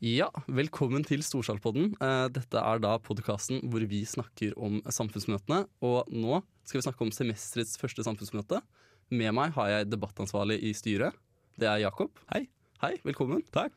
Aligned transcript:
Ja, 0.00 0.30
velkommen 0.48 1.02
til 1.04 1.20
Storsalpodden. 1.20 1.90
Eh, 2.00 2.26
Dette 2.32 2.56
er 2.56 2.80
da 2.80 2.94
podkasten 3.04 3.60
hvor 3.68 3.84
vi 3.84 3.98
snakker 4.08 4.54
om 4.56 4.78
samfunnsmøtene. 4.88 5.66
Og 5.84 6.08
nå 6.08 6.38
skal 6.64 6.80
vi 6.80 6.86
snakke 6.86 7.04
om 7.04 7.12
semesterets 7.12 7.76
første 7.80 8.06
samfunnsmøte. 8.06 8.62
Med 9.12 9.34
meg 9.36 9.52
har 9.58 9.68
jeg 9.74 9.90
debattansvarlig 9.92 10.56
i 10.64 10.72
styret. 10.72 11.12
Det 11.60 11.68
er 11.68 11.82
Jakob. 11.84 12.16
Hei. 12.32 12.46
Hei, 12.80 12.94
velkommen. 13.04 13.44
Takk. 13.52 13.76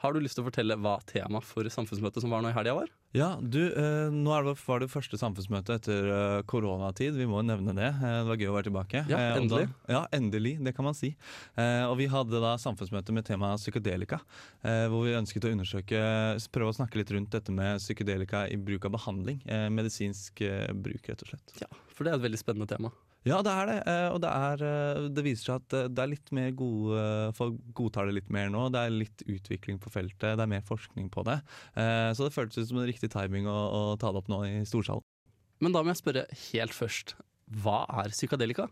Har 0.00 0.14
du 0.16 0.22
lyst 0.24 0.38
til 0.38 0.46
å 0.46 0.48
fortelle 0.48 0.78
hva 0.80 0.96
temaet 1.04 1.44
for 1.44 1.68
samfunnsmøtet 1.68 2.24
som 2.24 2.32
var 2.32 2.40
nå 2.40 2.48
i 2.54 2.56
helga 2.56 2.78
var? 2.78 2.88
Ja, 3.16 3.38
du, 3.40 3.62
eh, 3.72 4.10
nå 4.12 4.34
det, 4.44 4.52
var 4.68 4.82
det 4.82 4.90
første 4.92 5.16
samfunnsmøtet 5.16 5.70
etter 5.78 6.08
eh, 6.12 6.42
koronatid. 6.50 7.16
Vi 7.16 7.24
må 7.28 7.40
jo 7.40 7.46
nevne 7.48 7.72
det. 7.76 7.88
Eh, 7.88 8.18
det 8.20 8.28
var 8.28 8.42
gøy 8.42 8.50
å 8.50 8.56
være 8.58 8.68
tilbake. 8.68 9.02
Ja, 9.08 9.20
Eh, 9.28 9.38
endelig. 9.40 9.64
Da, 9.70 9.94
ja, 9.94 10.02
endelig. 10.12 10.52
Det 10.64 10.74
kan 10.76 10.84
man 10.84 10.96
si. 10.96 11.14
Eh, 11.56 11.84
og 11.88 11.96
vi 12.02 12.10
hadde 12.12 12.42
da 12.44 12.52
samfunnsmøte 12.60 13.14
med 13.16 13.24
temaet 13.24 13.62
psykedelika. 13.64 14.20
Eh, 14.60 14.84
hvor 14.92 15.08
vi 15.08 15.16
ønsket 15.16 15.48
å 15.48 15.54
undersøke, 15.56 16.02
prøve 16.52 16.74
å 16.74 16.76
snakke 16.76 17.00
litt 17.00 17.12
rundt 17.16 17.32
dette 17.32 17.54
med 17.54 17.80
psykedelika 17.80 18.44
i 18.52 18.60
bruk 18.60 18.84
av 18.84 18.92
behandling. 18.98 19.40
Eh, 19.48 19.68
medisinsk 19.72 20.44
bruk, 20.76 21.08
rett 21.08 21.24
og 21.24 21.32
slett. 21.32 21.56
Ja, 21.64 21.72
For 21.96 22.04
det 22.04 22.12
er 22.12 22.20
et 22.20 22.28
veldig 22.28 22.44
spennende 22.44 22.68
tema. 22.68 22.92
Ja, 23.26 23.40
det 23.42 23.50
er 23.50 23.66
det. 23.66 23.76
eh, 23.90 24.08
Og 24.14 24.20
det, 24.22 24.30
er, 24.30 24.62
eh, 24.64 25.08
det 25.12 25.24
viser 25.26 25.44
seg 25.50 25.54
at 25.58 25.74
eh, 25.76 25.88
det 25.90 26.02
er 26.04 26.10
litt 26.12 26.30
mer 26.32 26.50
gode 26.56 27.02
Folk 27.36 27.58
godtar 27.76 28.06
det 28.08 28.14
litt 28.20 28.30
mer 28.30 28.48
nå. 28.52 28.68
Det 28.72 28.80
er 28.80 28.94
litt 28.94 29.24
utvikling 29.26 29.80
på 29.82 29.90
feltet, 29.92 30.36
det 30.38 30.44
er 30.44 30.50
mer 30.50 30.64
forskning 30.66 31.10
på 31.12 31.24
det. 31.26 31.38
Så 31.74 32.24
det 32.24 32.32
føltes 32.34 32.62
ut 32.62 32.70
som 32.70 32.80
en 32.80 32.88
riktig 32.88 33.10
timing 33.12 33.46
å, 33.50 33.54
å 33.54 33.80
ta 34.00 34.12
det 34.14 34.22
opp 34.22 34.30
nå 34.32 34.42
i 34.46 34.54
storsalen. 34.68 35.04
Men 35.60 35.74
da 35.74 35.82
må 35.82 35.90
jeg 35.92 36.00
spørre 36.00 36.26
helt 36.52 36.74
først. 36.76 37.16
Hva 37.62 37.82
er 38.02 38.14
psykadelika? 38.14 38.68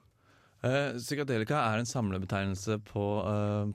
Psykadelika 0.97 1.59
er 1.69 1.83
en 1.83 1.89
samlebetegnelse 1.89 2.79
på, 2.89 3.05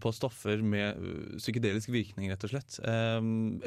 på 0.01 0.11
stoffer 0.17 0.63
med 0.65 0.97
psykedelisk 1.37 1.91
virkning, 1.93 2.31
rett 2.31 2.43
og 2.47 2.51
slett. 2.51 2.79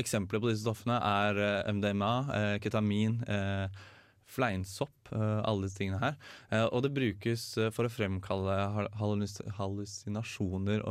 Eksempler 0.00 0.42
på 0.42 0.50
disse 0.50 0.64
stoffene 0.66 0.98
er 0.98 1.40
MDMA, 1.72 2.12
ketamin, 2.64 3.20
fleinsopp, 4.34 5.12
eh, 5.14 5.40
alle 5.46 5.66
disse 5.68 5.78
tingene 5.80 6.00
her. 6.02 6.16
Eh, 6.50 6.64
og 6.66 6.82
det 6.84 6.92
brukes 6.96 7.46
eh, 7.62 7.70
for 7.74 7.86
å 7.88 7.92
fremkalle 7.92 8.56
hal- 8.74 8.90
hallusinasjoner, 9.58 10.84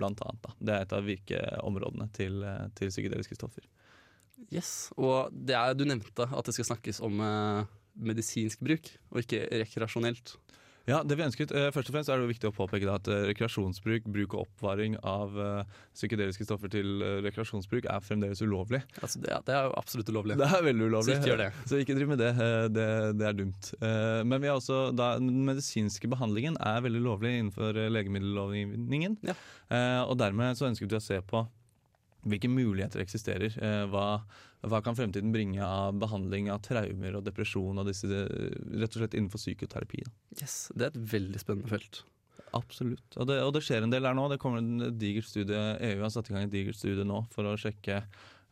blant 0.00 0.24
annet. 0.26 0.42
Da. 0.46 0.54
Det 0.58 0.74
er 0.76 0.86
et 0.86 0.96
av 0.96 1.06
virkeområdene 1.06 2.08
til, 2.16 2.42
til 2.78 2.92
psykedeliske 2.92 3.38
stoffer. 3.38 3.68
Yes, 4.52 4.90
Og 4.98 5.30
er, 5.48 5.74
du 5.78 5.86
nevnte 5.86 6.26
at 6.26 6.48
det 6.48 6.56
skal 6.56 6.72
snakkes 6.72 6.98
om 7.06 7.20
medisinsk 7.94 8.62
bruk, 8.64 8.88
og 9.12 9.22
ikke 9.22 9.44
rekreasjonelt. 9.62 10.34
Ja, 10.88 11.02
det 11.06 11.14
vi 11.18 11.24
ønsket, 11.24 11.52
eh, 11.54 11.68
Først 11.74 11.90
og 11.90 11.94
fremst 11.94 12.10
er 12.10 12.18
det 12.18 12.30
viktig 12.32 12.48
å 12.50 12.54
påpeke 12.56 12.88
at 12.90 13.08
eh, 13.10 13.24
rekreasjonsbruk, 13.30 14.08
bruk 14.10 14.34
og 14.34 14.48
oppvaring 14.48 14.96
av 15.06 15.36
eh, 15.38 15.78
psykedeliske 15.94 16.46
stoffer 16.46 16.72
til 16.72 17.04
rekreasjonsbruk 17.22 17.86
er 17.86 18.02
fremdeles 18.02 18.42
ulovlig. 18.42 18.82
Altså, 19.00 19.22
det, 19.22 19.36
det 19.46 19.54
er 19.54 19.68
jo 19.68 19.76
absolutt 19.78 20.10
ulovlig. 20.10 20.38
Det 20.40 20.48
er 20.48 20.66
veldig 20.66 20.88
ulovlig. 20.90 21.06
Så 21.06 21.20
ikke 21.20 21.32
gjør 21.32 21.42
det. 21.44 21.48
Så 21.70 21.80
ikke 21.82 21.96
driv 21.98 22.12
med 22.12 22.22
det. 22.22 22.32
Det, 22.74 22.88
det 23.18 23.28
er 23.28 23.38
dumt. 23.38 23.72
Men 23.82 24.42
vi 24.42 24.50
har 24.50 24.58
også, 24.58 24.84
da, 24.96 25.14
den 25.22 25.42
medisinske 25.46 26.10
behandlingen 26.10 26.58
er 26.58 26.82
veldig 26.84 27.02
lovlig 27.04 27.34
innenfor 27.38 27.78
legemiddellovgivningen. 27.92 29.18
Ja. 29.28 29.36
Og 30.08 30.16
dermed 30.20 30.58
så 30.58 30.68
ønsket 30.70 30.90
vi 30.90 30.98
å 30.98 31.04
se 31.04 31.20
på 31.26 31.44
hvilke 32.30 32.50
muligheter 32.50 33.02
eksisterer. 33.02 33.54
Hva, 33.90 34.22
hva 34.62 34.78
kan 34.84 34.96
fremtiden 34.98 35.32
bringe 35.34 35.62
av 35.66 35.96
behandling 35.98 36.50
av 36.52 36.62
traumer 36.62 37.18
og 37.18 37.24
depresjon 37.26 37.82
og 37.82 37.88
disse, 37.88 38.06
rett 38.06 38.94
og 38.94 39.00
slett 39.00 39.16
innenfor 39.18 39.42
psykoterapi. 39.42 40.04
Yes, 40.38 40.70
Det 40.74 40.86
er 40.86 40.94
et 40.94 41.02
veldig 41.16 41.42
spennende 41.42 41.72
felt. 41.72 42.04
Absolutt. 42.54 43.16
Og 43.16 43.26
det, 43.26 43.40
og 43.42 43.52
det 43.56 43.64
skjer 43.64 43.82
en 43.82 43.92
del 43.92 44.06
her 44.06 44.14
nå. 44.14 44.28
Det 44.30 44.38
kommer 44.42 44.60
en 44.60 44.98
digert 45.00 45.26
studie, 45.26 45.58
EU 45.88 46.04
har 46.04 46.12
satt 46.14 46.30
i 46.30 46.36
gang 46.36 46.46
et 46.46 46.54
digert 46.54 46.78
studie 46.78 47.06
nå 47.08 47.24
for 47.32 47.48
å 47.48 47.56
sjekke 47.58 48.02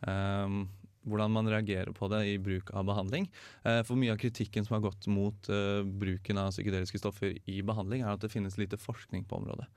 um, 0.08 0.64
hvordan 1.08 1.32
man 1.32 1.48
reagerer 1.48 1.92
på 1.96 2.08
det 2.12 2.24
i 2.28 2.38
bruk 2.42 2.72
av 2.76 2.88
behandling. 2.88 3.28
Eh, 3.64 3.80
for 3.86 3.98
mye 4.00 4.12
av 4.14 4.20
kritikken 4.20 4.66
som 4.66 4.76
har 4.76 4.84
gått 4.84 5.08
mot 5.10 5.48
eh, 5.52 5.80
bruken 5.84 6.40
av 6.40 6.52
psykedeliske 6.52 7.00
stoffer 7.00 7.38
i 7.48 7.60
behandling, 7.66 8.04
er 8.04 8.14
at 8.14 8.24
det 8.24 8.32
finnes 8.32 8.58
lite 8.60 8.80
forskning 8.80 9.24
på 9.28 9.40
området. 9.40 9.68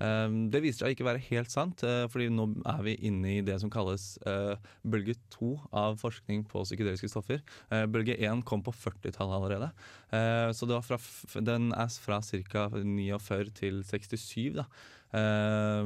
Ehm, 0.00 0.36
det 0.52 0.62
viser 0.64 0.84
seg 0.84 0.94
ikke 0.94 1.06
være 1.06 1.22
helt 1.28 1.52
sant, 1.52 1.84
eh, 1.86 2.06
fordi 2.10 2.30
nå 2.32 2.46
er 2.68 2.82
vi 2.86 2.96
inne 3.08 3.34
i 3.36 3.44
det 3.44 3.58
som 3.62 3.72
kalles 3.72 4.14
eh, 4.28 4.54
bølge 4.82 5.16
to 5.32 5.54
av 5.76 5.98
forskning 6.00 6.46
på 6.50 6.64
psykedeliske 6.64 7.10
stoffer. 7.12 7.42
Eh, 7.70 7.84
bølge 7.90 8.16
én 8.16 8.44
kom 8.46 8.64
på 8.64 8.74
40-tallet 8.74 9.36
allerede. 9.36 9.70
Så 10.56 10.66
det 10.66 10.74
var 10.74 10.82
fra, 10.82 10.96
den 11.46 11.68
er 11.70 11.90
fra 12.02 12.18
ca. 12.18 12.64
49 12.74 13.52
til 13.54 13.84
67, 13.86 14.56
da. 14.56 14.64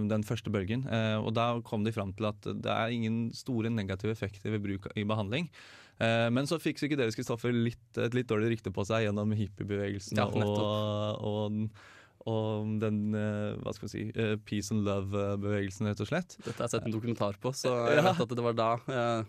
Den 0.09 0.25
første 0.25 0.49
bølgen. 0.53 0.87
Og 1.21 1.29
da 1.37 1.61
kom 1.65 1.85
de 1.85 1.93
fram 1.93 2.15
til 2.17 2.31
at 2.31 2.49
det 2.65 2.73
er 2.73 2.95
ingen 2.95 3.27
store 3.37 3.69
negative 3.69 4.17
effekter 4.17 4.55
ved 4.55 4.65
bruk 4.65 4.89
i 4.97 5.05
behandling. 5.05 5.51
Eh, 6.03 6.29
men 6.35 6.49
så 6.51 6.59
fikk 6.59 6.81
psykedeliske 6.81 7.23
stoffer 7.27 7.55
litt, 7.55 7.83
et 8.01 8.15
litt 8.17 8.31
dårlig 8.31 8.57
rykte 8.57 8.73
på 8.75 8.83
seg 8.89 9.07
gjennom 9.07 9.31
hippiebevegelsen 9.39 10.19
Ja, 10.19 10.27
og, 10.27 11.21
og, 11.23 11.61
og 12.31 12.75
den 12.81 12.99
eh, 13.15 13.55
hva 13.61 13.73
skal 13.77 13.89
vi 13.89 13.93
si, 13.93 14.03
eh, 14.17 14.35
peace 14.49 14.73
and 14.73 14.85
love-bevegelsen, 14.87 15.87
rett 15.91 16.01
og 16.01 16.09
slett. 16.09 16.37
Dette 16.41 16.57
har 16.57 16.69
jeg 16.69 16.77
sett 16.79 16.87
en 16.89 16.95
dokumentar 16.97 17.37
på, 17.43 17.53
så 17.53 17.73
jeg 17.91 17.99
Ja. 18.01 18.07
vet 18.13 18.23
at 18.25 18.35
det 18.39 18.45
var 18.47 18.57
da 18.57 18.69
eh, 18.89 19.25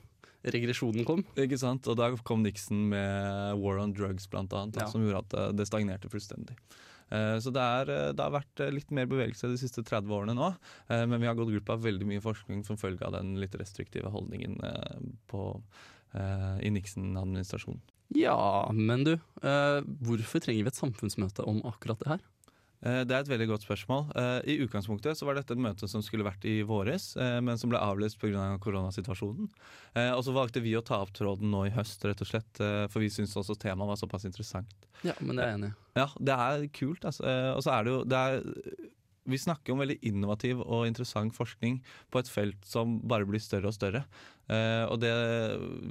regresjonen 0.56 1.05
kom. 1.07 1.23
Ikke 1.35 1.57
sant? 1.59 1.88
Og 1.91 1.97
da 2.00 2.11
kom 2.23 2.44
Nixon 2.45 2.85
med 2.94 3.59
War 3.59 3.79
on 3.84 3.94
Drugs, 3.97 4.28
blant 4.31 4.53
annet, 4.53 4.78
Ja. 4.79 4.88
som 4.88 5.03
gjorde 5.03 5.23
at 5.25 5.55
det 5.57 5.67
stagnerte 5.67 6.07
fullstendig. 6.11 6.55
Så 7.05 7.51
det, 7.53 7.61
er, 7.61 7.89
det 8.17 8.19
har 8.23 8.31
vært 8.34 8.61
litt 8.73 8.89
mer 8.91 9.05
bevegelse 9.05 9.45
de 9.51 9.59
siste 9.61 9.84
30 9.85 10.09
årene 10.09 10.34
nå, 10.34 10.47
men 10.89 11.19
vi 11.22 11.28
har 11.29 11.35
gått 11.38 11.51
glipp 11.53 11.69
av 11.69 11.84
veldig 11.85 12.07
mye 12.09 12.22
forskning 12.23 12.63
som 12.66 12.79
følge 12.81 13.05
av 13.05 13.13
den 13.13 13.35
litt 13.39 13.53
restriktive 13.61 14.09
holdningen 14.09 14.57
på, 15.29 15.44
i 16.66 16.72
Nixon-administrasjonen. 16.73 17.78
Ja, 18.17 18.34
men 18.73 19.03
du, 19.05 19.13
hvorfor 19.38 20.41
trenger 20.41 20.66
vi 20.66 20.72
et 20.73 20.81
samfunnsmøte 20.81 21.45
om 21.45 21.61
akkurat 21.69 22.01
det 22.01 22.09
her? 22.16 22.25
Eh, 22.84 23.03
Det 23.06 23.12
er 23.16 23.19
et 23.24 23.30
veldig 23.31 23.47
godt 23.47 23.63
spørsmål. 23.66 24.12
Eh, 24.16 24.40
I 24.53 24.58
utgangspunktet 24.66 25.16
så 25.18 25.25
var 25.25 25.36
dette 25.36 25.52
et 25.53 25.62
møte 25.62 25.88
som 25.88 26.02
skulle 26.02 26.25
vært 26.28 26.46
i 26.46 26.62
våres, 26.63 27.16
eh, 27.18 27.40
men 27.41 27.58
som 27.58 27.69
ble 27.69 27.80
avlyst 27.80 28.19
pga. 28.19 28.58
koronasituasjonen. 28.59 29.50
Eh, 29.96 30.12
Og 30.12 30.24
så 30.24 30.34
valgte 30.34 30.62
vi 30.62 30.74
å 30.75 30.84
ta 30.84 31.02
opp 31.02 31.14
tråden 31.14 31.50
nå 31.52 31.66
i 31.68 31.72
høst, 31.72 32.03
rett 32.03 32.22
og 32.22 32.28
slett, 32.28 32.58
for 32.91 33.00
vi 33.00 33.08
syntes 33.09 33.35
også 33.35 33.56
temaet 33.58 33.88
var 33.88 33.96
såpass 33.96 34.25
interessant. 34.25 34.68
Ja, 35.03 35.14
men 35.22 35.35
det 35.38 35.46
er 35.46 35.50
jeg 35.52 35.59
enig 35.59 35.72
i. 35.72 35.75
Ja, 35.96 36.08
det 36.19 36.35
er 36.35 36.68
kult. 36.74 37.02
Altså. 37.06 37.24
Og 37.56 37.64
så 37.64 37.72
er 37.72 37.84
det 37.84 37.91
jo 37.94 38.03
det 38.03 38.18
er, 38.18 38.44
Vi 39.25 39.40
snakker 39.41 39.74
om 39.74 39.81
veldig 39.81 39.97
innovativ 40.06 40.59
og 40.62 40.86
interessant 40.86 41.34
forskning 41.34 41.80
på 42.13 42.22
et 42.22 42.30
felt 42.30 42.68
som 42.69 43.00
bare 43.09 43.25
blir 43.25 43.41
større 43.41 43.72
og 43.72 43.75
større. 43.75 44.03
Eh, 44.53 44.84
og 44.86 45.00
det, 45.02 45.13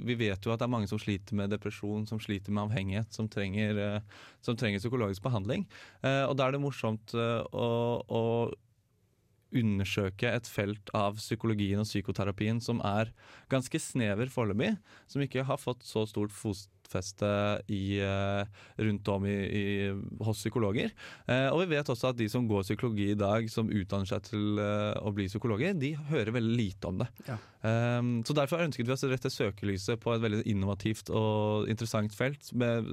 vi 0.07 0.15
vet 0.19 0.45
jo 0.45 0.53
at 0.53 0.61
det 0.61 0.67
er 0.69 0.71
mange 0.71 0.87
som 0.87 1.01
sliter 1.01 1.35
med 1.35 1.51
depresjon, 1.51 2.05
som 2.07 2.21
sliter 2.23 2.55
med 2.55 2.69
avhengighet, 2.69 3.11
som 3.15 3.27
trenger, 3.31 3.81
eh, 3.81 4.21
som 4.45 4.55
trenger 4.55 4.79
psykologisk 4.79 5.25
behandling. 5.25 5.65
Eh, 6.01 6.23
og 6.23 6.37
da 6.39 6.47
er 6.47 6.55
det 6.55 6.63
morsomt 6.63 7.15
eh, 7.17 7.41
å, 7.51 7.67
å 8.07 8.23
undersøke 9.55 10.31
et 10.31 10.47
felt 10.49 10.89
av 10.95 11.19
psykologien 11.19 11.81
og 11.83 11.87
psykoterapien 11.87 12.61
som 12.63 12.79
er 12.87 13.11
ganske 13.51 13.79
snever 13.83 14.31
foreløpig, 14.31 14.75
som 15.11 15.23
ikke 15.23 15.45
har 15.47 15.59
fått 15.61 15.83
så 15.87 16.07
stort 16.09 16.33
fotfeste 16.35 16.74
i, 16.93 17.99
eh, 17.99 18.45
rundt 18.77 19.07
om 19.07 19.25
i, 19.25 19.35
i, 19.35 19.63
hos 20.23 20.41
psykologer. 20.43 20.91
Eh, 21.27 21.47
og 21.51 21.63
vi 21.63 21.75
vet 21.75 21.89
også 21.91 22.11
at 22.11 22.19
de 22.19 22.27
som 22.31 22.47
går 22.47 22.63
psykologi 22.67 23.11
i 23.13 23.17
dag, 23.19 23.49
som 23.51 23.69
utdanner 23.69 24.09
seg 24.09 24.23
til 24.29 24.59
eh, 24.61 24.93
å 25.01 25.13
bli 25.15 25.27
psykologer, 25.31 25.73
de 25.73 25.93
hører 26.11 26.35
veldig 26.35 26.55
lite 26.55 26.91
om 26.91 27.01
det. 27.01 27.09
Ja. 27.27 27.37
Eh, 27.65 28.01
så 28.27 28.37
derfor 28.37 28.63
ønsket 28.65 28.87
vi 28.87 28.95
oss 28.95 29.05
å 29.07 29.11
rette 29.11 29.31
søkelyset 29.33 30.01
på 30.03 30.15
et 30.15 30.23
veldig 30.25 30.43
innovativt 30.51 31.09
og 31.13 31.69
interessant 31.71 32.13
felt 32.15 32.51
med 32.53 32.87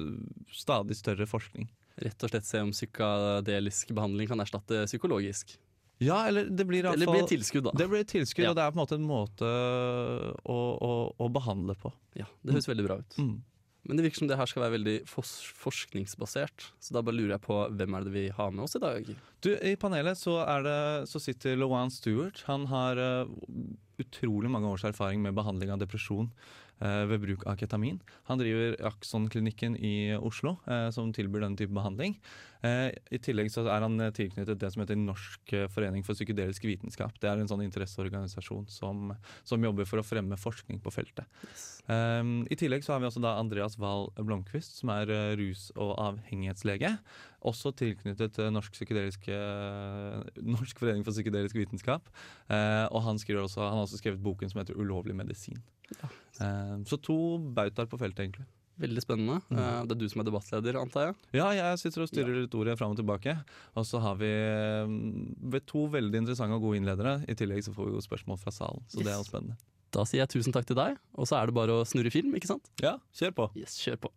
stadig 0.52 0.96
større 0.98 1.28
forskning. 1.28 1.68
Rett 2.02 2.24
og 2.24 2.32
slett 2.32 2.48
se 2.48 2.62
om 2.64 2.72
psykadelisk 2.72 3.92
behandling 3.94 4.30
kan 4.30 4.40
erstatte 4.40 4.86
psykologisk. 4.88 5.58
Ja, 6.02 6.26
eller 6.26 6.48
det 6.50 6.64
blir 6.66 6.86
Eller 6.88 7.06
fall 7.06 7.20
blir 7.20 7.28
tilskudd, 7.30 7.68
da. 7.68 7.72
Det 7.78 7.86
blir 7.90 8.02
et 8.02 8.10
tilskudd, 8.10 8.44
Ja. 8.44 8.50
og 8.50 8.56
det 8.56 8.64
er 8.64 8.72
på 8.72 8.78
en 8.78 8.82
måte 8.82 8.96
en 8.98 9.06
måte 9.06 9.50
å, 10.50 10.58
å, 10.82 10.92
å 11.18 11.28
behandle 11.30 11.76
på. 11.78 11.92
Ja, 12.18 12.26
Det 12.42 12.56
høres 12.56 12.68
veldig 12.68 12.86
bra 12.88 12.96
ut. 12.98 13.18
Mm. 13.18 13.36
Men 13.82 13.98
det 13.98 14.04
virker 14.06 14.22
som 14.22 14.28
det 14.30 14.38
her 14.38 14.46
skal 14.46 14.62
være 14.62 14.76
veldig 14.76 14.96
forskningsbasert. 15.10 16.68
Så 16.78 16.94
da 16.94 17.02
bare 17.02 17.16
lurer 17.16 17.34
jeg 17.34 17.44
på 17.46 17.56
hvem 17.74 17.96
er 17.98 18.06
det 18.06 18.14
vi 18.14 18.26
har 18.34 18.52
med 18.54 18.64
oss 18.66 18.76
i 18.78 18.82
dag? 18.82 19.08
Du, 19.42 19.50
I 19.58 19.74
panelet 19.80 20.20
så, 20.20 20.36
det, 20.62 20.78
så 21.10 21.22
sitter 21.22 21.58
Lowan 21.58 21.90
Stewart. 21.90 22.44
Han 22.46 22.68
har 22.70 23.00
uh, 23.00 23.32
utrolig 24.02 24.52
mange 24.54 24.70
års 24.70 24.86
erfaring 24.86 25.22
med 25.24 25.34
behandling 25.34 25.74
av 25.74 25.82
depresjon 25.82 26.30
ved 27.10 27.22
bruk 27.22 27.46
av 27.46 27.58
ketamin. 27.60 28.00
Han 28.30 28.40
driver 28.40 28.74
Akson-klinikken 28.88 29.76
i 29.78 30.16
Oslo, 30.18 30.56
eh, 30.66 30.88
som 30.94 31.12
tilbyr 31.14 31.44
denne 31.44 31.58
type 31.60 31.74
behandling. 31.74 32.16
Eh, 32.62 32.92
I 33.10 33.18
tillegg 33.18 33.50
så 33.50 33.64
er 33.66 33.82
han 33.82 33.98
eh, 33.98 34.12
tilknyttet 34.14 34.60
det 34.60 34.70
som 34.70 34.84
heter 34.84 34.98
Norsk 34.98 35.54
eh, 35.56 35.66
forening 35.72 36.04
for 36.06 36.14
psykedelisk 36.14 36.66
vitenskap. 36.68 37.16
Det 37.22 37.30
er 37.30 37.42
en 37.42 37.50
sånn 37.50 37.64
interesseorganisasjon 37.64 38.68
som, 38.70 39.10
som 39.42 39.66
jobber 39.66 39.88
for 39.88 39.98
å 39.98 40.06
fremme 40.06 40.38
forskning 40.38 40.78
på 40.82 40.92
feltet. 40.94 41.26
Um, 41.90 42.44
I 42.46 42.58
tillegg 42.58 42.86
så 42.86 42.94
har 42.94 43.02
vi 43.02 43.08
også 43.08 43.24
da 43.24 43.34
Andreas 43.40 43.74
Wahl 43.82 44.12
Blomkvist, 44.14 44.78
som 44.78 44.92
er 44.94 45.10
eh, 45.10 45.34
rus- 45.40 45.72
og 45.74 45.96
avhengighetslege. 45.98 46.94
Også 47.48 47.72
tilknyttet 47.78 48.38
eh, 48.42 48.50
Norsk, 48.54 48.78
Norsk 50.42 50.82
forening 50.82 51.04
for 51.06 51.14
psykedelisk 51.14 51.58
vitenskap. 51.58 52.08
Eh, 52.48 52.86
og 52.90 53.02
han, 53.06 53.20
også, 53.20 53.62
han 53.64 53.78
har 53.78 53.84
også 53.86 54.00
skrevet 54.00 54.22
boken 54.22 54.50
som 54.50 54.62
heter 54.62 54.78
'Ulovlig 54.78 55.16
medisin'. 55.16 55.62
Ja. 56.00 56.10
Eh, 56.40 56.76
så 56.88 56.98
to 57.00 57.38
bautaer 57.38 57.90
på 57.90 58.00
feltet, 58.00 58.26
egentlig. 58.26 58.46
Veldig 58.80 59.02
spennende. 59.04 59.40
Mm. 59.50 59.58
Eh, 59.58 59.80
det 59.86 59.94
er 59.94 60.00
du 60.00 60.08
som 60.08 60.22
er 60.22 60.28
debattleder, 60.28 60.78
antar 60.80 61.10
jeg? 61.10 61.18
Ja, 61.36 61.50
jeg 61.52 61.82
sitter 61.82 62.04
og 62.04 62.08
styrer 62.08 62.40
litt 62.40 62.56
ordet 62.56 62.78
fram 62.80 62.94
og 62.94 62.98
tilbake. 63.00 63.36
Og 63.76 63.86
så 63.86 64.00
har 64.02 64.16
vi 64.20 64.30
eh, 64.32 65.60
to 65.68 65.84
veldig 65.92 66.24
interessante 66.24 66.56
og 66.56 66.64
gode 66.68 66.80
innledere. 66.80 67.18
I 67.28 67.36
tillegg 67.38 67.62
så 67.66 67.74
får 67.76 67.90
vi 67.90 67.98
jo 67.98 68.02
spørsmål 68.08 68.40
fra 68.40 68.54
salen, 68.54 68.82
så 68.88 69.04
det 69.04 69.12
er 69.12 69.20
jo 69.20 69.28
spennende. 69.28 69.58
Da 69.92 70.06
sier 70.08 70.22
jeg 70.22 70.32
tusen 70.32 70.54
takk 70.56 70.64
til 70.64 70.78
deg, 70.78 70.96
og 71.20 71.28
så 71.28 71.36
er 71.36 71.50
det 71.50 71.56
bare 71.58 71.82
å 71.82 71.84
snurre 71.84 72.10
film, 72.12 72.32
ikke 72.38 72.48
sant? 72.48 72.70
Ja, 72.80 72.96
kjør 73.12 73.34
på. 73.42 73.50
Yes, 73.60 73.76
kjør 73.82 74.06
på. 74.06 74.12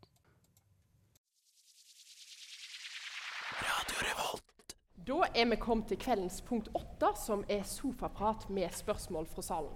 Da 5.06 5.20
er 5.38 5.46
vi 5.46 5.58
kommet 5.62 5.86
til 5.92 6.00
kveldens 6.02 6.40
punkt 6.42 6.72
åtte, 6.74 7.12
som 7.22 7.44
er 7.52 7.62
sofaprat 7.70 8.48
med 8.50 8.74
spørsmål 8.74 9.28
fra 9.30 9.44
salen. 9.46 9.74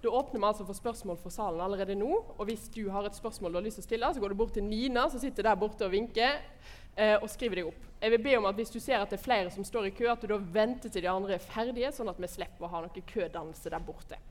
Da 0.00 0.12
åpner 0.14 0.38
vi 0.38 0.46
altså 0.46 0.64
for 0.64 0.78
spørsmål 0.78 1.18
fra 1.18 1.32
salen 1.34 1.60
allerede 1.60 1.96
nå. 1.98 2.10
Og 2.38 2.44
hvis 2.46 2.68
du 2.70 2.84
har 2.88 3.08
et 3.08 3.18
spørsmål 3.18 3.50
du 3.50 3.58
har 3.58 3.64
lyst 3.66 3.80
til 3.80 3.84
å 3.84 3.88
stille, 3.88 4.10
så 4.14 4.22
går 4.22 4.30
du 4.30 4.38
bort 4.38 4.54
til 4.54 4.64
Nina, 4.64 5.08
som 5.10 5.20
sitter 5.20 5.48
der 5.48 5.58
borte 5.58 5.88
og 5.88 5.90
vinker, 5.90 6.38
eh, 6.94 7.16
og 7.18 7.26
skriver 7.28 7.60
deg 7.60 7.72
opp. 7.72 7.90
Jeg 8.00 8.14
vil 8.14 8.22
be 8.28 8.36
om 8.38 8.46
at 8.46 8.62
hvis 8.62 8.70
du 8.70 8.78
ser 8.78 9.02
at 9.02 9.10
det 9.10 9.18
er 9.18 9.24
flere 9.26 9.50
som 9.50 9.66
står 9.66 9.90
i 9.90 9.92
kø, 9.98 10.06
at 10.12 10.22
du 10.22 10.30
da 10.30 10.38
venter 10.38 10.88
til 10.88 11.02
de 11.02 11.10
andre 11.10 11.34
er 11.34 11.44
ferdige, 11.50 11.90
sånn 11.92 12.14
at 12.14 12.22
vi 12.22 12.30
slipper 12.30 12.68
å 12.68 12.70
ha 12.70 12.86
noe 12.86 13.06
kødannelse 13.10 13.74
der 13.74 13.84
borte. 13.90 14.22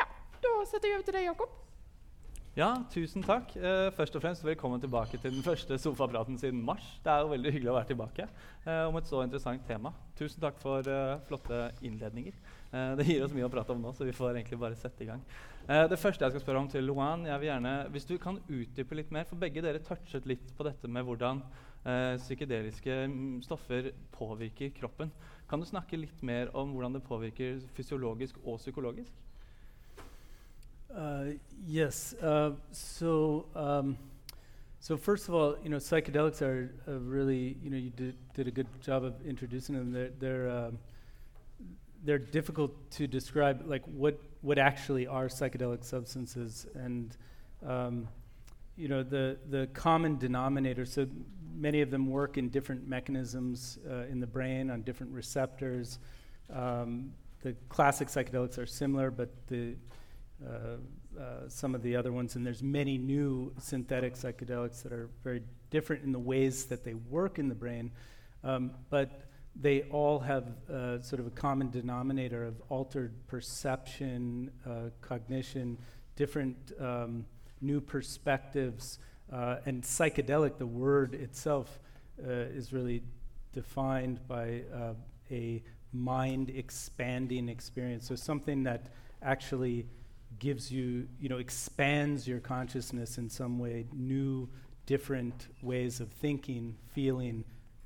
Ja, 0.00 0.08
da 0.40 0.58
setter 0.64 0.88
jeg 0.88 0.96
over 0.96 1.06
til 1.10 1.20
deg, 1.20 1.28
Jakob. 1.28 1.65
Ja, 2.56 2.70
tusen 2.88 3.20
takk. 3.20 3.50
Uh, 3.60 3.90
først 3.92 4.14
og 4.16 4.22
fremst 4.24 4.40
velkommen 4.40 4.80
tilbake 4.80 5.18
til 5.20 5.34
den 5.34 5.42
første 5.44 5.76
sofapraten 5.76 6.38
siden 6.40 6.62
mars. 6.64 6.86
Det 7.04 7.12
er 7.12 7.20
jo 7.20 7.28
veldig 7.34 7.50
hyggelig 7.52 7.68
å 7.68 7.74
være 7.76 7.88
tilbake 7.90 8.24
uh, 8.64 8.86
om 8.88 8.96
et 8.96 9.10
så 9.10 9.20
interessant 9.26 9.66
tema. 9.68 9.92
Tusen 10.16 10.40
takk 10.40 10.56
for 10.62 10.88
uh, 10.88 11.18
flotte 11.28 11.58
innledninger. 11.84 12.38
Det 12.96 13.06
gir 13.06 13.26
oss 13.26 13.34
mye 13.36 13.44
å 13.44 13.52
prate 13.52 13.76
om 13.76 13.84
nå, 13.84 13.92
så 13.92 14.08
vi 14.08 14.14
får 14.16 14.38
egentlig 14.38 14.56
bare 14.60 14.76
sette 14.76 15.04
i 15.04 15.06
gang. 15.08 15.20
Det 15.64 15.96
første 15.96 16.26
jeg 16.26 16.34
skal 16.34 16.42
spørre 16.42 16.60
om 16.60 16.66
til 16.68 16.84
Luan, 16.84 17.22
jeg 17.24 17.40
vil 17.40 17.48
gjerne, 17.48 17.74
hvis 17.94 18.08
du 18.08 18.16
kan 18.20 18.40
utdype 18.42 18.98
litt 18.98 19.12
mer, 19.14 19.24
for 19.28 19.40
begge 19.40 19.62
dere 19.64 19.80
touchet 19.86 20.26
litt 20.28 20.50
på 20.58 20.66
dette 20.66 20.90
med 20.90 21.06
hvordan 21.06 21.40
psykedeliske 22.20 22.98
mm, 23.12 23.38
stoffer 23.46 23.92
påvirker 24.18 24.74
kroppen. 24.76 25.14
Kan 25.48 25.62
du 25.62 25.68
snakke 25.70 26.02
litt 26.02 26.20
mer 26.26 26.52
om 26.58 26.74
hvordan 26.74 26.98
det 26.98 27.06
påvirker 27.06 27.62
fysiologisk 27.78 28.42
og 28.44 28.58
psykologisk? 28.60 29.25
Uh, 30.94 31.24
yes. 31.66 32.14
Uh, 32.14 32.52
so, 32.70 33.46
um, 33.54 33.98
so 34.80 34.96
first 34.96 35.28
of 35.28 35.34
all, 35.34 35.56
you 35.62 35.68
know, 35.68 35.78
psychedelics 35.78 36.42
are 36.42 36.70
really, 36.86 37.56
you 37.62 37.70
know, 37.70 37.76
you 37.76 37.90
did, 37.90 38.16
did 38.34 38.48
a 38.48 38.50
good 38.50 38.68
job 38.80 39.04
of 39.04 39.14
introducing 39.26 39.74
them. 39.74 39.92
They're 39.92 40.10
they're 40.18 40.50
um, 40.50 40.78
they're 42.04 42.18
difficult 42.18 42.72
to 42.92 43.06
describe, 43.06 43.64
like 43.66 43.84
what 43.86 44.20
what 44.42 44.58
actually 44.58 45.06
are 45.06 45.26
psychedelic 45.26 45.84
substances, 45.84 46.66
and 46.74 47.16
um, 47.66 48.08
you 48.76 48.88
know, 48.88 49.02
the 49.02 49.38
the 49.50 49.66
common 49.74 50.18
denominator. 50.18 50.84
So 50.84 51.06
many 51.56 51.80
of 51.80 51.90
them 51.90 52.08
work 52.08 52.38
in 52.38 52.48
different 52.50 52.86
mechanisms 52.86 53.78
uh, 53.90 54.04
in 54.10 54.20
the 54.20 54.26
brain 54.26 54.70
on 54.70 54.82
different 54.82 55.12
receptors. 55.12 55.98
Um, 56.52 57.12
the 57.42 57.54
classic 57.68 58.08
psychedelics 58.08 58.58
are 58.58 58.66
similar, 58.66 59.10
but 59.10 59.30
the 59.48 59.74
uh, 60.44 61.18
uh, 61.18 61.48
some 61.48 61.74
of 61.74 61.82
the 61.82 61.96
other 61.96 62.12
ones, 62.12 62.36
and 62.36 62.44
there's 62.44 62.62
many 62.62 62.98
new 62.98 63.52
synthetic 63.58 64.14
psychedelics 64.14 64.82
that 64.82 64.92
are 64.92 65.08
very 65.24 65.42
different 65.70 66.04
in 66.04 66.12
the 66.12 66.18
ways 66.18 66.66
that 66.66 66.84
they 66.84 66.92
work 66.92 67.38
in 67.38 67.48
the 67.48 67.54
brain, 67.54 67.90
um, 68.44 68.70
but 68.90 69.22
they 69.58 69.82
all 69.84 70.18
have 70.18 70.44
uh, 70.70 71.00
sort 71.00 71.20
of 71.20 71.26
a 71.26 71.30
common 71.30 71.70
denominator 71.70 72.44
of 72.44 72.60
altered 72.68 73.14
perception, 73.26 74.50
uh, 74.66 74.90
cognition, 75.00 75.78
different 76.16 76.72
um, 76.78 77.24
new 77.62 77.80
perspectives, 77.80 78.98
uh, 79.32 79.56
and 79.64 79.82
psychedelic. 79.82 80.58
The 80.58 80.66
word 80.66 81.14
itself 81.14 81.80
is 82.18 82.72
really 82.72 83.02
defined 83.52 84.20
by 84.28 84.62
a 85.30 85.62
mind 85.92 86.50
expanding 86.50 87.48
experience. 87.48 88.06
So 88.06 88.14
something 88.14 88.62
that 88.64 88.88
actually 89.22 89.86
gives 90.38 90.70
you, 90.70 91.08
you 91.20 91.28
know, 91.28 91.38
expands 91.38 92.26
your 92.26 92.40
consciousness 92.40 93.18
in 93.18 93.28
some 93.28 93.58
way, 93.58 93.86
new, 93.92 94.48
different 94.86 95.48
ways 95.62 96.00
of 96.00 96.10
thinking, 96.10 96.76
feeling, 96.92 97.44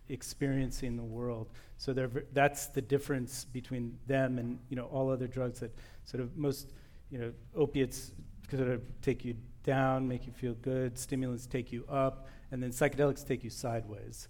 experiencing 0.09 0.97
the 0.97 1.03
world. 1.03 1.49
So 1.79 1.95
ver- 1.95 2.27
that's 2.33 2.67
the 2.67 2.83
difference 2.83 3.45
between 3.45 3.99
them 4.07 4.39
and 4.39 4.59
you 4.69 4.77
know 4.77 4.85
all 4.87 5.11
other 5.11 5.27
drugs 5.27 5.61
that 5.61 5.75
sort 6.05 6.23
of 6.23 6.37
most, 6.37 6.73
you 7.11 7.19
know, 7.19 7.33
opiates 7.55 8.13
sort 8.51 8.69
of 8.69 8.83
take 9.01 9.25
you 9.25 9.35
down, 9.63 10.07
make 10.07 10.27
you 10.27 10.33
feel 10.33 10.55
good. 10.55 10.99
Stimulants 10.99 11.47
take 11.47 11.73
you 11.73 11.85
up, 11.89 12.27
and 12.51 12.63
then 12.63 12.71
psychedelics 12.71 13.27
take 13.27 13.45
you 13.45 13.51
sideways. 13.51 14.29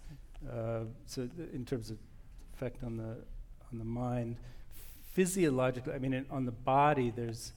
Uh, 0.49 0.81
so 1.05 1.27
th- 1.27 1.49
in 1.53 1.65
terms 1.65 1.91
of 1.91 1.97
effect 2.53 2.83
on 2.83 2.97
the 2.97 3.17
on 3.71 3.79
the 3.79 3.85
mind, 3.85 4.37
physiologically, 5.13 5.93
I 5.93 5.99
mean, 5.99 6.13
in, 6.13 6.25
on 6.29 6.45
the 6.45 6.51
body, 6.51 7.11
there's 7.15 7.53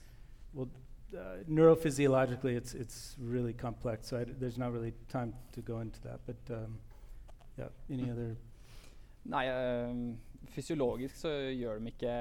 well, 0.55 0.69
uh, 1.15 1.45
neurophysiologically, 1.49 2.57
it's 2.57 2.75
it's 2.75 3.17
really 3.19 3.53
complex. 3.53 4.09
So 4.09 4.19
I 4.19 4.25
d 4.25 4.33
there's 4.39 4.59
not 4.59 4.73
really 4.73 4.95
time 5.09 5.35
to 5.53 5.61
go 5.61 5.81
into 5.81 6.01
that. 6.03 6.21
But 6.27 6.55
um, 6.55 6.79
yeah, 7.59 7.69
any 7.91 8.11
other? 8.11 8.37
Nei, 9.25 9.49
um, 9.49 10.19
fysiologisk 10.53 11.17
så 11.17 11.31
gjør 11.55 11.81
de 11.81 11.93
ikke 11.93 12.15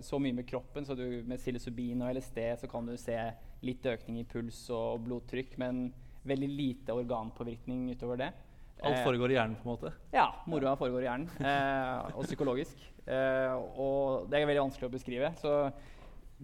så 0.00 0.18
mye 0.22 0.36
med 0.36 0.46
kroppen. 0.46 0.86
Så 0.86 0.94
du, 0.94 1.22
med 1.26 1.38
psilocybin 1.38 2.02
og 2.02 2.14
LSD 2.14 2.40
så 2.60 2.70
kan 2.70 2.86
du 2.86 2.96
se 3.00 3.18
litt 3.64 3.86
økning 3.86 4.20
i 4.20 4.28
puls 4.28 4.64
og 4.70 5.04
blodtrykk, 5.06 5.58
men 5.58 5.86
veldig 6.24 6.48
lite 6.48 6.96
organpåvirkning 6.96 7.90
utover 7.92 8.20
det. 8.20 8.32
Alt 8.82 8.98
Eh, 8.98 9.04
foregår 9.04 9.32
i 9.32 9.36
hjernen, 9.38 9.56
på 9.56 9.68
en 9.68 9.76
måte. 9.76 9.92
Ja, 10.12 10.26
moroa 10.46 10.74
foregår 10.76 11.04
i 11.04 11.08
hjernen. 11.08 11.28
Eh, 11.40 12.16
og 12.16 12.24
psykologisk. 12.26 12.80
Eh, 13.06 13.54
og 13.80 14.28
det 14.30 14.40
er 14.40 14.48
veldig 14.48 14.64
vanskelig 14.66 14.88
å 14.88 14.94
beskrive. 14.94 15.30
Så 15.40 15.52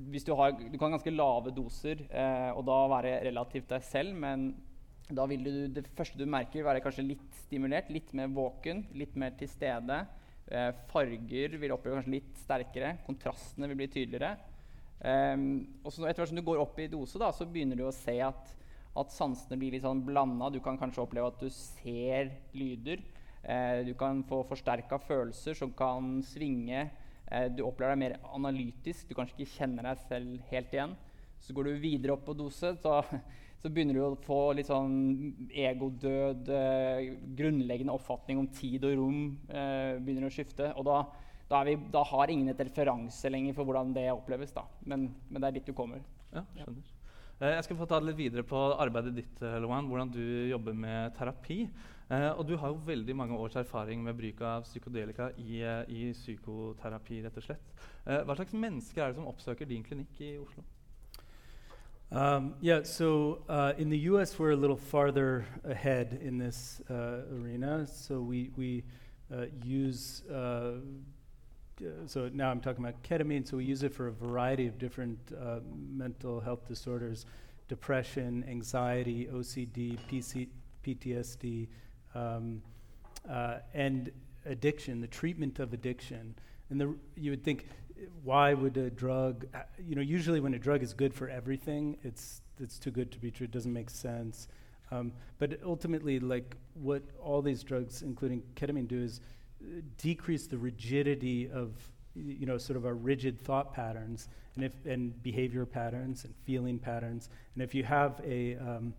hvis 0.09 0.25
du 0.27 0.33
har 0.39 0.55
Du 0.57 0.79
kan 0.79 0.93
ganske 0.95 1.13
lave 1.13 1.53
doser 1.55 2.05
eh, 2.09 2.51
og 2.55 2.65
da 2.69 2.79
være 2.91 3.19
relativt 3.27 3.71
deg 3.73 3.85
selv, 3.87 4.17
men 4.17 4.53
da 5.11 5.27
vil 5.27 5.45
du 5.45 5.53
Det 5.75 5.89
første 5.97 6.19
du 6.19 6.27
merker, 6.31 6.65
være 6.65 6.83
kanskje 6.85 7.07
litt 7.07 7.43
stimulert, 7.45 7.91
litt 7.91 8.13
mer 8.17 8.31
våken, 8.33 8.85
litt 8.95 9.17
mer 9.19 9.35
til 9.39 9.51
stede. 9.51 10.05
Eh, 10.51 10.71
farger 10.91 11.57
vil 11.59 11.75
oppleve 11.75 11.99
kanskje 11.99 12.17
litt 12.17 12.39
sterkere. 12.45 12.97
Kontrastene 13.07 13.69
vil 13.71 13.81
bli 13.81 13.91
tydeligere. 13.91 14.37
Eh, 15.01 15.37
og 15.83 15.93
så 15.93 16.07
etter 16.07 16.23
hvert 16.23 16.33
som 16.33 16.41
du 16.41 16.47
går 16.47 16.63
opp 16.63 16.79
i 16.79 16.91
dose, 16.93 17.19
da, 17.21 17.33
så 17.35 17.49
begynner 17.49 17.79
du 17.79 17.87
å 17.89 17.95
se 17.95 18.17
at, 18.23 18.55
at 19.01 19.15
sansene 19.15 19.59
blir 19.59 19.75
litt 19.75 19.87
sånn 19.87 20.05
blanda. 20.07 20.51
Du 20.55 20.61
kan 20.63 20.79
kanskje 20.79 21.03
oppleve 21.05 21.33
at 21.33 21.43
du 21.43 21.51
ser 21.55 22.31
lyder. 22.55 23.03
Eh, 23.43 23.83
du 23.87 23.95
kan 23.99 24.23
få 24.29 24.43
forsterka 24.49 25.01
følelser 25.03 25.57
som 25.59 25.73
kan 25.75 26.19
svinge. 26.27 26.89
Eh, 27.31 27.47
du 27.55 27.63
opplever 27.65 27.95
deg 27.95 28.03
mer 28.03 28.17
analytisk. 28.35 29.09
Du 29.09 29.17
kanskje 29.19 29.39
ikke 29.39 29.55
kjenner 29.59 29.87
deg 29.87 30.03
selv 30.09 30.51
helt 30.51 30.75
igjen. 30.75 30.97
Så 31.41 31.55
går 31.57 31.71
du 31.71 31.83
videre 31.83 32.17
opp 32.17 32.27
på 32.27 32.37
dose, 32.37 32.75
så, 32.83 32.99
så 33.63 33.71
begynner 33.71 33.97
du 33.97 34.03
å 34.05 34.19
få 34.27 34.41
litt 34.59 34.69
sånn 34.69 34.99
egodød, 35.49 36.51
eh, 36.53 37.15
grunnleggende 37.39 37.97
oppfatning 37.97 38.43
om 38.43 38.51
tid 38.55 38.85
og 38.89 38.97
rom 38.99 39.25
eh, 39.49 39.97
begynner 40.03 40.29
å 40.29 40.35
skifte. 40.35 40.73
Og 40.77 40.89
da, 40.91 41.01
da, 41.51 41.65
vi, 41.69 41.79
da 41.95 42.05
har 42.13 42.33
ingen 42.33 42.53
et 42.53 42.65
referanse 42.67 43.33
lenger 43.33 43.57
for 43.57 43.69
hvordan 43.69 43.95
det 43.97 44.11
oppleves. 44.13 44.55
da. 44.57 44.67
Men, 44.85 45.09
men 45.31 45.41
det 45.41 45.51
er 45.53 45.61
dit 45.61 45.71
du 45.71 45.77
kommer. 45.77 46.03
Ja, 46.35 46.45
skjønner. 46.59 47.00
Eh, 47.41 47.55
Jeg 47.57 47.65
skal 47.65 47.77
få 47.77 47.87
ta 47.89 47.99
det 48.01 48.11
litt 48.11 48.19
videre 48.19 48.43
på 48.45 48.59
arbeidet 48.77 49.15
ditt, 49.17 49.43
eh, 49.43 49.57
Loan, 49.61 49.87
hvordan 49.89 50.11
du 50.13 50.49
jobber 50.51 50.75
med 50.75 51.15
terapi. 51.17 51.71
Eh, 52.11 52.31
og 52.37 52.47
du 52.47 52.57
har 52.57 52.69
jo 52.69 52.83
veldig 52.85 53.17
mange 53.17 53.39
års 53.39 53.57
erfaring 53.57 54.03
med 54.05 54.17
bruk 54.17 54.41
av 54.43 54.63
psykodelika 54.65 55.31
i, 55.39 55.63
i 55.89 56.13
psykoterapi, 56.13 57.23
rett 57.25 57.37
og 57.37 57.43
slett. 57.43 57.73
Hva 58.05 58.35
slags 58.35 58.53
mennesker 58.53 59.03
er 59.03 59.09
det 59.09 59.17
som 59.17 59.29
oppsøker 59.31 59.69
din 59.69 59.85
klinikk 59.85 60.21
i 60.21 60.37
Oslo? 60.39 60.65
Um, 62.13 62.55
yeah, 62.61 62.83
so 62.83 63.45
uh, 63.49 63.73
in 63.79 63.89
the 63.89 64.11
U.S. 64.11 64.37
we're 64.37 64.51
a 64.51 64.57
little 64.57 64.77
farther 64.77 65.47
ahead 65.65 66.19
in 66.21 66.39
this 66.39 66.83
uh, 66.91 67.23
arena. 67.31 67.87
So 67.87 68.21
we 68.21 68.51
we 68.57 68.83
uh, 69.33 69.47
use. 69.65 70.25
Uh, 71.81 72.07
so 72.07 72.31
now 72.33 72.51
I'm 72.51 72.61
talking 72.61 72.85
about 72.85 73.03
ketamine. 73.03 73.47
So 73.47 73.57
we 73.57 73.65
use 73.65 73.83
it 73.83 73.95
for 73.95 74.09
a 74.09 74.13
variety 74.13 74.67
of 74.67 74.79
different 74.79 75.19
uh, 75.41 75.61
mental 75.91 76.41
health 76.41 76.67
disorders: 76.69 77.27
depression, 77.69 78.45
anxiety, 78.49 79.29
OCD, 79.33 79.99
PC, 80.11 80.49
PTSD, 80.85 81.69
um, 82.15 82.63
uh, 83.29 83.59
and 83.75 84.11
addiction. 84.47 85.01
The 85.01 85.09
treatment 85.09 85.59
of 85.59 85.73
addiction. 85.73 86.35
And 86.71 86.81
the, 86.81 86.95
you 87.17 87.33
would 87.33 87.43
think, 87.43 87.67
why 88.23 88.55
would 88.55 88.77
a 88.77 88.91
drug? 88.91 89.47
uh, 89.55 89.61
You 89.85 89.97
know, 89.97 90.03
usually 90.03 90.41
when 90.41 90.55
a 90.55 90.59
drug 90.59 90.83
is 90.83 90.93
good 90.93 91.15
for 91.15 91.29
everything, 91.29 91.97
it's 92.03 92.43
it's 92.61 92.79
too 92.79 92.91
good 92.91 93.11
to 93.13 93.19
be 93.19 93.31
true. 93.31 93.45
It 93.45 93.51
doesn't 93.51 93.73
make 93.73 93.91
sense. 93.91 94.49
Um, 94.93 95.13
but 95.39 95.61
ultimately, 95.65 96.19
like 96.19 96.57
what 96.75 97.03
all 97.23 97.43
these 97.43 97.63
drugs, 97.63 98.03
including 98.03 98.43
ketamine, 98.57 98.89
do 98.89 99.01
is 99.01 99.21
decrease 99.99 100.47
the 100.47 100.59
rigidity 100.59 101.51
of 101.51 101.73
you 102.15 102.47
know 102.47 102.59
sort 102.59 102.77
of 102.77 102.85
our 102.85 102.95
rigid 102.95 103.41
thought 103.41 103.73
patterns 103.73 104.29
and 104.57 104.65
if 104.65 104.75
and 104.85 105.23
behavior 105.23 105.65
patterns 105.65 106.25
and 106.25 106.35
feeling 106.45 106.79
patterns. 106.79 107.29
And 107.55 107.63
if 107.63 107.75
you 107.75 107.85
have 107.85 108.21
a 108.25 108.57
um, 108.57 108.95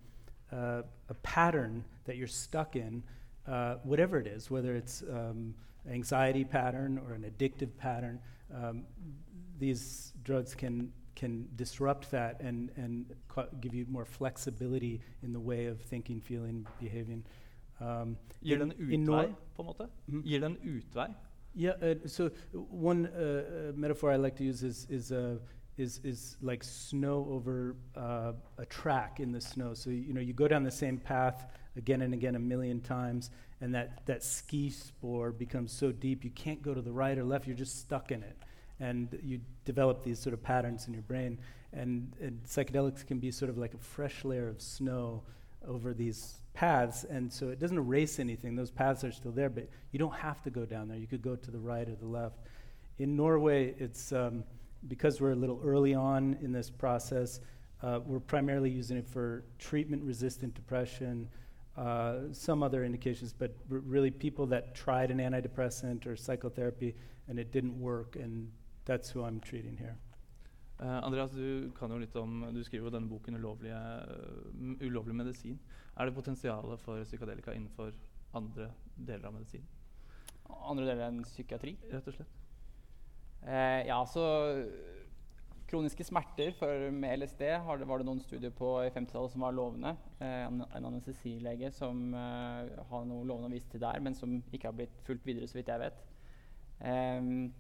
uh, 0.52 0.84
a 1.10 1.14
pattern 1.24 1.84
that 2.06 2.18
you're 2.18 2.28
stuck 2.28 2.76
in, 2.76 3.04
uh, 3.48 3.76
whatever 3.84 4.20
it 4.20 4.28
is, 4.28 4.50
whether 4.50 4.76
it's 4.76 5.04
um, 5.04 5.54
anxiety 5.90 6.44
pattern 6.44 7.00
or 7.06 7.14
an 7.14 7.24
addictive 7.24 7.76
pattern, 7.78 8.20
um, 8.56 8.84
these 9.60 10.14
drugs 10.24 10.56
can 10.56 10.92
can 11.16 11.48
disrupt 11.56 12.10
that 12.12 12.40
and 12.42 12.70
and 12.78 13.14
give 13.60 13.74
you 13.74 13.86
more 13.90 14.06
flexibility 14.06 15.02
in 15.24 15.34
the 15.34 15.40
way 15.40 15.66
of 15.66 15.82
thinking, 15.82 16.20
feeling, 16.20 16.66
behaving. 16.80 17.24
Um, 17.82 18.18
Gir 18.42 18.58
det 18.58 18.64
en 18.64 18.74
utvei, 18.78 19.34
på 19.56 19.62
en 19.62 19.66
måte? 19.66 19.88
Mhm. 20.08 20.24
Gir 20.24 20.40
det 20.40 20.46
en 20.46 20.58
utvei? 20.64 21.08
Yeah. 21.56 21.76
Uh, 21.82 22.08
so 22.08 22.30
one 22.54 23.08
uh, 23.08 23.70
uh, 23.70 23.76
metaphor 23.76 24.12
I 24.12 24.18
like 24.18 24.38
to 24.38 24.44
use 24.44 24.64
is 24.64 24.88
is 24.90 25.12
uh, 25.12 25.38
is 25.78 26.00
is 26.04 26.38
like 26.42 26.64
snow 26.64 27.28
over 27.30 27.76
uh, 27.96 28.34
a 28.58 28.66
track 28.66 29.20
in 29.20 29.32
the 29.32 29.42
snow. 29.42 29.74
So 29.74 29.90
you 29.90 30.14
know 30.14 30.22
you 30.22 30.34
go 30.34 30.48
down 30.48 30.64
the 30.64 30.72
same 30.72 30.98
path 30.98 31.46
again 31.76 32.02
and 32.02 32.14
again 32.14 32.36
a 32.36 32.40
million 32.40 32.80
times, 32.82 33.32
and 33.60 33.74
that 33.76 34.06
that 34.06 34.24
ski 34.24 34.70
spore 34.70 35.32
becomes 35.32 35.72
so 35.72 35.92
deep 35.92 36.24
you 36.24 36.32
can't 36.32 36.62
go 36.62 36.74
to 36.74 36.82
the 36.82 36.92
right 36.92 37.18
or 37.18 37.24
left. 37.26 37.48
You're 37.48 37.58
just 37.58 37.80
stuck 37.80 38.12
in 38.12 38.24
it, 38.24 38.38
and 38.80 39.20
you 39.24 39.42
develop 39.66 40.04
these 40.04 40.20
sort 40.20 40.34
of 40.34 40.42
patterns 40.42 40.88
in 40.88 40.94
your 40.94 41.04
brain. 41.04 41.40
And, 41.74 42.14
and 42.20 42.44
psychedelics 42.44 43.08
can 43.08 43.20
be 43.20 43.32
sort 43.32 43.50
of 43.50 43.58
like 43.58 43.74
a 43.74 43.78
fresh 43.78 44.26
layer 44.26 44.50
of 44.50 44.62
snow 44.62 45.24
over 45.68 45.94
these 45.94 46.36
paths, 46.54 47.04
and 47.06 47.32
so 47.32 47.50
it 47.50 47.60
doesn't 47.60 47.78
erase 47.78 48.20
anything. 48.20 48.56
Those 48.56 48.72
paths 48.72 49.04
are 49.04 49.12
still 49.12 49.32
there, 49.32 49.50
but 49.50 49.70
you 49.92 50.00
don't 50.00 50.16
have 50.16 50.42
to 50.44 50.50
go 50.50 50.66
down 50.66 50.88
there. 50.88 50.98
You 50.98 51.08
could 51.08 51.22
go 51.22 51.36
to 51.36 51.52
the 51.52 51.60
right 51.60 51.88
or 51.88 51.96
the 51.96 52.08
left. 52.08 52.40
In 53.00 53.16
Norway, 53.16 53.74
it's 53.78 54.12
um, 54.12 54.44
because 54.88 55.22
we're 55.22 55.32
a 55.32 55.36
little 55.36 55.62
early 55.64 55.94
on 55.94 56.38
in 56.42 56.52
this 56.52 56.70
process. 56.70 57.40
Uh, 57.82 58.00
we're 58.06 58.20
primarily 58.20 58.70
using 58.70 58.98
it 58.98 59.08
for 59.08 59.44
treatment-resistant 59.58 60.54
depression, 60.54 61.28
uh, 61.78 62.16
some 62.32 62.62
other 62.62 62.84
indications, 62.84 63.34
but 63.34 63.56
r- 63.72 63.80
really 63.80 64.12
people 64.12 64.46
that 64.46 64.76
tried 64.76 65.10
an 65.10 65.18
antidepressant 65.18 66.06
or 66.06 66.16
psychotherapy 66.16 66.96
and 67.28 67.40
it 67.40 67.52
didn't 67.52 67.80
work, 67.80 68.18
and 68.18 68.52
that's 68.86 69.10
who 69.10 69.24
I'm 69.24 69.40
treating 69.40 69.78
here. 69.78 69.96
Eh, 70.82 71.04
Andreas, 71.04 71.32
du 71.32 71.72
kan 71.78 71.92
jo 71.94 72.00
litt 72.02 72.16
om, 72.18 72.40
du 72.56 72.64
skriver 72.66 72.88
jo 72.88 72.94
denne 72.96 73.10
boken 73.10 73.38
'Ulovlige, 73.38 73.78
uh, 73.78 74.72
ulovlig 74.82 75.14
medisin'. 75.14 75.60
Er 75.98 76.06
det 76.06 76.16
potensial 76.16 76.78
for 76.78 77.04
psykadelika 77.04 77.54
innenfor 77.54 77.94
andre 78.34 78.72
deler 78.98 79.28
av 79.28 79.36
medisin? 79.36 79.68
Andre 80.50 80.88
deler 80.88 81.06
enn 81.08 81.22
psykiatri. 81.24 81.76
Rett 81.92 82.08
og 82.10 82.18
slett. 82.18 82.34
Uh, 83.46 83.82
ja, 83.86 84.00
så 84.06 84.26
Kroniske 85.70 86.04
smerter 86.04 86.52
for, 86.58 86.90
med 86.92 87.22
LSD 87.22 87.46
har 87.64 87.78
det, 87.78 87.88
var 87.88 88.02
det 88.02 88.08
noen 88.10 88.20
studier 88.20 88.52
på 88.52 88.74
i 88.84 88.90
50-tallet 88.92 89.32
som 89.32 89.46
var 89.46 89.54
lovende. 89.56 89.94
En 90.20 90.66
anestesilege 90.76 91.70
som 91.72 92.12
har 92.12 93.06
noe 93.08 93.24
lovende 93.24 93.48
å 93.48 93.54
vise 93.54 93.72
til 93.72 93.80
der, 93.80 94.02
men 94.04 94.18
som 94.18 94.42
ikke 94.52 94.68
har 94.68 94.76
blitt 94.76 95.00
fulgt 95.08 95.24
videre, 95.30 95.48
så 95.48 95.62
vidt 95.62 95.72
jeg 95.72 95.80
vet. 95.80 96.02
Ehm, 96.84 97.54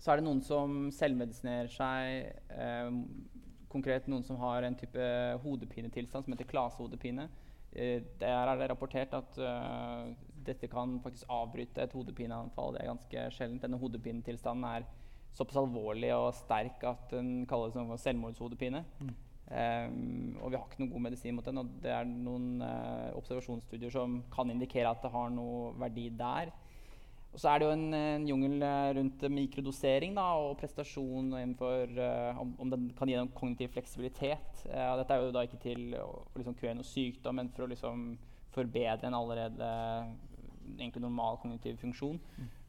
så 0.00 0.12
er 0.12 0.20
det 0.20 0.26
noen 0.26 0.40
som 0.44 0.88
selvmedisinerer 0.94 1.70
seg. 1.72 2.32
Eh, 2.50 2.90
konkret 3.70 4.08
noen 4.10 4.24
som 4.26 4.40
har 4.42 4.66
en 4.66 4.78
type 4.78 5.06
hodepinetilstand 5.44 6.26
som 6.26 6.34
heter 6.34 6.48
klasehodepine. 6.50 7.28
Eh, 7.70 8.02
der 8.18 8.50
er 8.50 8.56
det 8.58 8.70
rapportert 8.72 9.14
at 9.14 9.38
eh, 9.38 10.12
dette 10.50 10.70
kan 10.72 10.98
faktisk 11.04 11.28
avbryte 11.30 11.84
et 11.84 11.94
hodepineanfall. 11.94 12.74
Det 12.74 12.82
er 12.82 12.92
ganske 12.94 13.26
sjeldent. 13.36 13.64
Denne 13.66 13.80
hodepinetilstanden 13.82 14.68
er 14.72 14.88
såpass 15.36 15.60
alvorlig 15.60 16.10
og 16.16 16.32
sterk 16.34 16.82
at 16.88 17.12
den 17.12 17.44
kalles 17.46 17.76
selvmordshodepine. 17.76 18.00
selvmordshodepine. 18.88 19.18
Ehm, 19.50 20.36
og 20.38 20.52
vi 20.52 20.58
har 20.58 20.66
ikke 20.68 20.84
noen 20.84 20.92
god 20.92 21.04
medisin 21.08 21.34
mot 21.36 21.46
den. 21.46 21.60
Og 21.62 21.70
det 21.82 21.92
er 21.94 22.08
noen 22.08 22.62
uh, 22.62 23.10
observasjonsstudier 23.18 23.92
som 23.94 24.20
kan 24.32 24.50
indikere 24.52 24.90
at 24.90 25.02
det 25.02 25.12
har 25.14 25.32
noe 25.34 25.72
verdi 25.80 26.08
der. 26.18 26.52
Og 27.30 27.38
så 27.38 27.50
er 27.50 27.60
det 27.60 27.66
jo 27.68 27.74
en, 27.76 27.94
en 27.94 28.24
jungel 28.26 28.62
eh, 28.66 28.88
rundt 28.96 29.22
mikrodosering 29.30 30.16
da, 30.18 30.26
og 30.42 30.56
prestasjon 30.58 31.30
innenfor 31.38 31.92
uh, 31.94 32.40
om, 32.42 32.56
om 32.58 32.72
den 32.72 32.88
kan 32.98 33.10
gi 33.10 33.18
noen 33.18 33.30
kognitiv 33.36 33.70
fleksibilitet. 33.76 34.64
Uh, 34.66 34.96
dette 34.98 35.14
er 35.14 35.22
jo 35.22 35.34
da 35.36 35.44
ikke 35.46 35.60
til 35.62 35.94
å, 36.00 36.08
liksom 36.34 36.56
kurere 36.58 36.80
noe 36.80 36.90
sykdom, 36.90 37.38
men 37.38 37.52
for 37.54 37.66
å 37.66 37.70
liksom 37.70 38.08
forbedre 38.50 39.06
en 39.06 39.18
allerede 39.18 39.68
egentlig 40.72 41.04
normal 41.04 41.38
kognitiv 41.42 41.78
funksjon. 41.82 42.18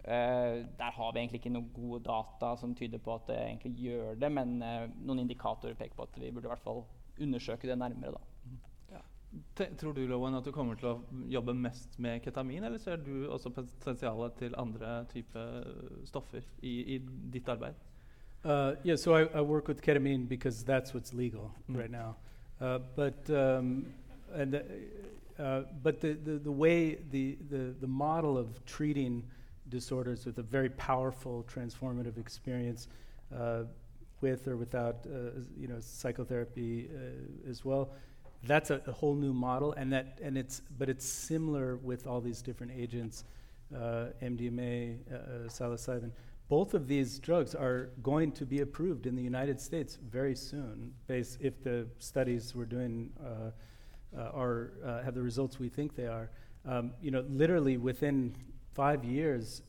Eh, 0.01 0.61
der 0.77 0.93
har 0.95 1.11
vi 1.13 1.21
egentlig 1.21 1.41
ikke 1.41 1.51
noen 1.53 1.67
gode 1.73 1.99
data 2.05 2.55
som 2.57 2.73
tyder 2.77 3.01
på 3.01 3.13
at 3.13 3.27
det 3.29 3.37
egentlig 3.37 3.85
gjør 3.85 4.15
det, 4.17 4.29
men 4.33 4.55
noen 4.57 5.21
indikatorer 5.21 5.77
peker 5.77 5.93
på 5.97 6.07
at 6.07 6.17
vi 6.17 6.31
burde 6.33 6.49
i 6.49 6.53
hvert 6.53 6.65
fall 6.65 6.81
undersøke 7.21 7.69
det 7.69 7.77
nærmere. 7.77 8.13
da. 8.17 8.30
Tror 9.55 9.93
du 9.93 10.25
at 10.25 10.45
du 10.45 10.51
kommer 10.51 10.75
til 10.75 10.87
å 10.89 11.01
jobbe 11.31 11.53
mest 11.53 11.99
med 11.99 12.21
ketamin, 12.23 12.63
eller 12.63 12.77
ser 12.77 12.97
du 12.97 13.29
også 13.31 13.49
potensialet 13.49 14.33
til 14.37 14.55
andre 14.57 15.05
typer 15.13 15.63
stoffer 16.05 16.43
i, 16.61 16.95
i 16.95 16.97
ditt 17.31 17.47
arbeid? 17.47 17.73
Uh, 18.43 18.75
yeah, 18.83 18.95
so 18.95 19.13
I, 19.13 19.27
I 19.33 19.41
work 19.41 19.67
with 19.67 19.81
ketamine 19.81 20.27
because 20.27 20.63
that's 20.63 20.93
what's 20.93 21.13
legal 21.13 21.51
Mm. 21.69 21.77
right 21.77 21.91
now. 21.91 22.15
Uh, 22.59 22.79
but 22.95 23.29
um, 23.29 23.85
and 24.33 24.53
the, 24.53 24.65
uh, 25.39 25.61
but 25.83 26.01
the, 26.01 26.13
the, 26.13 26.39
the 26.39 26.51
way 26.51 26.97
the, 27.11 27.37
the, 27.49 27.73
the 27.79 27.87
model 27.87 28.37
of 28.37 28.63
treating 28.65 29.23
disorders 29.69 30.25
with 30.25 30.37
a 30.39 30.43
very 30.43 30.69
powerful 30.69 31.45
transformative 31.47 32.17
experience 32.17 32.87
uh, 33.35 33.63
with 34.21 34.47
or 34.47 34.57
without 34.57 35.05
uh, 35.05 35.39
you 35.57 35.67
know 35.67 35.79
psychotherapy 35.79 36.89
uh, 36.93 37.49
as 37.49 37.63
well 37.63 37.89
that's 38.43 38.69
a, 38.71 38.81
a 38.87 38.91
whole 38.91 39.15
new 39.15 39.33
model 39.33 39.73
and 39.73 39.91
that 39.93 40.17
and 40.21 40.37
it's 40.37 40.61
but 40.77 40.89
it's 40.89 41.05
similar 41.05 41.77
with 41.77 42.07
all 42.07 42.21
these 42.21 42.41
different 42.41 42.71
agents 42.75 43.23
uh, 43.75 44.07
MDMA 44.21 44.97
uh, 45.11 45.15
uh, 45.15 45.19
psilocybin. 45.47 46.11
Both 46.49 46.73
of 46.73 46.87
these 46.87 47.19
drugs 47.19 47.55
are 47.55 47.91
going 48.03 48.33
to 48.33 48.45
be 48.45 48.59
approved 48.59 49.05
in 49.05 49.15
the 49.15 49.21
United 49.21 49.61
States 49.61 49.97
very 50.09 50.35
soon 50.35 50.93
based 51.07 51.37
if 51.39 51.63
the 51.63 51.87
studies 51.99 52.53
we're 52.53 52.65
doing 52.65 53.09
uh, 53.23 53.51
uh, 54.17 54.31
are 54.33 55.01
have 55.05 55.15
the 55.15 55.21
results 55.21 55.59
we 55.59 55.69
think 55.69 55.95
they 55.95 56.07
are. 56.07 56.29
Um, 56.65 56.91
you 57.01 57.11
know 57.11 57.23
literally 57.29 57.77
within 57.77 58.35
five 58.73 59.03
years 59.05 59.61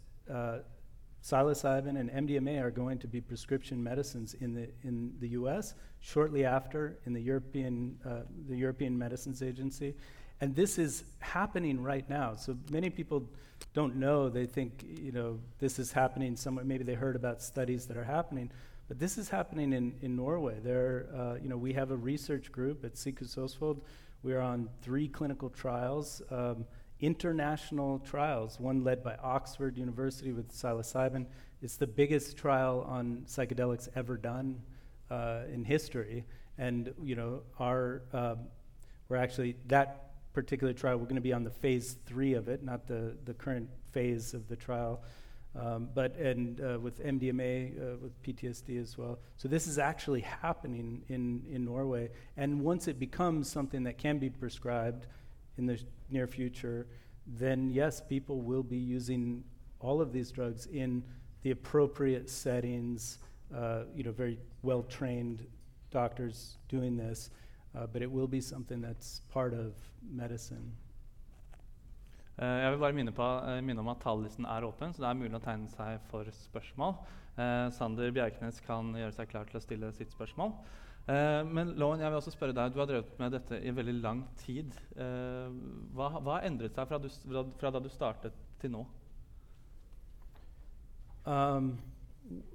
psilocybin 1.23 1.99
and 1.99 2.11
MDMA 2.11 2.61
are 2.61 2.71
going 2.71 2.99
to 2.99 3.07
be 3.07 3.21
prescription 3.21 3.83
medicines 3.83 4.35
in 4.41 4.55
the 4.55 4.69
in 4.83 5.13
the 5.21 5.29
U.S. 5.29 5.75
shortly 6.01 6.45
after 6.45 6.99
in 7.07 7.13
the 7.13 7.21
European 7.21 7.99
uh, 8.05 8.21
the 8.49 8.57
European 8.57 8.99
Medicines 8.99 9.43
Agency, 9.43 9.95
and 10.41 10.55
this 10.55 10.79
is 10.79 11.05
happening 11.21 11.83
right 11.83 12.09
now. 12.11 12.35
So 12.35 12.57
many 12.71 12.91
people 12.91 13.25
don't 13.73 13.97
know; 13.97 14.29
they 14.29 14.47
think 14.47 14.85
you 14.85 15.13
know 15.13 15.39
this 15.61 15.79
is 15.79 15.93
happening 15.93 16.37
somewhere. 16.37 16.65
Maybe 16.65 16.83
they 16.83 16.95
heard 16.95 17.15
about 17.15 17.41
studies 17.41 17.87
that 17.87 17.97
are 17.97 18.05
happening, 18.05 18.51
but 18.89 18.99
this 18.99 19.17
is 19.17 19.29
happening 19.29 19.73
in 19.73 19.95
in 20.03 20.17
Norway. 20.17 20.59
There, 20.61 21.07
uh, 21.15 21.35
you 21.41 21.49
know, 21.49 21.57
we 21.57 21.73
have 21.75 21.93
a 21.93 21.97
research 21.97 22.51
group 22.51 22.85
at 22.85 22.95
Sikus 22.95 23.37
Osvold. 23.37 23.81
We 24.25 24.35
are 24.35 24.41
on 24.41 24.69
three 24.83 25.09
clinical 25.09 25.51
trials. 25.51 26.23
Um, 26.31 26.65
international 27.03 27.99
trials, 27.99 28.59
one 28.59 28.85
led 28.85 29.03
by 29.03 29.17
Oxford 29.17 29.77
University 29.77 30.33
with 30.33 30.53
psilocybin. 30.53 31.27
It's 31.61 31.77
the 31.77 31.87
biggest 31.87 32.37
trial 32.37 32.87
on 32.89 33.25
psychedelics 33.27 33.89
ever 33.97 34.17
done 34.17 34.63
uh, 35.11 35.41
in 35.53 35.65
history. 35.65 36.25
And, 36.59 36.95
you 37.03 37.17
know, 37.17 37.43
our, 37.59 38.03
um, 38.13 38.39
we're 39.09 39.17
actually, 39.17 39.57
that 39.67 40.13
particular 40.33 40.73
trial, 40.73 40.97
we're 40.97 41.05
going 41.05 41.17
to 41.17 41.21
be 41.21 41.33
on 41.33 41.43
the 41.43 41.51
phase 41.51 41.97
three 42.07 42.35
of 42.35 42.49
it, 42.49 42.63
not 42.63 42.87
the, 42.87 43.17
the 43.25 43.35
current 43.35 43.69
phase 43.91 44.33
of 44.33 44.49
the 44.49 44.57
trial. 44.57 45.03
Um, 45.55 45.89
but, 45.95 46.17
and 46.17 46.61
uh, 46.61 46.79
with 46.81 47.05
MDMA, 47.05 47.77
uh, 47.77 47.97
with 47.99 48.23
PTSD 48.23 48.81
as 48.81 48.97
well. 48.97 49.19
So 49.37 49.49
this 49.49 49.67
is 49.67 49.79
actually 49.79 50.21
happening 50.21 51.03
in, 51.09 51.43
in 51.51 51.65
Norway. 51.65 52.11
And 52.37 52.63
once 52.63 52.89
it 52.89 52.99
becomes 52.99 53.51
something 53.51 53.83
that 53.83 53.99
can 53.99 54.19
be 54.19 54.31
prescribed, 54.31 55.07
in 55.59 55.67
the 55.67 55.77
sh- 55.77 55.85
near 56.11 56.27
future, 56.27 56.87
then 57.27 57.71
yes, 57.71 58.01
people 58.01 58.41
will 58.41 58.63
be 58.63 58.77
using 58.77 59.45
all 59.81 60.01
of 60.01 60.13
these 60.13 60.31
drugs 60.31 60.67
in 60.67 61.03
the 61.43 61.51
appropriate 61.51 62.29
settings. 62.29 63.19
Uh, 63.55 63.83
you 63.95 64.03
know, 64.03 64.13
very 64.13 64.39
well 64.63 64.83
trained 64.83 65.47
doctors 65.91 66.57
doing 66.69 66.97
this, 66.97 67.31
uh, 67.77 67.87
but 67.87 68.03
it 68.03 68.11
will 68.11 68.27
be 68.27 68.41
something 68.41 68.81
that's 68.81 69.21
part 69.31 69.53
of 69.53 69.75
medicine. 70.11 70.73
Eh, 72.39 72.47
jeg 72.47 72.71
vil 72.73 72.79
bare 72.79 72.93
minne, 72.93 73.13
på, 73.13 73.23
eh, 73.23 73.61
minne 73.61 73.81
om 73.81 73.89
at 73.93 74.01
talerlisten 74.01 74.47
er 74.49 74.65
åpen, 74.65 74.93
så 74.93 75.03
det 75.03 75.09
er 75.11 75.19
mulig 75.21 75.37
å 75.37 75.45
tegne 75.45 75.69
seg 75.69 76.01
for 76.09 76.25
spørsmål. 76.25 76.95
Eh, 77.37 77.69
Sander 77.71 78.11
Bjerknes 78.11 78.61
kan 78.67 78.95
gjøre 78.97 79.13
seg 79.13 79.29
klar 79.29 79.45
til 79.45 79.61
å 79.61 79.63
stille 79.63 79.93
sitt 79.93 80.11
spørsmål. 80.13 80.53
Eh, 81.09 81.43
men 81.51 81.75
jeg 81.75 82.11
vil 82.11 82.15
også 82.15 82.31
spørre 82.31 82.55
deg, 82.55 82.73
du 82.75 82.79
har 82.79 82.87
drevet 82.87 83.19
med 83.19 83.33
dette 83.35 83.59
i 83.59 83.75
veldig 83.75 83.95
lang 84.03 84.23
tid. 84.45 84.75
Eh, 84.95 85.55
hva 85.97 86.11
har 86.15 86.47
endret 86.47 86.79
seg 86.79 86.89
fra, 86.89 86.99
du, 87.03 87.09
fra 87.59 87.73
da 87.75 87.81
du 87.83 87.89
startet 87.91 88.37
til 88.63 88.71
nå? 88.77 88.85
Um, 91.25 91.79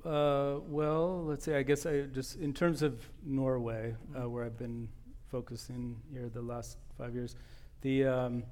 uh, 0.04 0.60
well, 0.68 1.24
let's 1.26 1.46
see. 1.46 1.54
I 1.54 1.64
guess 1.64 1.86
I 1.86 2.02
just 2.14 2.36
in 2.36 2.54
terms 2.54 2.82
of 2.82 3.10
Norway, 3.24 3.96
uh, 4.16 4.30
where 4.30 4.46
I've 4.46 4.58
been 4.58 4.90
focusing 5.32 5.96
here 6.12 6.30
the 6.30 6.42
last 6.42 6.78
five 6.98 7.16
years, 7.16 7.36
the 7.82 8.06
um, 8.06 8.44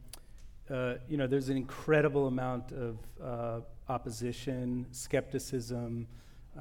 uh, 0.70 0.96
you 1.10 1.18
know 1.18 1.28
there's 1.28 1.50
an 1.50 1.58
incredible 1.58 2.28
amount 2.28 2.72
of 2.72 2.98
uh, 3.22 3.60
opposition, 3.90 4.86
skepticism. 4.92 6.08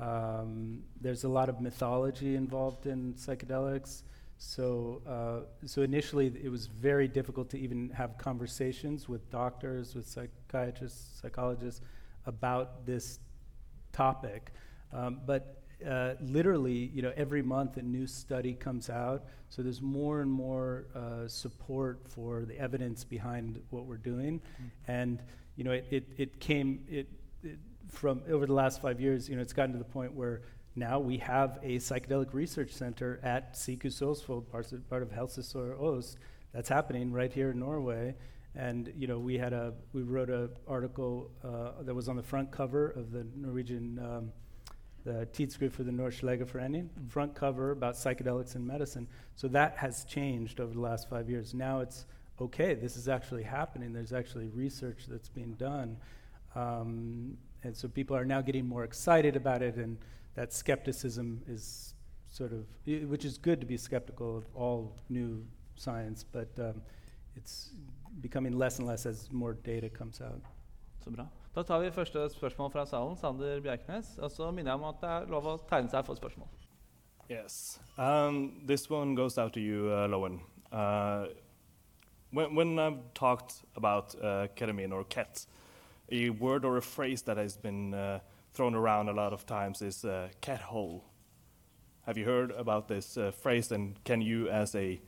Um, 0.01 0.83
there's 1.01 1.25
a 1.25 1.29
lot 1.29 1.49
of 1.49 1.61
mythology 1.61 2.35
involved 2.37 2.87
in 2.87 3.15
psychedelics. 3.15 4.03
So, 4.39 5.01
uh, 5.07 5.67
so 5.67 5.83
initially 5.83 6.33
it 6.43 6.51
was 6.51 6.67
very 6.67 7.09
difficult 7.09 7.49
to 7.51 7.59
even 7.59 7.91
have 7.91 8.19
conversations 8.19 9.09
with 9.09 9.31
doctors, 9.31 9.95
with 9.95 10.07
psychiatrists, 10.07 11.21
psychologists 11.21 11.81
about 12.27 12.85
this 12.85 13.21
topic. 13.93 14.53
Um, 14.93 15.21
but 15.25 15.63
uh, 15.89 16.15
literally, 16.21 16.91
you 16.95 17.03
know, 17.03 17.13
every 17.17 17.43
month 17.43 17.77
a 17.77 17.83
new 17.83 18.07
study 18.07 18.55
comes 18.55 18.91
out. 18.91 19.25
So 19.51 19.63
there's 19.63 19.83
more 19.83 20.21
and 20.21 20.31
more 20.31 20.87
uh, 20.95 21.29
support 21.29 22.01
for 22.09 22.45
the 22.45 22.59
evidence 22.59 23.05
behind 23.05 23.61
what 23.71 23.87
we're 23.87 23.97
doing, 23.97 24.41
and 24.89 25.23
you 25.57 25.65
know, 25.65 25.73
it, 25.73 25.87
it, 25.91 26.05
it 26.17 26.41
came 26.41 26.85
it, 26.89 27.09
it 27.43 27.59
from 27.89 28.23
over 28.29 28.47
the 28.47 28.53
last 28.53 28.81
five 28.83 29.01
years. 29.01 29.29
You 29.29 29.37
know, 29.37 29.43
it's 29.43 29.53
gotten 29.53 29.73
to 29.73 29.79
the 29.79 29.85
point 29.85 30.13
where 30.13 30.43
now 30.77 30.99
we 30.99 31.19
have 31.19 31.59
a 31.63 31.77
psychedelic 31.77 32.35
research 32.35 32.73
center 32.73 33.21
at 33.23 33.55
Osvold, 33.55 34.51
part 34.51 34.73
of, 34.73 34.89
part 34.91 35.03
of 35.03 35.11
Helsesor 35.11 35.81
Ost, 35.81 36.19
that's 36.53 36.69
happening 36.69 37.13
right 37.13 37.33
here 37.33 37.51
in 37.51 37.61
Norway. 37.61 38.15
And 38.57 38.93
you 38.97 39.07
know, 39.07 39.19
we 39.19 39.37
had 39.37 39.53
a 39.53 39.75
we 39.93 40.03
wrote 40.03 40.31
an 40.31 40.51
article 40.69 41.31
uh, 41.43 41.83
that 41.83 41.95
was 41.95 42.09
on 42.09 42.17
the 42.17 42.23
front 42.23 42.51
cover 42.51 42.91
of 42.91 43.11
the 43.11 43.27
Norwegian 43.37 43.99
um, 43.99 44.33
the 45.05 45.29
Tidsskrift 45.33 45.73
for 45.73 45.83
the 45.83 45.91
Norsk 45.91 46.23
Legeforening, 46.23 46.89
front 47.09 47.35
cover 47.35 47.73
about 47.73 47.95
psychedelics 47.95 48.55
and 48.55 48.67
medicine. 48.67 49.07
So 49.37 49.49
that 49.49 49.77
has 49.77 50.05
changed 50.05 50.61
over 50.61 50.73
the 50.73 50.81
last 50.81 51.11
five 51.11 51.29
years. 51.29 51.53
Now 51.53 51.81
it's 51.81 52.07
okay. 52.41 52.75
This 52.75 52.97
is 52.97 53.07
actually 53.07 53.43
happening. 53.43 53.93
There's 53.93 54.15
actually 54.15 54.49
research 54.49 55.05
that's 55.07 55.29
being 55.29 55.53
done, 55.55 55.99
um, 56.55 57.37
and 57.65 57.77
so 57.77 57.89
people 57.89 58.17
are 58.17 58.25
now 58.25 58.41
getting 58.43 58.67
more 58.69 58.85
excited 58.85 59.37
about 59.37 59.63
it, 59.63 59.77
and 59.77 59.97
that 60.35 60.53
skepticism 60.53 61.41
is 61.49 61.95
sort 62.31 62.53
of, 62.53 62.65
i- 62.87 63.05
which 63.07 63.25
is 63.25 63.39
good 63.39 63.61
to 63.61 63.67
be 63.67 63.77
skeptical 63.77 64.37
of 64.37 64.45
all 64.55 64.93
new 65.09 65.45
science, 65.77 66.25
but 66.33 66.49
um, 66.59 66.83
it's 67.37 67.71
becoming 68.21 68.59
less 68.59 68.79
and 68.79 68.89
less 68.89 69.07
as 69.07 69.31
more 69.33 69.55
data 69.55 69.89
comes 69.89 70.21
out. 70.21 70.41
Så 71.05 71.11
bra. 71.11 71.27
Da 71.55 71.63
tar 71.63 71.79
vi 71.81 71.91
første 71.91 72.29
spørsmål 72.31 72.71
fra 72.71 72.85
salen. 72.87 73.17
Sander 73.17 73.61
Bjerknes. 73.61 74.19
Og 74.19 74.31
så 74.31 74.51
minner 74.51 74.73
jeg 74.73 74.81
om 74.81 74.85
at 74.89 74.95
det 75.01 75.09
er 75.11 75.27
lov 75.31 75.47
å 75.47 75.57
tegne 75.71 75.91
seg 75.91 76.05
for 76.07 76.15
spørsmål. 76.15 76.49
Yes. 77.31 77.81
Um, 77.99 78.61
this 78.67 78.91
one 78.91 79.15
goes 79.15 79.39
out 79.39 79.53
to 79.53 79.61
you, 79.61 79.87
uh, 79.93 80.09
Lowen. 80.09 80.41
Uh, 80.73 81.27
when, 82.33 82.55
when 82.55 82.79
I've 82.79 82.99
talked 83.15 83.63
about 83.77 84.15
uh, 84.21 84.49
ketamine 84.57 84.93
or 84.93 85.05
ket, 85.05 85.47
a 86.11 86.31
word 86.31 86.65
or 86.65 86.77
a 86.77 86.83
phrase 86.83 87.23
that 87.23 87.37
has 87.37 87.57
been 87.57 87.95
uh, 87.95 88.21
thrown 88.53 88.75
around 88.75 89.09
a 89.09 89.13
lot 89.13 89.33
of 89.33 89.47
times 89.47 89.83
is 89.83 90.05
uh, 90.05 90.29
cat 90.41 90.61
hole. 90.61 91.05
Have 92.07 92.19
you 92.19 92.25
heard 92.25 92.51
about 92.53 92.89
this 92.89 93.17
uh, 93.17 93.31
phrase? 93.31 93.73
And 93.73 94.03
can 94.05 94.21
you, 94.21 94.49
as 94.49 94.75
a 94.75 95.01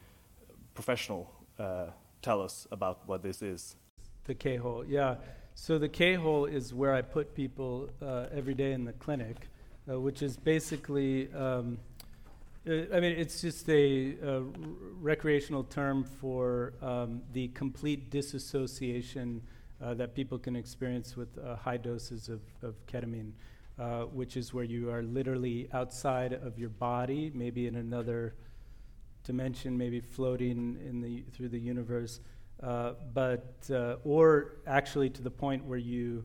professional, 0.75 1.31
uh, 1.59 1.87
tell 2.23 2.41
us 2.41 2.67
about 2.73 3.07
what 3.07 3.23
this 3.23 3.43
is? 3.43 3.77
The 4.25 4.35
K 4.35 4.57
hole, 4.57 4.85
yeah. 4.85 5.17
So 5.55 5.79
the 5.79 5.89
K 5.89 6.15
hole 6.15 6.47
is 6.47 6.75
where 6.75 6.95
I 6.95 7.03
put 7.03 7.35
people 7.35 7.91
uh, 8.03 8.27
every 8.35 8.55
day 8.55 8.73
in 8.73 8.85
the 8.85 8.93
clinic, 8.95 9.49
uh, 9.89 10.01
which 10.01 10.23
is 10.23 10.37
basically, 10.37 11.33
um, 11.33 11.79
I 12.67 13.01
mean, 13.01 13.13
it's 13.13 13.41
just 13.43 13.69
a, 13.69 14.43
recreational 15.01 15.65
term 15.65 16.03
for 16.03 16.73
um, 16.83 17.23
the 17.33 17.49
complete 17.49 18.11
disassociation 18.11 19.43
uh, 19.83 19.95
that 19.95 20.15
people 20.15 20.39
can 20.39 20.57
experience 20.57 21.17
with 21.17 21.29
uh, 21.39 21.57
high 21.57 21.77
doses 21.77 22.29
of, 22.29 22.41
of 22.63 22.75
ketamine, 22.87 23.33
uh, 23.79 24.03
which 24.05 24.37
is 24.37 24.55
where 24.55 24.65
you 24.65 24.91
are 24.91 25.03
literally 25.03 25.69
outside 25.73 26.33
of 26.33 26.59
your 26.59 26.71
body, 26.71 27.31
maybe 27.35 27.67
in 27.67 27.77
another 27.77 28.35
dimension, 29.25 29.77
maybe 29.77 30.01
floating 30.01 30.79
in 30.89 31.01
the 31.01 31.25
through 31.33 31.49
the 31.49 31.59
universe, 31.59 32.21
uh, 32.63 32.93
but 33.13 33.55
uh, 33.71 33.97
or 34.05 34.57
actually 34.67 35.11
to 35.11 35.21
the 35.21 35.31
point 35.31 35.65
where 35.65 35.79
you 35.79 36.25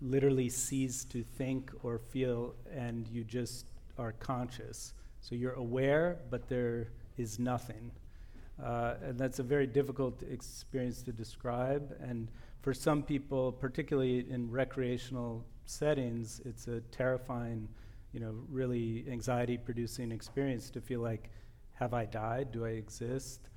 literally 0.00 0.48
cease 0.48 1.04
to 1.04 1.22
think 1.22 1.70
or 1.82 1.98
feel, 1.98 2.54
and 2.72 3.08
you 3.08 3.24
just 3.24 3.66
are 3.98 4.12
conscious. 4.12 4.94
So 5.20 5.34
you're 5.34 5.54
aware, 5.54 6.18
but 6.30 6.48
there 6.48 6.88
is 7.16 7.38
nothing, 7.38 7.90
uh, 8.62 8.94
and 9.02 9.18
that's 9.18 9.38
a 9.38 9.42
very 9.42 9.66
difficult 9.66 10.22
experience 10.22 11.02
to 11.02 11.12
describe. 11.12 11.96
And 12.00 12.28
for 12.62 12.72
some 12.72 13.02
people, 13.02 13.52
particularly 13.52 14.30
in 14.30 14.50
recreational 14.50 15.44
settings, 15.64 16.40
it's 16.44 16.68
a 16.68 16.80
terrifying, 16.92 17.68
you 18.12 18.20
know, 18.20 18.34
really 18.48 19.04
anxiety-producing 19.10 20.12
experience 20.12 20.70
to 20.70 20.80
feel 20.80 21.00
like 21.00 21.30
have 21.72 21.94
I 21.94 22.04
died? 22.04 22.52
Do 22.52 22.64
I 22.64 22.70
exist? 22.70 23.48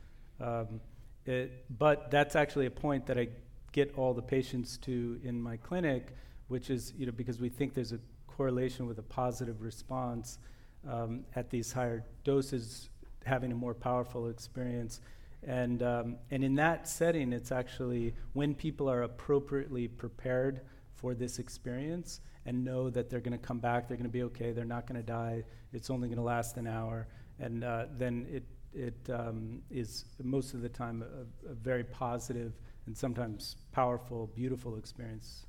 Um, 0.41 0.81
it, 1.25 1.65
but 1.77 2.09
that's 2.09 2.35
actually 2.35 2.65
a 2.65 2.71
point 2.71 3.05
that 3.05 3.17
I 3.17 3.29
get 3.71 3.93
all 3.95 4.13
the 4.13 4.21
patients 4.21 4.77
to 4.77 5.19
in 5.23 5.39
my 5.39 5.57
clinic, 5.57 6.15
which 6.47 6.69
is, 6.69 6.93
you 6.97 7.05
know, 7.05 7.11
because 7.11 7.39
we 7.39 7.49
think 7.49 7.73
there's 7.73 7.91
a 7.91 7.99
correlation 8.27 8.87
with 8.87 8.97
a 8.97 9.03
positive 9.03 9.61
response 9.61 10.39
um, 10.89 11.25
at 11.35 11.49
these 11.49 11.71
higher 11.71 12.03
doses, 12.23 12.89
having 13.25 13.51
a 13.51 13.55
more 13.55 13.73
powerful 13.73 14.29
experience. 14.29 15.01
And, 15.45 15.83
um, 15.83 16.17
and 16.31 16.43
in 16.43 16.55
that 16.55 16.87
setting, 16.87 17.31
it's 17.31 17.51
actually 17.51 18.13
when 18.33 18.55
people 18.55 18.89
are 18.89 19.03
appropriately 19.03 19.87
prepared 19.87 20.61
for 20.93 21.13
this 21.13 21.39
experience 21.39 22.21
and 22.45 22.63
know 22.63 22.89
that 22.89 23.09
they're 23.09 23.21
going 23.21 23.37
to 23.37 23.45
come 23.45 23.59
back, 23.59 23.87
they're 23.87 23.97
going 23.97 24.09
to 24.09 24.13
be 24.13 24.23
okay, 24.23 24.51
they're 24.51 24.65
not 24.65 24.87
going 24.87 24.99
to 24.99 25.05
die, 25.05 25.43
it's 25.73 25.89
only 25.89 26.07
going 26.07 26.17
to 26.17 26.23
last 26.23 26.57
an 26.57 26.67
hour 26.67 27.07
and 27.39 27.63
uh, 27.63 27.85
then 27.97 28.25
it 28.31 28.43
it 28.73 29.09
um, 29.09 29.61
is 29.71 30.03
most 30.21 30.53
of 30.53 30.61
the 30.61 30.67
time 30.67 31.01
a, 31.01 31.49
a 31.49 31.53
very 31.53 31.83
positive 31.83 32.51
and 32.87 32.97
sometimes 32.97 33.55
powerful, 33.71 34.27
beautiful 34.35 34.75
experience. 34.75 35.45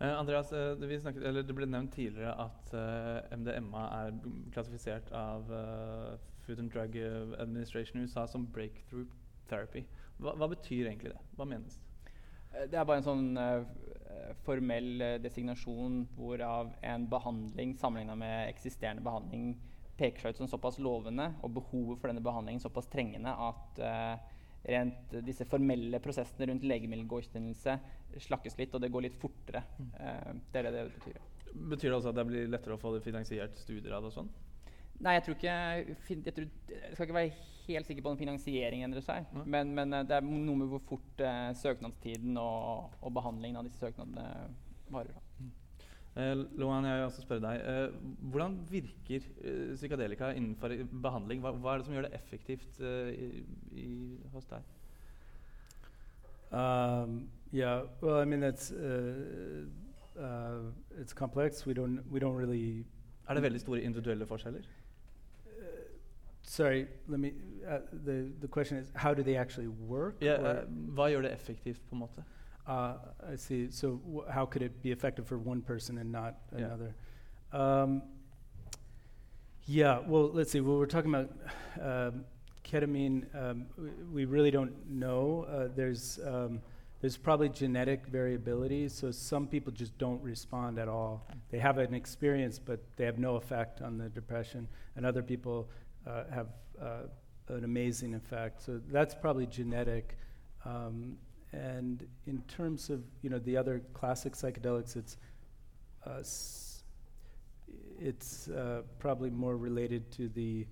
Eh, 0.00 0.08
Andreas, 0.08 0.52
eh, 0.52 0.74
vi 0.74 1.00
snakket, 1.00 1.22
eller 1.22 1.42
det 1.42 1.54
ble 1.54 1.66
nevnt 1.68 1.92
tidligere 1.92 2.32
at 2.40 2.70
eh, 2.72 3.36
MDMA 3.36 3.82
er 3.98 4.14
klassifisert 4.52 5.10
av 5.12 5.50
Food 6.50 6.64
and 6.64 6.72
Drug 6.74 6.96
Administration 7.38 8.00
i 8.00 8.08
USA 8.08 8.26
som 8.26 8.48
breakthrough 8.50 9.06
therapy. 9.50 9.84
Hva, 10.18 10.34
hva 10.34 10.50
betyr 10.50 10.88
egentlig 10.90 11.14
det? 11.14 11.22
Hva 11.38 11.46
menes? 11.46 11.78
Eh, 12.50 12.66
Det 12.66 12.78
er 12.78 12.86
bare 12.88 13.00
en 13.00 13.06
sånn 13.06 13.28
uh, 13.38 13.62
formell 14.46 14.90
eh, 15.00 15.18
designasjon 15.22 16.02
hvorav 16.16 16.74
en 16.82 17.06
behandling 17.10 17.76
sammenligna 17.78 18.18
med 18.18 18.50
eksisterende 18.50 19.06
behandling 19.06 19.54
peker 20.00 20.24
seg 20.24 20.34
ut 20.34 20.42
som 20.42 20.50
såpass 20.50 20.80
lovende, 20.82 21.28
og 21.44 21.54
behovet 21.60 22.00
for 22.00 22.10
denne 22.10 22.24
behandlingen 22.24 22.62
såpass 22.62 22.88
trengende 22.90 23.34
at 23.46 23.80
uh, 23.84 24.36
rent 24.62 25.14
eh, 25.14 25.24
disse 25.24 25.46
formelle 25.48 26.00
prosessene 26.02 26.50
rundt 26.50 26.64
legemiddelgodkjennelse 26.68 27.76
slakkes 28.26 28.56
litt, 28.58 28.74
og 28.74 28.82
det 28.82 28.92
går 28.92 29.06
litt 29.06 29.18
fortere. 29.20 29.64
Eh, 30.00 30.30
det 30.52 30.62
er 30.62 30.68
det 30.68 30.76
det 30.78 30.86
betyr. 30.98 31.20
Betyr 31.50 31.90
det 31.90 31.96
også 31.98 32.12
at 32.12 32.20
det 32.20 32.26
blir 32.28 32.50
lettere 32.50 32.76
å 32.76 32.80
få 32.80 32.94
det 32.94 33.04
finansiert 33.04 33.58
studier 33.58 33.96
av 33.96 34.04
det 34.04 34.12
og 34.12 34.16
sånn? 34.20 34.32
Nei, 35.00 35.14
jeg 35.16 35.24
tror 35.24 35.36
ikke 35.38 35.54
jeg, 35.54 36.34
tror, 36.36 36.50
jeg 36.68 36.92
skal 36.92 37.06
ikke 37.06 37.16
være 37.16 37.46
helt 37.70 37.86
sikker 37.88 38.04
på 38.04 38.12
om 38.12 38.18
finansieringen 38.18 38.88
endrer 38.88 39.04
seg. 39.04 39.30
Men, 39.44 39.72
men 39.76 39.94
eh, 39.96 40.04
det 40.08 40.18
er 40.18 40.26
noe 40.26 40.58
med 40.60 40.68
hvor 40.72 40.82
fort 40.88 41.24
eh, 41.24 41.48
søknadstiden 41.60 42.36
og, 42.40 42.90
og 43.00 43.14
behandlingen 43.16 43.60
av 43.60 43.68
disse 43.68 43.80
søknadene 43.80 44.26
varer. 44.92 45.16
da. 45.16 45.48
Eh, 46.20 46.34
Lohan, 46.58 46.84
jeg 46.84 46.98
vil 46.98 47.06
også 47.06 47.22
spørre 47.22 47.44
deg. 47.46 47.62
Eh, 47.70 48.18
hvordan 48.32 48.58
virker 48.70 49.26
eh, 49.44 49.74
psykadelika 49.76 50.32
innenfor 50.34 50.74
behandling? 51.02 51.40
Hva, 51.44 51.54
hva 51.56 51.74
er 51.74 51.80
det 51.80 51.88
som 51.88 51.96
gjør 51.96 52.08
det 52.08 52.14
effektivt 52.18 52.80
eh, 52.82 53.12
i, 53.14 53.44
i, 53.84 53.88
hos 54.34 54.50
deg? 54.50 54.76
Um, 56.50 57.28
yeah, 57.52 57.84
well, 58.02 58.18
I 58.18 58.24
mean 58.24 58.42
it's, 58.42 58.72
uh, 58.72 59.62
uh, 60.18 60.72
it's 60.98 61.12
complex. 61.12 61.64
We 61.64 61.74
don't 61.74 62.02
we 62.10 62.18
don't 62.18 62.34
really. 62.34 62.84
Er 63.28 63.34
det 63.34 63.42
veldig 63.42 63.60
store 63.60 63.82
individuelle 63.82 64.26
forskjeller? 64.26 64.66
Uh, 66.50 66.52
sorry, 66.52 66.86
let 67.08 67.20
me. 67.20 67.32
Uh, 67.68 67.78
the 68.04 68.28
the 68.40 68.48
question 68.48 68.76
is, 68.78 68.90
how 68.94 69.14
do 69.14 69.22
they 69.22 69.36
actually 69.36 69.68
work? 69.68 70.16
Or- 70.22 70.26
eh, 70.46 70.64
hva 70.94 71.08
gjør 71.10 71.22
det 71.22 71.32
effektivt, 71.32 71.80
på 71.88 71.94
en 71.94 71.98
måte? 71.98 72.24
Uh, 72.66 72.94
I 73.32 73.36
see. 73.36 73.70
So 73.70 74.00
how 74.28 74.46
could 74.46 74.62
it 74.62 74.82
be 74.82 74.90
effective 74.92 75.26
for 75.26 75.38
one 75.38 75.62
person 75.62 75.98
and 75.98 76.10
not 76.12 76.34
Yeah. 76.52 76.66
another? 76.66 76.92
Um, 77.52 78.02
Yeah, 79.66 80.00
well, 80.08 80.30
let's 80.34 80.50
see. 80.50 80.60
Well, 80.60 80.78
we're 80.78 80.86
talking 80.86 81.14
about 81.14 81.28
um, 81.80 82.24
ketamine. 82.64 83.24
Um, 83.34 83.66
we 84.12 84.24
really 84.24 84.50
don't 84.50 84.72
know. 84.90 85.44
Uh, 85.48 85.68
there's 85.76 86.18
um, 86.26 86.60
there's 87.00 87.16
probably 87.16 87.48
genetic 87.50 88.06
variability, 88.06 88.88
so 88.88 89.12
some 89.12 89.46
people 89.46 89.72
just 89.72 89.96
don't 89.98 90.20
respond 90.22 90.78
at 90.78 90.88
all. 90.88 91.24
They 91.50 91.58
have 91.60 91.78
an 91.78 91.94
experience, 91.94 92.58
but 92.58 92.80
they 92.96 93.04
have 93.04 93.18
no 93.18 93.36
effect 93.36 93.80
on 93.80 93.96
the 93.98 94.08
depression, 94.08 94.66
and 94.96 95.06
other 95.06 95.22
people 95.22 95.68
uh, 96.06 96.24
have 96.32 96.48
uh, 96.80 97.02
an 97.48 97.64
amazing 97.64 98.14
effect. 98.14 98.62
So 98.62 98.80
that's 98.90 99.14
probably 99.14 99.46
genetic. 99.46 100.16
Um, 100.64 101.16
and 101.52 102.06
in 102.26 102.42
terms 102.42 102.90
of 102.90 103.02
you 103.22 103.30
know 103.30 103.38
the 103.40 103.56
other 103.56 103.82
classic 103.92 104.34
psychedelics, 104.34 104.96
it's 104.96 105.16
uh, 106.06 106.22
it's 107.98 108.48
uh, 108.48 108.82
probably 108.98 109.30
more 109.30 109.56
related 109.56 110.10
to 110.12 110.28
the 110.28 110.66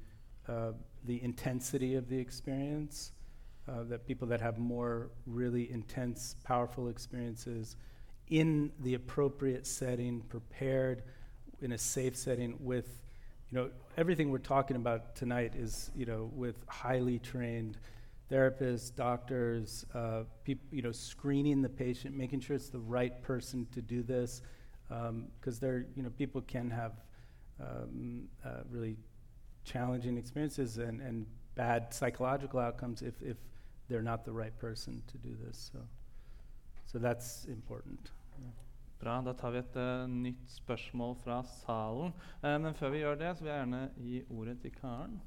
the 1.05 1.23
intensity 1.23 1.95
of 1.95 2.09
the 2.09 2.19
experience. 2.19 3.13
That 3.67 4.07
people 4.07 4.27
that 4.29 4.41
have 4.41 4.57
more 4.59 5.11
really 5.27 5.71
intense, 5.71 6.37
powerful 6.43 6.89
experiences 6.89 7.77
in 8.29 8.73
the 8.81 8.95
appropriate 8.95 9.67
setting, 9.67 10.21
prepared 10.23 11.03
in 11.61 11.73
a 11.73 11.79
safe 11.79 12.17
setting 12.17 12.57
with, 12.61 13.03
you 13.51 13.59
know, 13.59 13.71
everything 13.97 14.31
we're 14.31 14.39
talking 14.39 14.77
about 14.77 15.17
tonight 15.17 15.55
is, 15.57 15.91
you 15.95 16.05
know, 16.05 16.31
with 16.35 16.57
highly 16.69 17.19
trained 17.19 17.79
therapists, 18.31 18.95
doctors, 18.95 19.87
uh, 19.95 20.25
you 20.71 20.83
know, 20.83 20.93
screening 20.93 21.63
the 21.63 21.69
patient, 21.69 22.15
making 22.15 22.41
sure 22.41 22.57
it's 22.57 22.69
the 22.69 22.79
right 22.79 23.23
person 23.23 23.67
to 23.73 23.81
do 23.81 24.03
this, 24.03 24.43
because 24.89 25.59
there, 25.59 25.87
you 25.97 26.03
know, 26.03 26.11
people 26.11 26.43
can 26.43 26.71
have 26.71 26.93
um, 27.61 28.29
uh, 28.45 28.61
really 28.71 28.97
challenging 29.65 30.19
experiences 30.19 30.77
and, 30.79 31.01
and 31.01 31.27
bad 31.55 31.93
psychological 31.93 32.61
outcomes 32.61 33.03
if, 33.03 33.15
if 33.23 33.37
they're 33.89 34.03
not 34.03 34.25
the 34.25 34.33
right 34.33 34.57
person 34.59 35.03
to 35.07 35.17
do 35.19 35.35
this. 35.47 35.71
So, 35.73 35.81
so 36.85 36.99
that's 36.99 37.47
important. 37.47 38.11
Bra, 38.99 39.21
da 39.23 39.33
tar 39.39 39.53
vi 39.55 39.61
et 39.63 39.77
uh, 39.79 40.09
nytt 40.11 40.51
spørsmål 40.51 41.13
fra 41.23 41.39
salen. 41.61 42.11
Uh, 42.43 42.57
men 42.59 42.75
før 42.75 42.91
vi 42.91 43.05
gjør 43.05 43.21
det, 43.21 43.31
så 43.37 43.45
vil 43.45 43.53
jeg 43.53 43.61
gjerne 43.63 43.83
gi 44.03 44.23
ordet 44.35 44.57
til 44.65 44.75
Karen. 44.75 45.21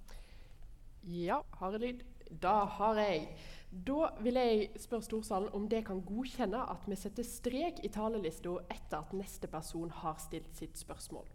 Ja, 1.07 1.39
har 1.55 1.77
jeg 1.77 1.81
lyd? 1.85 2.03
Da 2.43 2.65
har 2.75 2.99
jeg. 2.99 3.29
Da 3.71 4.09
vil 4.19 4.35
jeg 4.35 4.67
spørre 4.79 5.07
Storsalen 5.07 5.55
om 5.55 5.69
det 5.71 5.85
kan 5.87 6.03
godkjenne 6.03 6.65
at 6.73 6.83
vi 6.87 6.99
setter 6.99 7.23
strek 7.23 7.79
i 7.87 7.91
talelista 7.91 8.57
etter 8.67 8.99
at 8.99 9.15
neste 9.15 9.47
person 9.47 9.91
har 10.01 10.19
stilt 10.19 10.51
sitt 10.59 10.75
spørsmål. 10.79 11.31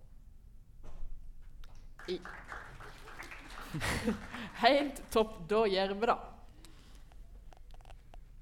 I. 2.12 2.20
Helt 4.64 5.02
topp. 5.12 5.40
Da 5.48 5.64
gjør 5.72 5.96
vi 5.96 6.12
det. 6.12 6.22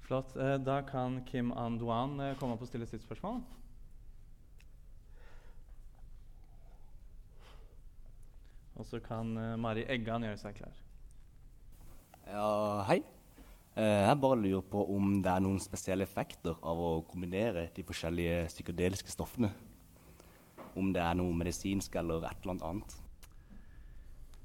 Flott. 0.05 0.35
Eh, 0.35 0.57
da 0.61 0.81
kan 0.85 1.23
Kim 1.25 1.55
Anduan 1.55 2.19
komme 2.39 2.59
opp 2.59 2.67
og 2.67 2.69
stille 2.69 2.91
sitt 2.91 3.07
spørsmål. 3.07 3.39
Og 8.75 8.87
så 8.87 8.99
kan 9.03 9.35
eh, 9.39 9.55
Mari 9.59 9.85
Eggan 9.91 10.25
gjøre 10.25 10.39
seg 10.39 10.57
klar. 10.57 10.81
Ja, 12.25 12.83
hei. 12.89 13.01
Eh, 13.75 14.01
Jeg 14.07 14.19
bare 14.21 14.39
lurer 14.41 14.65
på 14.71 14.83
om 14.95 15.19
det 15.23 15.31
er 15.31 15.43
noen 15.43 15.61
spesielle 15.63 16.07
effekter 16.07 16.57
av 16.63 16.81
å 16.81 16.91
kombinere 17.07 17.69
de 17.75 17.85
forskjellige 17.87 18.45
psykedeliske 18.51 19.13
stoffene. 19.13 19.51
Om 20.75 20.91
det 20.95 21.03
er 21.03 21.15
noe 21.15 21.35
medisinsk 21.35 21.95
eller 21.95 22.25
et 22.27 22.43
eller 22.43 22.65
annet. 22.67 22.97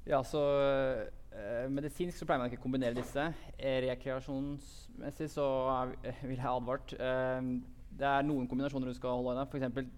Ja, 0.07 0.23
så 0.25 0.39
øh, 0.39 1.67
Medisinsk 1.69 2.17
så 2.17 2.25
pleier 2.25 2.41
man 2.41 2.49
ikke 2.49 2.61
å 2.61 2.65
kombinere 2.65 2.97
disse. 2.97 3.27
Rekreasjonsmessig 3.59 5.27
så 5.35 5.45
er, 5.75 5.93
vil 6.23 6.39
jeg 6.39 6.49
advart. 6.49 6.95
Uh, 6.97 7.59
det 7.99 8.07
er 8.07 8.25
noen 8.25 8.47
kombinasjoner 8.49 8.89
du 8.89 8.97
skal 8.97 9.19
holde 9.19 9.35
deg 9.37 9.51
F.eks. 9.51 9.91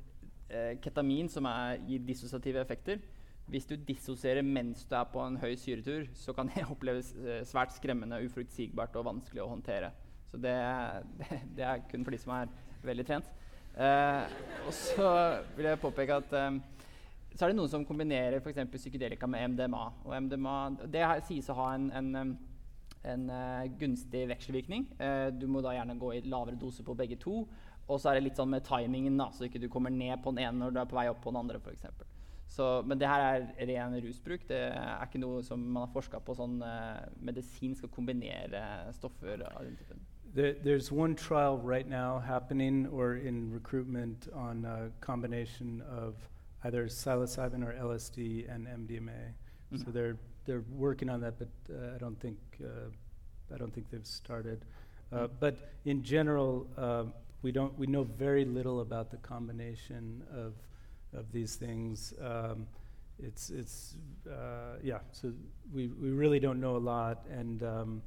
Eh, 0.54 0.74
ketamin, 0.84 1.30
som 1.32 1.48
er, 1.50 1.80
gir 1.88 2.04
dissosiative 2.06 2.62
effekter. 2.62 3.00
Hvis 3.52 3.68
du 3.68 3.76
dissosierer 3.76 4.46
mens 4.46 4.86
du 4.88 4.96
er 4.96 5.08
på 5.12 5.22
en 5.24 5.38
høy 5.42 5.54
syretur, 5.60 6.08
så 6.16 6.34
kan 6.36 6.50
det 6.52 6.66
oppleves 6.74 7.14
eh, 7.20 7.44
svært 7.48 7.76
skremmende, 7.76 8.22
uforutsigbart 8.26 8.96
og 9.00 9.10
vanskelig 9.12 9.44
å 9.44 9.52
håndtere. 9.52 9.92
Så 10.32 10.40
det, 10.42 10.58
det, 11.20 11.42
det 11.58 11.68
er 11.68 11.84
kun 11.92 12.06
for 12.06 12.16
de 12.16 12.22
som 12.22 12.36
er 12.38 12.54
veldig 12.84 13.08
trent. 13.08 13.34
Eh, 13.74 14.38
og 14.68 14.74
så 14.78 15.10
vil 15.58 15.72
jeg 15.72 15.82
påpeke 15.82 16.22
at 16.22 16.38
eh, 16.38 16.62
så 17.34 17.46
er 17.46 17.52
det 17.52 17.58
noen 17.58 17.72
som 17.72 17.86
kombinerer 17.88 18.38
f.eks. 18.38 18.62
psykedelika 18.76 19.28
med 19.30 19.56
MDMA. 19.56 19.84
Og 20.06 20.14
MDMA 20.22 20.58
det 20.94 21.04
sies 21.26 21.50
å 21.50 21.58
ha 21.58 21.72
en, 21.74 21.90
en, 21.98 22.34
en 23.10 23.24
eh, 23.34 23.72
gunstig 23.80 24.28
vekselvirkning. 24.30 24.86
Eh, 25.02 25.28
du 25.34 25.48
må 25.50 25.64
da 25.66 25.74
gjerne 25.74 25.98
gå 26.00 26.14
i 26.14 26.22
lavere 26.30 26.60
dose 26.62 26.86
på 26.86 26.96
begge 26.98 27.18
to. 27.22 27.42
Og 27.90 27.98
så 28.00 28.12
er 28.12 28.20
det 28.20 28.28
litt 28.30 28.40
sånn 28.40 28.54
med 28.54 28.64
timingen, 28.68 29.18
da, 29.20 29.32
så 29.34 29.48
ikke 29.48 29.60
du 29.60 29.68
kommer 29.72 29.92
ned 29.92 30.22
på 30.24 30.32
den 30.32 30.46
ene 30.46 30.62
når 30.62 30.76
du 30.76 30.84
er 30.84 30.92
på 30.92 31.00
vei 31.00 31.10
opp 31.12 31.24
på 31.26 31.34
den 31.34 31.42
andre. 31.42 31.60
For 31.64 31.74
eksempel. 31.74 32.13
Så, 32.48 32.82
men 32.86 33.00
det 33.00 33.08
her 33.08 33.22
er 33.22 33.48
ren 33.68 33.96
rusbruk. 34.04 34.48
Det 34.48 34.58
er 34.58 35.02
ikke 35.06 35.20
noe 35.20 35.42
som 35.44 35.60
man 35.60 35.88
har 35.88 35.94
forska 35.94 36.20
på 36.20 36.36
sånn 36.38 36.60
skal 37.76 37.90
kombinere 37.90 38.94
stoffer. 38.94 39.42
av 39.56 39.64
den 39.64 39.76
typen. 39.78 40.00
There, 40.36 40.54
there's 40.64 40.92
one 40.92 41.16
trial 41.16 41.58
right 41.58 41.88
now 41.88 42.20
happening 42.20 42.88
or 42.88 43.16
in 43.16 43.52
recruitment 43.54 44.28
on 44.34 44.66
a 44.66 44.90
combination 45.02 45.82
of 45.90 46.16
either 46.64 46.86
psilocybin 46.88 47.64
or 47.64 47.74
LSD 47.74 48.46
and 48.50 48.68
MDMA. 48.68 49.34
So 49.76 49.86
Mhm. 49.86 49.94
they're 49.94 50.18
they're 50.46 50.64
working 50.78 51.10
on 51.10 51.22
that, 51.22 51.38
but 51.40 51.48
uh, 51.70 51.96
I 51.96 51.98
don't 51.98 52.20
think 52.20 52.38
uh, 52.62 52.90
I 53.54 53.58
don't 53.58 53.72
think 53.74 53.90
they've 53.90 54.06
started. 54.06 54.60
Uh, 55.12 55.28
Mm. 55.28 55.30
but 55.40 55.56
in 55.86 56.04
general, 56.04 56.68
uh, 56.78 57.06
we 57.44 57.52
don't 57.52 57.78
we 57.80 57.86
know 57.88 58.04
very 58.04 58.46
little 58.46 58.80
about 58.82 59.10
the 59.12 59.18
combination 59.18 60.24
of 60.32 60.54
of 61.16 61.32
these 61.32 61.56
things. 61.56 62.14
Um, 62.22 62.68
it's 63.20 63.50
it's 63.50 63.96
uh, 64.30 64.78
yeah. 64.84 65.00
So 65.12 65.32
we 65.74 65.88
we 65.88 66.10
really 66.12 66.40
don't 66.40 66.60
know 66.60 66.76
a 66.78 66.80
lot, 66.94 67.26
and 67.32 67.64
um, 67.64 68.02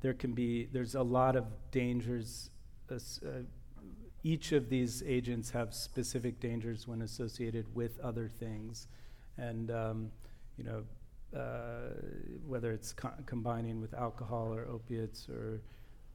there 0.00 0.14
can 0.14 0.32
be 0.34 0.66
there's 0.72 0.94
a 0.94 1.02
lot 1.02 1.36
of 1.36 1.44
dangers. 1.70 2.50
as- 2.90 3.20
Uh, 3.24 3.42
each 4.22 4.52
of 4.52 4.68
these 4.70 5.02
agents 5.06 5.50
have 5.50 5.74
specific 5.74 6.40
dangers 6.40 6.88
when 6.88 7.02
associated 7.02 7.66
with 7.74 7.98
other 8.00 8.28
things, 8.28 8.88
and 9.36 9.70
um, 9.70 10.10
you 10.56 10.64
know 10.64 10.84
uh, 11.38 11.90
whether 12.46 12.72
it's 12.72 12.92
co- 12.92 13.12
combining 13.26 13.80
with 13.80 13.92
alcohol 13.94 14.52
or 14.54 14.66
opiates 14.66 15.28
or 15.28 15.60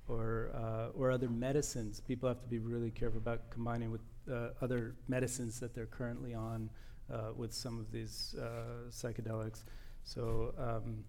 or 0.07 0.49
uh, 0.55 0.87
or 0.97 1.11
other 1.11 1.29
medicines. 1.29 1.99
People 1.99 2.27
have 2.29 2.41
to 2.41 2.47
be 2.47 2.59
really 2.59 2.91
careful 2.91 3.19
about 3.19 3.49
combining 3.51 3.91
with 3.91 4.01
uh, 4.29 4.49
other 4.61 4.95
medicines 5.07 5.59
that 5.59 5.73
they're 5.73 5.85
currently 5.85 6.33
on 6.33 6.69
uh, 7.11 7.31
with 7.35 7.53
some 7.53 7.79
of 7.79 7.91
these 7.91 8.35
uh, 8.39 8.89
psychedelics. 8.89 9.63
So, 10.03 10.53
um, 10.57 11.03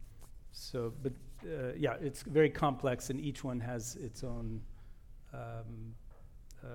so, 0.52 0.92
but 1.02 1.12
uh, 1.44 1.72
yeah, 1.76 1.94
it's 2.00 2.22
very 2.22 2.50
complex, 2.50 3.10
and 3.10 3.20
each 3.20 3.44
one 3.44 3.60
has 3.60 3.96
its 3.96 4.24
own 4.24 4.60
um, 5.32 5.94
uh, 6.64 6.66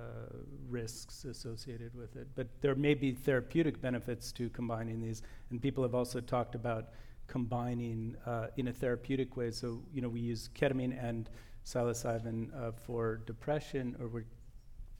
risks 0.68 1.24
associated 1.24 1.94
with 1.94 2.16
it. 2.16 2.26
But 2.34 2.48
there 2.60 2.74
may 2.74 2.94
be 2.94 3.12
therapeutic 3.12 3.80
benefits 3.80 4.32
to 4.32 4.48
combining 4.50 5.00
these, 5.00 5.22
and 5.50 5.60
people 5.60 5.82
have 5.82 5.94
also 5.94 6.20
talked 6.20 6.54
about 6.54 6.88
combining 7.26 8.16
in 8.56 8.68
a 8.68 8.72
therapeutic 8.72 9.36
way. 9.36 9.50
So, 9.50 9.82
you 9.92 10.00
know, 10.00 10.08
we 10.08 10.20
use 10.20 10.48
ketamine 10.54 10.96
and 11.02 11.28
psilocybin 11.66 12.48
uh, 12.56 12.72
for 12.72 13.16
depression, 13.26 13.96
or 14.00 14.08
we're 14.08 14.24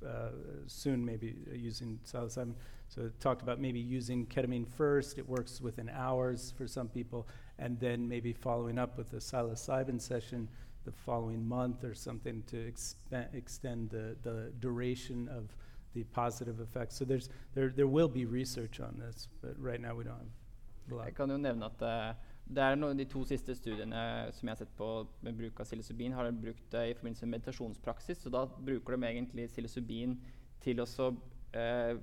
uh, 0.04 0.30
soon 0.66 1.04
maybe 1.04 1.37
uh, 1.50 1.54
using 1.54 1.98
psilocybin. 2.04 2.54
So 2.88 3.02
it 3.02 3.20
talked 3.20 3.42
about 3.42 3.61
maybe 3.61 3.80
using 3.80 4.26
ketamine 4.26 4.66
first. 4.66 5.18
It 5.18 5.28
works 5.28 5.61
within 5.61 5.88
hours 5.88 6.52
for 6.56 6.66
some 6.66 6.88
people, 6.88 7.26
and 7.59 7.78
then 7.80 8.09
maybe 8.09 8.32
following 8.32 8.78
up 8.78 8.96
with 8.96 9.12
a 9.12 9.16
psilocybin 9.16 10.00
session 10.00 10.48
the 10.85 10.92
following 10.92 11.46
month 11.46 11.82
or 11.82 11.94
something 11.94 12.42
to 12.46 12.72
extend 13.35 13.90
the, 13.90 14.16
the 14.22 14.52
duration 14.61 15.28
of 15.28 15.54
the 15.94 16.04
positive 16.04 16.61
effects. 16.61 16.96
So 16.96 17.04
there's 17.04 17.28
there 17.54 17.70
there 17.70 17.87
will 17.88 18.09
be 18.09 18.24
research 18.24 18.80
on 18.80 18.96
this, 18.98 19.28
but 19.42 19.59
right 19.59 19.80
now 19.80 19.94
we 19.94 20.04
don't 20.04 20.18
have 20.18 21.14
kan 21.14 21.28
jo 21.28 21.37
nevne 21.37 21.64
at 21.64 21.78
det 22.46 22.62
er 22.62 22.76
noen, 22.78 22.96
De 22.98 23.06
to 23.11 23.24
siste 23.26 23.54
studiene 23.59 24.00
som 24.35 24.46
jeg 24.46 24.54
har 24.54 24.61
sett 24.61 24.74
på 24.78 24.88
med 25.26 25.38
bruk 25.38 25.61
av 25.61 25.66
psilocybin, 25.66 26.14
har 26.14 26.30
brukt 26.30 26.68
det 26.70 26.85
i 26.90 26.94
forbindelse 26.94 27.26
med 27.26 27.40
meditasjonspraksis. 27.40 28.22
så 28.22 28.30
Da 28.30 28.46
bruker 28.46 28.96
de 28.96 29.09
egentlig 29.09 29.48
psilocybin 29.50 30.16
til 30.62 30.80
å 30.80 30.87
så, 30.87 31.16
eh, 31.52 31.96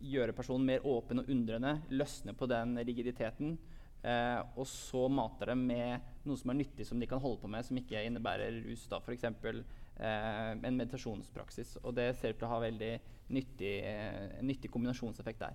gjøre 0.00 0.32
personen 0.32 0.64
mer 0.64 0.80
åpen 0.80 1.20
og 1.20 1.28
undrende, 1.28 1.82
løsne 1.90 2.32
på 2.32 2.48
den 2.48 2.76
rigiditeten. 2.76 3.58
Eh, 4.02 4.42
og 4.56 4.66
så 4.66 5.10
mater 5.10 5.52
de 5.52 5.56
med 5.56 6.00
noe 6.24 6.36
som 6.36 6.50
er 6.50 6.54
nyttig, 6.64 6.86
som 6.86 6.98
de 6.98 7.06
kan 7.06 7.20
holde 7.20 7.42
på 7.42 7.48
med, 7.48 7.64
som 7.64 7.76
ikke 7.76 8.00
innebærer 8.06 8.64
rus. 8.64 8.86
da, 8.88 8.98
F.eks. 8.98 9.24
Eh, 9.24 10.50
en 10.64 10.76
meditasjonspraksis. 10.76 11.76
Og 11.84 11.94
det 11.94 12.16
ser 12.16 12.30
ut 12.30 12.38
til 12.38 12.48
å 12.48 12.54
ha 12.54 12.60
veldig 12.60 13.00
nyttig, 13.28 13.84
eh, 13.84 14.40
nyttig 14.40 14.70
kombinasjonseffekt 14.70 15.40
der. 15.40 15.54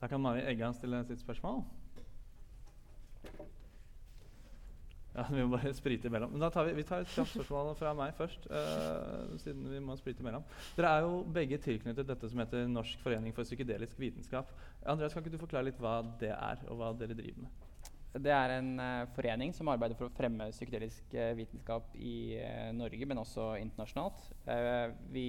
Da 0.00 0.06
kan 0.06 0.20
Mari 0.20 0.40
Eggan 0.40 0.72
stille 0.72 1.04
sitt 1.04 1.18
spørsmål. 1.18 1.64
Ja, 5.14 5.24
Vi 5.30 5.42
må 5.42 5.56
bare 5.56 5.72
sprite 5.74 6.08
imellom. 6.08 6.30
Men 6.34 6.44
da 6.44 6.50
tar 6.54 6.68
vi, 6.68 6.76
vi 6.78 6.86
tar 6.86 7.02
et 7.02 7.14
kjapt 7.14 7.32
spørsmål 7.34 7.72
fra 7.78 7.94
meg 7.98 8.14
først. 8.18 8.46
Uh, 8.50 9.38
siden 9.42 9.66
vi 9.72 9.80
må 9.82 9.96
sprite 9.98 10.22
imellom. 10.22 10.44
Dere 10.76 10.92
er 10.96 11.06
jo 11.06 11.24
begge 11.34 11.58
tilknyttet 11.62 12.08
dette 12.08 12.30
som 12.30 12.42
heter 12.42 12.68
Norsk 12.70 13.02
forening 13.02 13.34
for 13.36 13.48
psykedelisk 13.48 13.98
vitenskap. 14.00 14.52
Andreas, 14.86 15.14
kan 15.14 15.24
ikke 15.24 15.34
du 15.34 15.42
forklare 15.42 15.68
litt 15.70 15.82
hva 15.82 15.98
det 16.20 16.30
er, 16.36 16.62
og 16.70 16.78
hva 16.78 16.92
dere 16.98 17.18
driver 17.18 17.42
med? 17.46 17.66
Det 18.10 18.30
er 18.34 18.52
en 18.56 18.70
uh, 18.78 19.08
forening 19.14 19.52
som 19.54 19.68
arbeider 19.70 19.98
for 19.98 20.08
å 20.08 20.14
fremme 20.14 20.48
psykedelisk 20.54 21.12
uh, 21.14 21.32
vitenskap 21.38 21.92
i 21.98 22.38
Norge, 22.74 23.06
men 23.06 23.22
også 23.22 23.52
internasjonalt. 23.60 24.24
Vi 25.10 25.26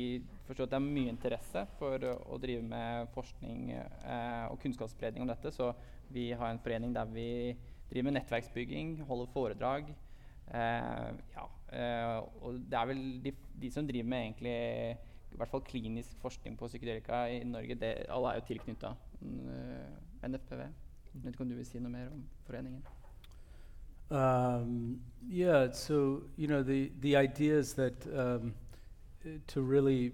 forstår 0.47 0.69
at 0.69 0.75
det 0.75 0.79
er 0.79 0.85
mye 0.85 1.13
interesse 1.13 1.65
for 1.77 2.05
å, 2.09 2.39
drive 2.41 2.63
med 2.65 3.11
forskning 3.13 3.69
og 4.49 4.57
kunnskapsspredning 4.63 5.25
om 5.25 5.29
dette, 5.29 5.53
så 5.53 5.71
vi 6.11 6.31
har 6.33 6.49
en 6.49 6.61
forening 6.63 6.95
der 6.95 7.11
vi 7.13 7.29
driver 7.91 8.07
med 8.07 8.17
nettverksbygging, 8.17 8.95
holder 9.07 9.31
foredrag. 9.33 9.91
Eh, 10.53 11.11
ja, 11.35 11.45
eh, 11.73 12.17
og 12.41 12.59
det 12.71 12.79
er 12.79 12.85
vel 12.89 13.03
de, 13.23 13.33
de 13.61 13.71
som 13.71 13.87
driver 13.87 14.07
med 14.09 14.25
egentlig 14.25 14.55
i 15.31 15.37
hvert 15.37 15.49
fall 15.49 15.61
klinisk 15.61 16.17
forskning 16.19 16.57
på 16.59 16.67
psykedelika 16.67 17.25
i 17.31 17.43
Norge, 17.43 17.75
det, 17.75 17.93
alle 18.09 18.27
er 18.31 18.41
jo 18.41 18.47
tilknytta 18.47 18.95
NFPV. 20.27 20.59
Jeg 21.13 21.23
vet 21.23 21.33
ikke 21.33 21.43
om 21.43 21.49
du 21.49 21.55
vil 21.55 21.65
si 21.67 21.79
noe 21.79 21.91
mer 21.91 22.09
om 22.11 22.25
foreningen? 22.47 22.83
Um, 24.11 24.99
yeah, 25.23 25.71
so 25.71 26.23
you 26.37 26.47
know 26.47 26.61
the 26.61 26.91
the 26.99 27.15
idea 27.15 27.57
is 27.59 27.73
that 27.73 28.05
um, 28.07 28.53
uh, 29.25 29.29
to 29.47 29.61
really 29.61 30.11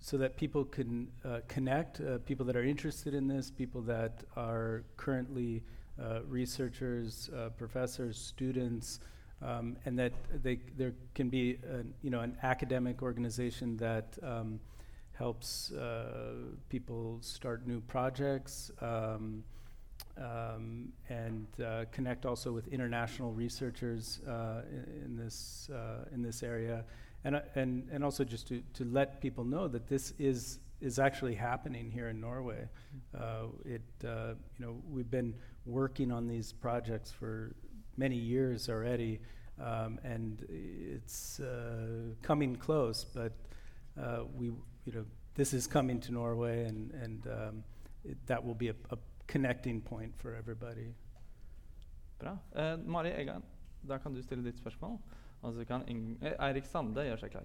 so 0.00 0.16
that 0.18 0.36
people 0.36 0.64
can 0.64 1.08
uh, 1.24 1.40
connect, 1.48 2.00
uh, 2.00 2.18
people 2.18 2.46
that 2.46 2.54
are 2.54 2.62
interested 2.62 3.14
in 3.14 3.26
this, 3.26 3.50
people 3.50 3.82
that 3.82 4.22
are 4.36 4.84
currently 4.96 5.64
uh, 6.00 6.20
researchers, 6.28 7.30
uh, 7.36 7.48
professors, 7.50 8.16
students, 8.16 9.00
um, 9.42 9.76
and 9.84 9.98
that 9.98 10.12
they 10.42 10.58
there 10.76 10.92
can 11.14 11.28
be 11.28 11.58
an, 11.68 11.94
you 12.02 12.10
know 12.10 12.20
an 12.20 12.36
academic 12.42 13.02
organization 13.02 13.76
that 13.76 14.18
um, 14.22 14.60
helps 15.12 15.72
uh, 15.72 16.34
people 16.68 17.18
start 17.20 17.66
new 17.66 17.80
projects. 17.80 18.70
Um, 18.80 19.44
um, 20.16 20.92
and 21.08 21.46
uh, 21.64 21.84
connect 21.92 22.26
also 22.26 22.52
with 22.52 22.68
international 22.68 23.32
researchers 23.32 24.20
uh, 24.26 24.62
in, 24.70 25.04
in, 25.04 25.16
this 25.16 25.70
uh, 25.72 26.04
in 26.12 26.22
this 26.22 26.42
area, 26.42 26.84
and 27.24 27.36
uh, 27.36 27.40
and 27.54 27.88
and 27.92 28.04
also 28.04 28.24
just 28.24 28.48
to, 28.48 28.62
to 28.74 28.84
let 28.84 29.20
people 29.20 29.44
know 29.44 29.68
that 29.68 29.88
this 29.88 30.14
is 30.18 30.58
is 30.80 30.98
actually 30.98 31.34
happening 31.34 31.90
here 31.90 32.08
in 32.08 32.20
Norway. 32.20 32.68
Uh, 33.16 33.46
it 33.64 33.82
uh, 34.04 34.34
you 34.58 34.66
know 34.66 34.76
we've 34.90 35.10
been 35.10 35.34
working 35.68 36.10
on 36.12 36.26
these 36.26 36.52
projects 36.52 37.10
for 37.10 37.54
many 37.96 38.16
years 38.16 38.68
already, 38.68 39.20
um, 39.60 39.98
and 40.04 40.46
it's 40.50 41.40
coming 42.22 42.56
close, 42.56 43.04
but 43.04 43.32
we 44.34 44.46
you 44.84 44.92
know 44.92 45.04
this 45.34 45.52
is 45.52 45.66
coming 45.66 46.00
to 46.00 46.12
Norway, 46.12 46.64
and 46.64 46.90
and 47.02 47.26
um, 47.26 47.64
it, 48.04 48.16
that 48.26 48.44
will 48.44 48.54
be 48.54 48.68
a, 48.68 48.74
a 48.90 48.98
connecting 49.26 49.80
point 49.80 50.12
for 50.16 50.34
everybody. 50.34 50.94
Bra. 52.18 52.36
Uh, 52.54 52.76
Mari 52.84 53.10
Egan, 53.10 53.42
da 53.88 53.98
kan 53.98 54.14
du 54.14 54.22
stille 54.22 54.44
ditt 54.44 54.58
spørsmål. 54.58 54.98
Og 55.42 55.54
så 55.54 55.64
kan 55.64 55.84
eh, 55.88 56.34
Eirik 56.48 56.66
Sande 56.66 57.04
gjøre 57.06 57.20
seg 57.20 57.30
klar. 57.36 57.44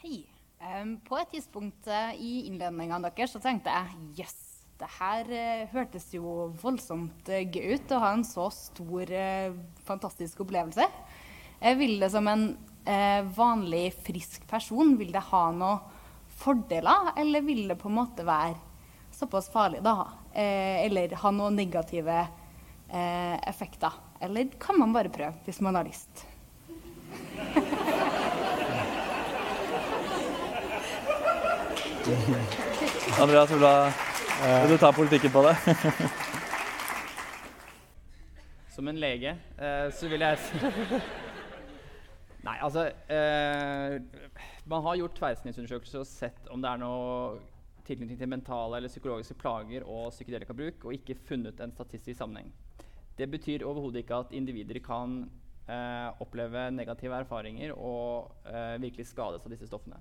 Hei. 0.00 0.22
Um, 0.60 0.98
på 1.00 1.16
et 1.16 1.28
tidspunkt 1.32 1.86
uh, 1.88 2.12
i 2.20 2.46
innledninga 2.48 2.98
deres 3.06 3.32
så 3.32 3.40
tenkte 3.40 3.72
jeg 3.72 4.08
jøss, 4.18 4.32
yes, 4.36 4.49
det 4.80 4.88
her 4.96 5.30
uh, 5.30 5.68
hørtes 5.74 6.08
jo 6.16 6.50
voldsomt 6.62 7.30
uh, 7.30 7.42
gøy 7.44 7.76
ut 7.76 7.94
å 7.94 8.00
ha 8.02 8.14
en 8.16 8.26
så 8.26 8.48
stor, 8.54 9.14
fantastisk 9.86 10.42
opplevelse. 10.46 10.88
Jeg 11.60 11.80
vil 11.80 11.98
det 12.00 12.10
som 12.12 12.28
en 12.30 12.50
vanlig, 13.36 13.90
frisk 14.02 14.46
person, 14.48 14.94
vil 14.96 15.10
det 15.12 15.20
ha 15.28 15.42
noen 15.52 15.98
fordeler, 16.40 17.12
eller 17.20 17.44
vil 17.44 17.68
det 17.68 17.76
på 17.78 17.90
en 17.90 17.98
måte 18.00 18.24
være 18.24 18.56
såpass 19.12 19.50
farlig, 19.52 19.82
da. 19.84 20.08
Eh, 20.32 20.86
eller 20.86 21.14
ha 21.14 21.30
noen 21.30 21.56
negative 21.56 22.26
eh, 22.88 23.48
effekter. 23.48 23.92
Eller 24.20 24.48
kan 24.58 24.78
man 24.78 24.92
bare 24.92 25.12
prøve, 25.12 25.34
hvis 25.44 25.60
man 25.60 25.74
har 25.74 25.84
lyst. 25.84 26.26
Andreas, 33.20 33.50
vil 33.50 33.60
du, 33.60 34.09
vil 34.40 34.72
du 34.72 34.78
ta 34.80 34.88
politikken 34.92 35.32
på 35.34 35.42
det? 35.44 35.56
Som 38.74 38.88
en 38.88 39.00
lege 39.00 39.34
eh, 39.60 39.90
så 39.92 40.08
vil 40.08 40.20
jeg 40.24 40.38
Nei, 42.46 42.56
altså 42.64 42.86
eh, 43.12 44.00
Man 44.64 44.82
har 44.86 44.96
gjort 44.96 45.18
tverrsnittsundersøkelser 45.18 46.00
og 46.00 46.06
sett 46.08 46.48
om 46.52 46.62
det 46.64 46.70
er 46.70 46.78
noe 46.80 47.36
tilknytning 47.84 48.18
til 48.20 48.30
mentale 48.30 48.76
eller 48.78 48.92
psykologiske 48.92 49.36
plager 49.40 49.82
og 49.84 50.12
psykedelikabruk, 50.14 50.84
og 50.86 50.94
ikke 50.94 51.18
funnet 51.26 51.60
en 51.60 51.72
statistisk 51.74 52.18
sammenheng. 52.20 52.50
Det 53.18 53.26
betyr 53.32 53.66
overhodet 53.66 53.98
ikke 54.04 54.20
at 54.22 54.32
individer 54.36 54.78
kan 54.84 55.08
eh, 55.68 56.08
oppleve 56.22 56.70
negative 56.70 57.14
erfaringer 57.24 57.70
og 57.74 58.30
eh, 58.46 58.80
virkelig 58.80 59.06
skades 59.10 59.44
av 59.44 59.50
disse 59.52 59.66
stoffene. 59.68 59.98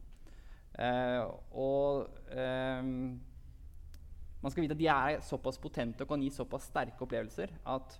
Eh, 0.80 1.24
og 1.58 2.08
eh, 2.32 2.84
man 4.42 4.52
skal 4.52 4.64
vite 4.64 4.78
at 4.78 4.82
de 4.82 4.88
er 4.92 5.26
såpass 5.26 5.60
potente 5.60 6.06
og 6.06 6.12
kan 6.12 6.22
gi 6.24 6.30
såpass 6.32 6.70
sterke 6.70 7.04
opplevelser 7.04 7.52
at 7.74 7.98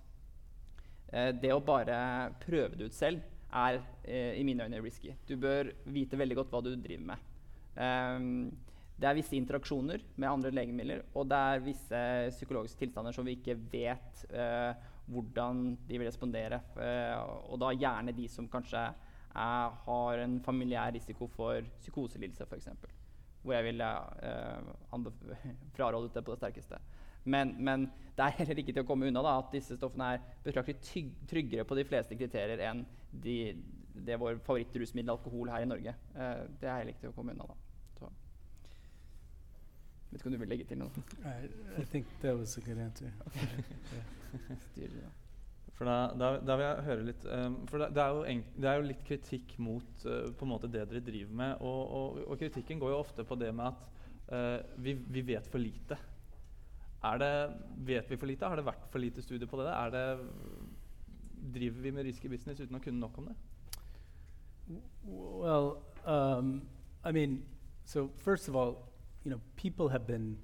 eh, 1.12 1.30
det 1.36 1.52
å 1.52 1.60
bare 1.64 1.98
prøve 2.40 2.78
det 2.78 2.88
ut 2.88 2.96
selv 2.96 3.20
er 3.50 3.80
eh, 4.04 4.38
i 4.38 4.44
mine 4.46 4.64
øyne 4.64 4.80
risky. 4.82 5.12
Du 5.26 5.36
bør 5.40 5.72
vite 5.90 6.18
veldig 6.18 6.38
godt 6.38 6.54
hva 6.54 6.62
du 6.64 6.72
driver 6.76 7.06
med. 7.12 7.28
Um, 7.80 8.50
det 9.00 9.08
er 9.08 9.16
visse 9.16 9.36
interaksjoner 9.36 10.02
med 10.20 10.28
andre 10.28 10.52
legemidler, 10.52 11.02
og 11.16 11.28
det 11.30 11.36
er 11.50 11.62
visse 11.64 12.00
psykologiske 12.36 12.82
tilstander 12.82 13.16
som 13.16 13.24
vi 13.24 13.38
ikke 13.38 13.56
vet 13.72 14.24
uh, 14.34 14.76
hvordan 15.10 15.62
de 15.88 16.00
vil 16.00 16.08
respondere. 16.08 16.60
Uh, 16.76 17.50
og 17.50 17.60
da 17.62 17.72
gjerne 17.74 18.16
de 18.16 18.28
som 18.28 18.48
kanskje 18.50 18.82
er, 18.84 19.78
har 19.86 20.24
en 20.24 20.40
familiær 20.44 20.92
risiko 20.94 21.30
for 21.32 21.64
psykoselidelse, 21.80 22.44
f.eks. 22.44 22.99
Hvor 23.42 23.56
jeg 23.56 23.66
vil 23.70 23.80
uh, 23.80 25.10
frarådet 25.76 26.14
det 26.14 26.24
på 26.24 26.34
det 26.34 26.40
sterkeste. 26.42 26.80
Men, 27.24 27.54
men, 27.58 27.88
det 28.16 28.24
er 28.26 28.36
heller 28.38 28.60
ikke 28.60 28.74
til 28.74 28.84
å 28.84 28.88
komme 28.88 29.08
unna 29.08 29.22
da, 29.24 29.38
at 29.40 29.52
disse 29.54 29.76
stoffene 29.76 30.14
er 30.14 30.22
betraktelig 30.44 31.04
tryggere 31.28 31.64
på 31.68 31.76
de 31.78 31.86
fleste 31.88 32.16
kriterier 32.20 32.60
enn 32.68 32.82
de, 33.10 33.36
det 33.96 34.14
er 34.14 34.20
vår 34.20 34.40
favorittrusmiddel 34.44 35.14
alkohol 35.14 35.52
her 35.52 35.64
i 35.64 35.68
Norge. 35.68 35.94
det 36.12 36.68
er 36.68 36.78
heller 36.78 36.92
ikke 36.92 37.06
til 37.06 37.14
å 37.14 37.16
komme 37.16 37.32
unna. 37.36 37.48
da. 37.48 37.56
Vet 40.10 40.20
ikke 40.20 40.28
om 40.28 40.32
du 40.32 40.38
vil 40.42 40.48
legge 40.50 40.64
til 40.66 40.80
noe? 40.80 41.04
I, 41.22 41.46
I 41.80 41.84
think 41.84 42.06
that 42.20 42.36
was 42.36 42.56
a 42.58 42.60
good 42.60 42.78
answer. 42.78 43.12
For 45.80 45.88
da, 45.88 46.10
da, 46.12 46.26
da, 46.44 46.54
vil 46.60 46.66
jeg 46.66 46.84
høre 46.84 47.04
litt 47.06 47.22
um, 47.24 47.54
For 47.70 47.80
det, 47.80 48.02
er 48.02 48.18
en, 48.28 48.40
det, 48.52 48.66
er 48.68 48.74
jo 48.76 48.88
litt 48.90 49.04
kritikk 49.08 49.54
mot 49.64 50.02
uh, 50.04 50.26
på 50.36 50.44
en 50.44 50.50
måte 50.50 50.68
det 50.68 50.82
dere 50.90 51.00
driver 51.00 51.38
med. 51.40 51.62
Og, 51.64 51.78
og, 51.96 52.18
og, 52.26 52.34
kritikken 52.42 52.82
går 52.82 52.92
jo 52.92 52.98
ofte 53.00 53.24
på 53.24 53.38
det 53.40 53.48
med 53.56 53.70
at 53.70 53.86
uh, 54.28 54.74
vi, 54.84 54.92
vi, 55.00 55.24
vet 55.32 55.48
for 55.48 55.62
lite. 55.62 55.96
Er 57.08 57.22
det, 57.22 57.32
vet 57.88 58.12
vi 58.12 58.20
for 58.20 58.28
lite? 58.28 58.44
Har 58.44 58.60
det 58.60 58.66
vært 58.68 58.84
for 58.92 59.00
lite 59.00 59.24
studier 59.24 59.48
på 59.48 59.62
det? 59.62 59.70
Er 59.72 59.94
det 59.94 60.04
driver 61.54 61.80
vi 61.80 61.94
med 61.96 62.04
risky 62.04 62.28
business 62.28 62.60
uten 62.60 62.76
å 62.76 62.82
kunne 62.84 63.00
nok 63.00 63.16
om 63.22 63.30
det? 63.30 63.38
Well, 65.08 65.78
um, 66.04 66.60
I 67.04 67.12
mean, 67.12 67.40
so 67.86 68.10
first 68.20 68.52
of 68.52 68.54
all, 68.54 68.92
you 69.24 69.30
know, 69.30 69.40
people 69.56 69.88
have 69.88 70.06
been, 70.06 70.36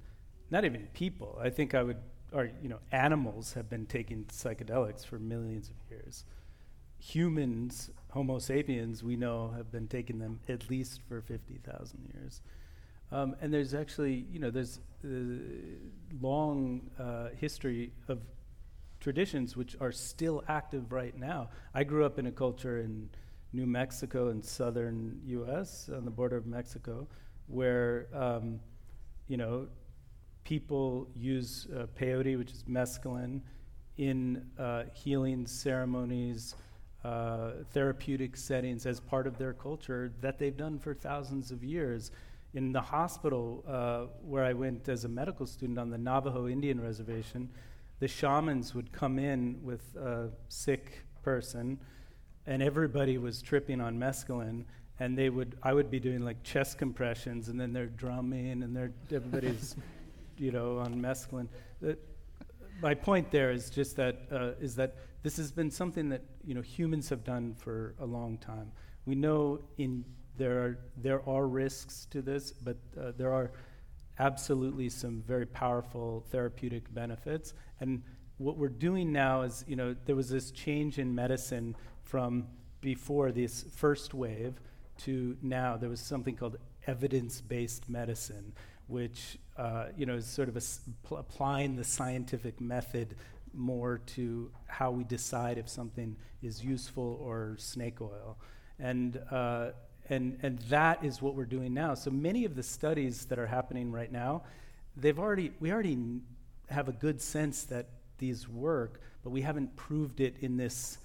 not 0.49 0.65
even 0.65 0.87
people, 0.93 1.37
I 1.39 1.51
think 1.51 1.75
I 1.75 1.83
would, 1.83 2.01
or, 2.33 2.49
you 2.61 2.69
know, 2.69 2.79
animals 2.91 3.53
have 3.53 3.69
been 3.69 3.85
taking 3.85 4.25
psychedelics 4.25 5.05
for 5.05 5.19
millions 5.19 5.69
of 5.69 5.75
years. 5.89 6.25
Humans, 6.99 7.91
Homo 8.11 8.39
sapiens, 8.39 9.03
we 9.03 9.15
know 9.15 9.53
have 9.55 9.71
been 9.71 9.87
taking 9.87 10.19
them 10.19 10.39
at 10.49 10.69
least 10.69 11.01
for 11.07 11.21
50,000 11.21 12.11
years. 12.13 12.41
Um, 13.11 13.35
and 13.39 13.53
there's 13.53 13.73
actually, 13.73 14.25
you 14.31 14.39
know, 14.39 14.49
there's 14.49 14.79
a 15.05 15.39
long 16.19 16.89
uh, 16.99 17.29
history 17.39 17.93
of 18.07 18.19
traditions 18.99 19.55
which 19.55 19.75
are 19.79 19.91
still 19.91 20.43
active 20.47 20.91
right 20.91 21.17
now. 21.17 21.49
I 21.73 21.83
grew 21.83 22.05
up 22.05 22.19
in 22.19 22.27
a 22.27 22.31
culture 22.31 22.79
in 22.79 23.09
New 23.53 23.65
Mexico 23.65 24.29
in 24.29 24.41
southern 24.41 25.21
U.S. 25.25 25.89
on 25.93 26.03
the 26.03 26.11
border 26.11 26.35
of 26.35 26.45
Mexico, 26.45 27.07
where 27.47 28.07
um, 28.13 28.59
you 29.27 29.37
know 29.37 29.67
people 30.47 31.05
use 31.13 31.67
uh, 31.75 31.85
peyote, 31.99 32.37
which 32.37 32.51
is 32.53 32.63
mescaline, 32.69 33.41
in 33.97 34.41
uh, 34.57 34.83
healing 34.93 35.45
ceremonies, 35.45 36.55
uh, 37.03 37.51
therapeutic 37.73 38.37
settings 38.37 38.85
as 38.85 39.01
part 39.01 39.27
of 39.27 39.37
their 39.37 39.51
culture 39.51 40.13
that 40.21 40.39
they've 40.39 40.55
done 40.55 40.79
for 40.79 40.93
thousands 40.93 41.51
of 41.51 41.65
years. 41.65 42.11
In 42.53 42.71
the 42.71 42.79
hospital 42.79 43.61
uh, 43.67 44.05
where 44.21 44.45
I 44.45 44.53
went 44.53 44.87
as 44.87 45.03
a 45.03 45.09
medical 45.09 45.45
student 45.45 45.77
on 45.77 45.89
the 45.89 45.97
Navajo 45.97 46.47
Indian 46.47 46.79
Reservation, 46.79 47.49
the 47.99 48.07
shamans 48.07 48.73
would 48.73 48.93
come 48.93 49.19
in 49.19 49.59
with 49.61 49.97
a 49.97 50.29
sick 50.47 51.03
person, 51.23 51.77
and 52.45 52.63
everybody 52.63 53.17
was 53.17 53.41
tripping 53.41 53.81
on 53.81 53.99
mescaline. 53.99 54.63
And 54.99 55.17
they 55.17 55.29
would, 55.29 55.57
I 55.61 55.73
would 55.73 55.91
be 55.91 55.99
doing 55.99 56.23
like 56.23 56.41
chest 56.43 56.77
compressions, 56.77 57.49
and 57.49 57.59
then 57.59 57.73
they're 57.73 57.85
drumming, 57.87 58.63
and 58.63 58.73
they're 58.73 58.93
everybody's, 59.11 59.75
you 60.37 60.51
know, 60.51 60.79
on 60.79 60.95
mescaline. 60.95 61.47
The- 61.81 61.97
my 62.81 62.93
point 62.93 63.31
there 63.31 63.51
is 63.51 63.69
just 63.69 63.95
that 63.95 64.21
uh, 64.31 64.51
is 64.59 64.75
that 64.75 64.95
this 65.23 65.37
has 65.37 65.51
been 65.51 65.71
something 65.71 66.09
that 66.09 66.21
you 66.43 66.53
know 66.53 66.61
humans 66.61 67.09
have 67.09 67.23
done 67.23 67.55
for 67.55 67.95
a 67.99 68.05
long 68.05 68.37
time. 68.37 68.71
We 69.05 69.15
know 69.15 69.59
in 69.77 70.05
there 70.37 70.59
are 70.63 70.79
there 70.97 71.27
are 71.27 71.47
risks 71.47 72.05
to 72.11 72.21
this, 72.21 72.51
but 72.51 72.77
uh, 72.99 73.11
there 73.17 73.33
are 73.33 73.51
absolutely 74.19 74.89
some 74.89 75.23
very 75.27 75.45
powerful 75.45 76.25
therapeutic 76.29 76.93
benefits. 76.93 77.53
And 77.79 78.03
what 78.37 78.57
we're 78.57 78.69
doing 78.69 79.11
now 79.11 79.41
is, 79.41 79.63
you 79.67 79.75
know, 79.75 79.95
there 80.05 80.15
was 80.15 80.29
this 80.29 80.51
change 80.51 80.99
in 80.99 81.13
medicine 81.13 81.75
from 82.03 82.47
before 82.81 83.31
this 83.31 83.65
first 83.75 84.13
wave 84.13 84.59
to 84.99 85.37
now. 85.41 85.77
There 85.77 85.89
was 85.89 85.99
something 85.99 86.35
called 86.35 86.57
evidence-based 86.85 87.89
medicine, 87.89 88.53
which 88.87 89.37
uh, 89.57 89.85
you 89.97 90.05
know 90.05 90.19
sort 90.19 90.49
of 90.49 90.55
pl- 91.03 91.17
applying 91.17 91.75
the 91.75 91.83
scientific 91.83 92.59
method 92.61 93.15
more 93.53 93.99
to 94.05 94.51
how 94.67 94.91
we 94.91 95.03
decide 95.03 95.57
if 95.57 95.67
something 95.67 96.15
is 96.43 96.63
useful 96.63 97.19
or 97.21 97.55
snake 97.57 98.01
oil, 98.01 98.37
and 98.79 99.19
uh, 99.31 99.69
and 100.09 100.37
and 100.41 100.59
that 100.69 101.03
is 101.03 101.21
what 101.21 101.35
we're 101.35 101.45
doing 101.45 101.73
now. 101.73 101.93
So 101.93 102.11
many 102.11 102.45
of 102.45 102.55
the 102.55 102.63
studies 102.63 103.25
that 103.25 103.39
are 103.39 103.47
happening 103.47 103.91
right 103.91 104.11
now, 104.11 104.43
they've 104.95 105.19
already 105.19 105.51
we 105.59 105.71
already 105.71 105.97
have 106.69 106.87
a 106.89 106.93
good 106.93 107.21
sense 107.21 107.63
that 107.65 107.87
these 108.17 108.47
work, 108.47 109.01
but 109.23 109.29
we 109.29 109.41
haven't 109.41 109.75
proved 109.75 110.19
it 110.19 110.35
in 110.41 110.57
this 110.57 110.99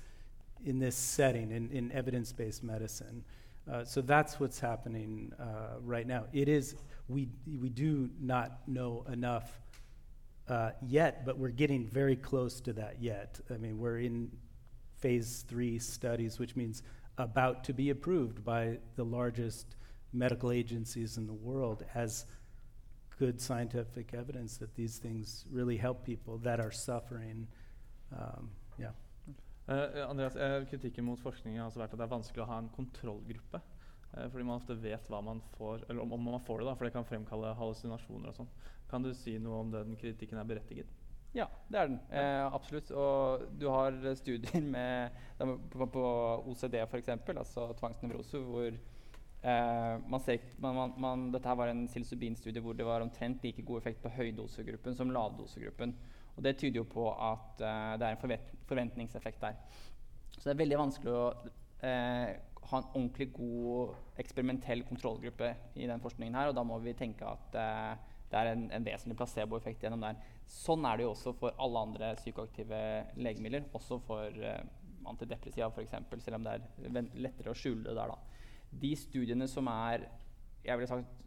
in 0.65 0.79
this 0.79 0.95
setting 0.95 1.51
in, 1.51 1.71
in 1.71 1.91
evidence-based 1.93 2.63
medicine. 2.63 3.25
Uh, 3.71 3.85
so 3.85 4.01
that's 4.01 4.39
what's 4.41 4.61
happening 4.61 5.33
uh, 5.41 5.79
right 5.83 6.07
now. 6.07 6.25
It 6.33 6.49
is 6.49 6.77
we 7.09 7.29
we 7.61 7.69
do 7.69 8.11
not 8.21 8.67
know 8.67 9.05
enough 9.13 9.61
uh, 10.49 10.71
yet, 10.87 11.25
but 11.25 11.39
we're 11.39 11.49
getting 11.49 11.87
very 11.87 12.17
close 12.17 12.61
to 12.61 12.73
that 12.75 13.01
yet. 13.01 13.41
I 13.51 13.57
mean, 13.57 13.79
we're 13.79 13.99
in 13.99 14.31
phase 14.99 15.45
three 15.49 15.79
studies, 15.79 16.39
which 16.39 16.57
means 16.57 16.83
about 17.19 17.65
to 17.65 17.73
be 17.73 17.91
approved 17.91 18.45
by 18.45 18.79
the 18.97 19.05
largest 19.05 19.77
medical 20.13 20.51
agencies 20.51 21.17
in 21.17 21.27
the 21.27 21.33
world 21.33 21.85
as 21.95 22.27
good 23.19 23.41
scientific 23.41 24.15
evidence 24.15 24.57
that 24.57 24.75
these 24.75 24.99
things 24.99 25.45
really 25.51 25.77
help 25.77 26.05
people 26.05 26.39
that 26.39 26.61
are 26.61 26.71
suffering. 26.71 27.47
Um, 28.13 28.51
yeah. 28.79 28.91
Eh, 29.69 30.03
Andreas, 30.09 30.37
eh, 30.37 30.65
Kritikken 30.69 31.05
mot 31.05 31.21
forskningen 31.21 31.59
har 31.59 31.69
altså 31.69 31.81
vært 31.81 31.93
at 31.93 32.01
det 32.01 32.05
er 32.05 32.17
vanskelig 32.17 32.43
å 32.43 32.49
ha 32.51 32.59
en 32.59 32.71
kontrollgruppe. 32.75 33.61
Eh, 34.17 34.29
fordi 34.29 34.47
man 34.47 34.59
ofte 34.61 34.79
vet 34.79 35.09
hva 35.11 35.23
man 35.25 35.43
får, 35.57 35.87
eller 35.89 36.03
om, 36.03 36.13
om 36.17 36.31
man 36.35 36.45
får 36.47 36.63
det, 36.63 36.69
da, 36.71 36.77
for 36.77 36.89
det 36.89 36.95
kan 36.97 37.09
fremkalle 37.09 37.55
hallusinasjoner 37.59 38.33
og 38.33 38.41
sånn. 38.41 38.53
Kan 38.93 39.07
du 39.07 39.13
si 39.17 39.39
noe 39.41 39.63
om 39.65 39.73
den 39.73 39.97
kritikken 40.01 40.41
er 40.41 40.49
berettiget? 40.49 40.91
Ja, 41.33 41.47
det 41.69 41.79
er 41.81 41.89
den. 41.89 42.01
Eh, 42.13 42.55
absolutt. 42.55 42.91
Og 42.93 43.45
du 43.57 43.69
har 43.73 43.95
eh, 43.97 44.17
studier 44.19 44.65
med, 44.75 45.15
på, 45.73 45.87
på 45.95 46.09
OCD 46.53 46.77
f.eks., 46.85 47.09
altså 47.33 47.71
tvangsnevrose, 47.79 48.41
hvor 48.45 48.69
eh, 48.69 49.95
man 50.13 50.21
ser, 50.21 50.45
man, 50.61 50.93
man, 51.01 51.31
Dette 51.33 51.49
her 51.49 51.57
var 51.57 51.73
en 51.73 51.87
psilocybin-studie 51.89 52.61
hvor 52.61 52.77
det 52.77 52.87
var 52.87 53.05
omtrent 53.05 53.45
like 53.45 53.65
god 53.65 53.81
effekt 53.81 54.05
på 54.05 54.13
høydosegruppen 54.13 54.99
som 54.99 55.15
lavdosegruppen. 55.15 55.97
Og 56.37 56.45
det 56.45 56.59
tyder 56.61 56.83
jo 56.83 56.89
på 56.89 57.09
at 57.13 57.65
eh, 57.65 57.97
det 57.97 58.07
er 58.07 58.15
en 58.15 58.23
forvent 58.23 58.55
forventningseffekt 58.69 59.41
der. 59.41 59.57
Så 60.37 60.45
det 60.45 60.55
er 60.55 60.63
veldig 60.63 60.81
vanskelig 60.81 61.17
å 61.17 61.25
eh, 61.85 62.29
ha 62.71 62.79
en 62.79 62.89
ordentlig 62.93 63.29
god 63.37 64.19
eksperimentell 64.23 64.85
kontrollgruppe 64.89 65.51
i 65.75 65.89
den 65.91 66.03
forskningen 66.03 66.37
her, 66.39 66.51
og 66.51 66.57
da 66.57 66.65
må 66.67 66.79
vi 66.83 66.95
tenke 66.99 67.27
at 67.29 67.59
eh, 67.59 68.11
det 68.33 68.39
er 68.41 68.53
en, 68.53 68.69
en 68.73 68.87
vesentlig 68.87 69.19
placeboeffekt 69.19 69.83
gjennom 69.85 70.05
der. 70.05 70.21
Sånn 70.49 70.87
er 70.89 70.99
det 70.99 71.05
jo 71.05 71.13
også 71.13 71.35
for 71.37 71.59
alle 71.61 71.83
andre 71.89 72.13
psykoaktive 72.21 72.81
legemidler, 73.21 73.67
også 73.77 73.99
for 74.07 74.39
eh, 74.41 74.63
antidepressiva 75.09 75.69
f.eks., 75.73 75.99
selv 76.25 76.39
om 76.39 76.47
det 76.47 76.57
er 76.57 77.11
lettere 77.27 77.53
å 77.53 77.59
skjule 77.59 77.85
det 77.91 77.97
der. 77.99 78.15
da. 78.15 78.73
De 78.83 78.95
studiene 78.97 79.49
som 79.51 79.69
er 79.69 80.07
jeg 80.63 80.79
ville 80.79 80.89
sagt 80.89 81.19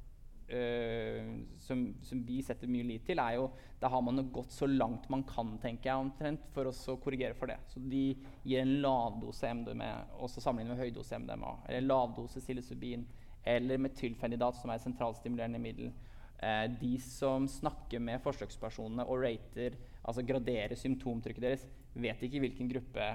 øh, 0.49 1.39
som, 1.57 1.81
som 2.05 2.21
vi 2.25 2.41
setter 2.45 2.69
mye 2.69 2.85
lit 2.85 3.05
til, 3.07 3.19
er 3.19 3.39
jo 3.39 3.49
Da 3.81 3.89
har 3.91 4.01
man 4.01 4.17
jo 4.19 4.27
gått 4.39 4.53
så 4.53 4.67
langt 4.69 5.09
man 5.09 5.23
kan, 5.27 5.57
tenker 5.61 5.89
jeg, 5.89 6.05
omtrent, 6.07 6.45
for 6.53 6.69
å 6.69 6.95
korrigere 7.01 7.37
for 7.37 7.51
det. 7.51 7.57
Så 7.69 7.81
de 7.81 8.15
gir 8.43 8.61
en 8.61 8.77
lavdose 8.81 9.51
MDMA, 9.53 9.91
også 10.17 10.41
sammenlignet 10.41 10.75
med 10.75 10.83
høydose 10.85 11.19
MDMA. 11.21 11.51
Eller 11.67 11.87
lavdose 11.89 12.41
psilocybin. 12.41 13.05
Eller 13.45 13.81
metylfenidat, 13.81 14.57
som 14.57 14.71
er 14.71 14.79
et 14.79 14.85
sentralstimulerende 14.87 15.61
middel. 15.61 15.91
Uh, 16.39 16.65
de 16.79 16.95
som 17.03 17.45
snakker 17.51 18.01
med 18.01 18.23
forsøkspersonene 18.23 19.05
og 19.05 19.21
rater, 19.23 19.77
altså 20.03 20.25
graderer 20.25 20.75
symptomtrykket 20.79 21.45
deres, 21.45 21.67
vet 21.93 22.25
ikke 22.25 22.41
hvilken 22.43 22.71
gruppe 22.71 23.05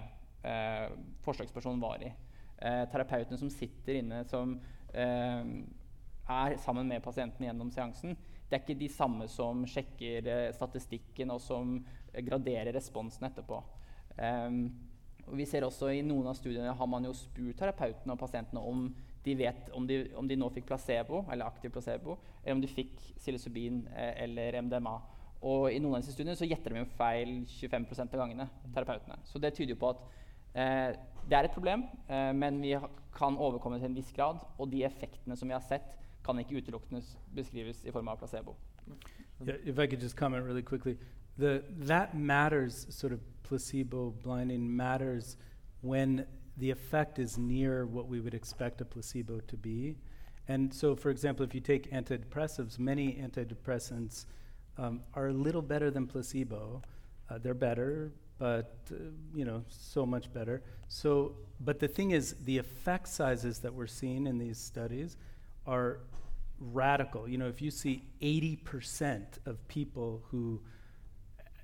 uh, 0.44 0.86
forsøkspersonen 1.26 1.82
var 1.82 2.06
i. 2.06 2.12
terapeuten 2.60 3.38
som 3.40 3.48
sitter 3.48 4.02
inne, 4.02 4.18
som 4.28 4.58
er 6.30 6.58
sammen 6.62 6.88
med 6.88 7.02
pasienten 7.04 7.46
gjennom 7.46 7.72
seansen, 7.74 8.16
det 8.50 8.56
er 8.56 8.62
ikke 8.64 8.80
de 8.80 8.90
samme 8.90 9.26
som 9.30 9.62
sjekker 9.68 10.26
eh, 10.26 10.46
statistikken 10.56 11.30
og 11.34 11.42
som 11.42 11.76
eh, 12.12 12.22
graderer 12.26 12.72
responsen 12.74 13.28
etterpå. 13.28 13.60
Um, 14.20 14.64
vi 15.30 15.46
ser 15.46 15.62
også 15.62 15.92
I 15.94 16.02
noen 16.02 16.26
av 16.30 16.34
studiene 16.38 16.72
har 16.76 16.88
man 16.90 17.06
jo 17.06 17.12
spurt 17.14 17.60
terapeutene 17.60 18.16
og 18.16 18.20
pasientene 18.20 18.62
om 18.66 18.88
de 19.24 19.34
vet 19.36 19.68
om 19.76 19.86
de, 19.86 20.00
om 20.16 20.28
de 20.28 20.36
nå 20.38 20.48
fikk 20.54 20.70
placebo, 20.70 21.24
eller 21.30 21.48
aktiv 21.48 21.72
placebo, 21.74 22.16
eller 22.42 22.56
om 22.56 22.62
de 22.62 22.70
fikk 22.70 22.94
psilocybin 23.18 23.82
eh, 23.92 24.14
eller 24.24 24.56
MDMA. 24.64 24.94
Og 25.46 25.68
I 25.72 25.80
noen 25.80 25.98
av 25.98 26.02
disse 26.02 26.14
studiene 26.16 26.36
så 26.36 26.48
gjetter 26.48 26.72
de 26.72 26.82
jo 26.82 26.88
feil 26.98 27.34
25% 27.48 28.16
av 28.16 28.22
gangene. 28.24 28.48
terapeutene. 28.74 29.20
Så 29.28 29.40
det 29.40 29.54
tyder 29.56 29.74
jo 29.74 29.80
på 29.80 29.92
at 29.92 30.02
eh, 30.54 30.96
det 31.28 31.36
er 31.36 31.48
et 31.48 31.56
problem, 31.56 31.84
eh, 32.08 32.32
men 32.36 32.60
vi 32.64 32.74
kan 33.16 33.36
overkomme 33.36 33.76
det 33.76 33.84
til 33.84 33.92
en 33.92 34.00
viss 34.00 34.12
grad. 34.16 34.40
Og 34.58 34.72
de 34.72 34.84
effektene 34.88 35.36
som 35.36 35.48
vi 35.48 35.56
har 35.56 35.64
sett, 35.64 35.96
kan 36.24 36.38
ikke 36.38 36.56
utelukkende 36.56 37.02
beskrives 37.34 37.84
i 37.84 37.90
form 37.90 38.08
av 38.08 38.18
placebo. 38.18 38.56
Yeah, 39.46 39.56
if 39.64 39.78
I 39.78 39.86
could 39.86 40.00
just 40.00 40.16
comment 40.16 40.44
really 40.44 40.62
quickly, 40.62 40.96
the 41.38 41.62
that 41.86 42.14
matters. 42.14 42.86
Sort 42.90 43.12
of 43.12 43.20
placebo 43.42 44.10
blinding 44.22 44.76
matters 44.76 45.36
when 45.80 46.26
the 46.56 46.70
effect 46.70 47.18
is 47.18 47.38
near 47.38 47.86
what 47.86 48.06
we 48.06 48.20
would 48.20 48.34
expect 48.34 48.80
a 48.80 48.84
placebo 48.84 49.40
to 49.40 49.56
be. 49.56 49.96
And 50.48 50.72
so, 50.74 50.96
for 50.96 51.10
example, 51.10 51.44
if 51.44 51.54
you 51.54 51.60
take 51.60 51.90
antidepressives, 51.92 52.78
many 52.78 53.14
antidepressants 53.14 54.26
um, 54.78 55.00
are 55.14 55.28
a 55.28 55.32
little 55.32 55.62
better 55.62 55.90
than 55.90 56.06
placebo. 56.06 56.82
Uh, 57.28 57.38
they're 57.38 57.54
better, 57.54 58.12
but 58.38 58.78
uh, 58.90 58.96
you 59.34 59.44
know, 59.44 59.64
so 59.68 60.04
much 60.04 60.32
better. 60.32 60.62
So, 60.88 61.36
but 61.60 61.78
the 61.78 61.88
thing 61.88 62.10
is, 62.10 62.34
the 62.44 62.58
effect 62.58 63.08
sizes 63.08 63.60
that 63.60 63.72
we're 63.72 63.86
seeing 63.86 64.26
in 64.26 64.38
these 64.38 64.58
studies 64.58 65.16
are 65.70 66.00
radical. 66.58 67.28
You 67.28 67.38
know, 67.38 67.48
if 67.48 67.62
you 67.62 67.70
see 67.70 68.02
80% 68.20 69.24
of 69.46 69.66
people 69.68 70.22
who, 70.30 70.60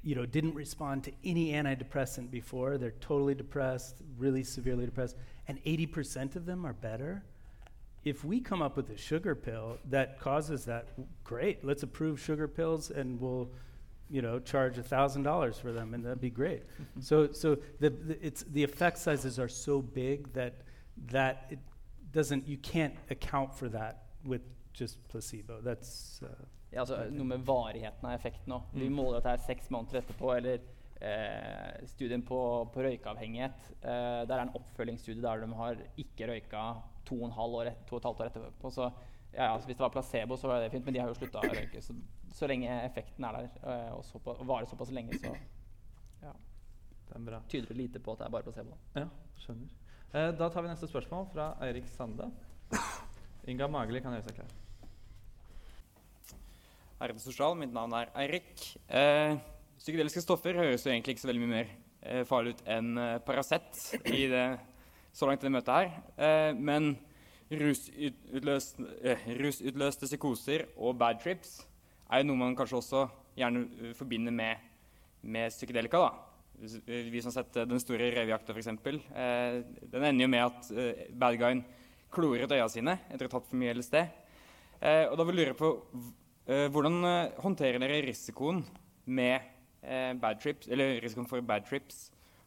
you 0.02 0.14
know, 0.14 0.24
didn't 0.24 0.54
respond 0.54 1.04
to 1.04 1.12
any 1.24 1.52
antidepressant 1.52 2.30
before, 2.30 2.78
they're 2.78 2.92
totally 3.00 3.34
depressed, 3.34 3.96
really 4.16 4.44
severely 4.44 4.86
depressed, 4.86 5.16
and 5.48 5.62
80% 5.64 6.36
of 6.36 6.46
them 6.46 6.64
are 6.64 6.72
better. 6.72 7.24
If 8.04 8.24
we 8.24 8.40
come 8.40 8.62
up 8.62 8.76
with 8.76 8.88
a 8.90 8.96
sugar 8.96 9.34
pill 9.34 9.78
that 9.90 10.20
causes 10.20 10.64
that, 10.66 10.88
great. 11.24 11.64
Let's 11.64 11.82
approve 11.82 12.20
sugar 12.20 12.46
pills, 12.46 12.90
and 12.90 13.20
we'll, 13.20 13.50
you 14.08 14.22
know, 14.22 14.38
charge 14.38 14.76
thousand 14.76 15.24
dollars 15.24 15.58
for 15.58 15.72
them, 15.72 15.92
and 15.92 16.04
that'd 16.04 16.20
be 16.20 16.30
great. 16.30 16.62
so, 17.00 17.32
so 17.32 17.58
the, 17.80 17.90
the 17.90 18.24
it's 18.24 18.44
the 18.44 18.62
effect 18.62 18.98
sizes 18.98 19.40
are 19.40 19.48
so 19.48 19.82
big 19.82 20.32
that 20.34 20.60
that 21.10 21.46
it 21.50 21.58
doesn't 22.12 22.46
you 22.48 22.56
can't 22.62 22.94
account 23.10 23.54
for 23.54 23.68
that 23.68 24.04
with 24.24 24.42
just 24.72 24.98
placebo. 25.08 25.60
That's 25.62 26.22
uh, 26.22 26.28
Ja, 26.72 26.80
altså, 26.82 26.96
noe 27.14 27.24
med 27.24 27.44
varigheten 27.46 28.04
av 28.08 28.12
effekten 28.18 28.52
òg. 28.52 28.64
Vi 28.74 28.88
måler 28.90 29.18
at 29.20 29.24
det 29.24 29.32
er 29.36 29.44
seks 29.46 29.70
måneder 29.70 30.00
etterpå. 30.02 30.32
Eller 30.36 30.58
eh, 31.00 31.86
studien 31.88 32.22
på, 32.26 32.38
på 32.74 32.82
røykeavhengighet. 32.84 33.68
Eh, 33.80 34.22
der 34.28 34.34
er 34.34 34.42
en 34.48 34.54
oppfølgingsstudie 34.58 35.22
der 35.22 35.44
de 35.46 35.48
har 35.56 35.78
ikke 35.96 36.26
røyka 36.28 36.64
to 37.06 37.20
og, 37.22 37.38
år, 37.38 37.70
et- 37.70 37.86
to 37.88 37.96
og 37.96 38.02
et 38.02 38.08
halvt 38.10 38.20
år 38.20 38.30
etterpå. 38.32 38.70
Så 38.74 38.90
ja, 39.32 39.52
altså, 39.52 39.66
Hvis 39.70 39.76
det 39.78 39.84
var 39.86 39.94
placebo, 39.94 40.36
så 40.36 40.48
var 40.50 40.60
det 40.60 40.70
fint, 40.74 40.84
men 40.84 40.94
de 40.94 41.00
har 41.00 41.08
jo 41.08 41.14
slutta 41.20 41.40
å 41.40 41.48
røyke. 41.54 41.80
Så, 41.84 41.94
så 42.34 42.48
lenge 42.50 42.68
effekten 42.84 43.24
er 43.24 43.38
der 43.38 43.48
eh, 43.62 43.90
og, 43.96 44.04
såpa, 44.04 44.34
og 44.36 44.46
varer 44.50 44.66
såpass 44.68 44.90
lenge, 44.92 45.16
så 45.22 45.32
ja, 46.22 46.32
Det 47.08 47.16
er 47.16 47.24
bra. 47.30 47.40
tyder 47.48 47.68
det 47.72 47.76
lite 47.78 48.00
på 48.02 48.12
at 48.12 48.18
det 48.24 48.26
er 48.28 48.34
bare 48.36 48.42
placebo. 48.50 48.76
Ja, 48.98 49.06
skjønner. 49.46 49.70
Eh, 50.14 50.30
da 50.38 50.48
tar 50.50 50.62
vi 50.62 50.70
neste 50.70 50.86
spørsmål 50.88 51.26
fra 51.32 51.48
Eirik 51.66 51.88
Sande. 51.90 52.28
Inga 53.50 53.66
Mageli 53.70 54.00
kan 54.02 54.14
gjøre 54.14 54.28
seg 54.28 54.38
klar. 54.38 54.52
Ærede 57.02 57.20
sosial, 57.20 57.56
mitt 57.58 57.74
navn 57.74 57.92
er 57.98 58.12
Eirik. 58.22 58.52
Eh, 58.88 59.34
psykedeliske 59.80 60.22
stoffer 60.24 60.56
høres 60.56 60.86
jo 60.86 60.92
egentlig 60.92 61.16
ikke 61.16 61.24
så 61.26 61.30
veldig 61.32 61.42
mye 61.42 61.52
mer 61.56 61.74
eh, 62.02 62.22
farlig 62.28 62.54
ut 62.54 62.62
enn 62.76 62.94
eh, 63.02 63.18
Paracet 63.26 63.82
i 64.08 64.24
det, 64.30 64.46
så 65.12 65.28
langt 65.28 65.42
i 65.44 65.48
det 65.48 65.52
møtet 65.52 65.74
her. 65.74 66.54
Men 66.56 66.94
rusutløste, 67.50 68.86
eh, 69.02 69.26
rusutløste 69.38 70.08
psykoser 70.08 70.66
og 70.76 70.96
bad 70.98 71.20
trips 71.22 71.60
er 72.10 72.22
jo 72.22 72.30
noe 72.30 72.40
man 72.40 72.56
kanskje 72.58 72.80
også 72.80 73.04
gjerne 73.36 73.92
forbinder 73.98 74.32
med, 74.32 74.64
med 75.22 75.50
psykedelika. 75.50 75.98
da. 76.06 76.25
Vi 76.58 77.20
som 77.22 77.28
har 77.28 77.42
sett 77.42 77.56
eh, 77.56 77.66
Den 77.68 77.80
store 77.80 78.10
revejakta, 78.14 78.54
f.eks. 78.54 78.68
Eh, 78.68 79.58
den 79.92 80.04
ender 80.08 80.24
jo 80.24 80.30
med 80.32 80.44
at 80.44 80.70
eh, 80.72 81.02
bad 81.12 81.36
guyen 81.40 81.62
klorer 82.12 82.46
ut 82.46 82.54
øya 82.56 82.68
sine 82.72 82.96
etter 83.10 83.26
å 83.26 83.28
ha 83.28 83.34
tatt 83.36 83.48
for 83.50 83.60
mye 83.60 83.74
LSD. 83.76 83.96
Eh, 84.80 85.04
og 85.10 85.16
da 85.18 85.26
vil 85.26 85.36
jeg 85.42 85.50
lure 85.50 85.58
på 85.58 85.70
eh, 86.48 86.66
hvordan 86.72 86.96
eh, 87.10 87.36
håndterer 87.44 87.82
dere 87.82 88.00
risikoen 88.06 88.62
eh, 89.04 90.12
bad 90.16 90.40
trips, 90.40 90.70
risikoen 90.72 91.28
for 91.28 91.44
bad 91.44 91.68
trips 91.68 92.06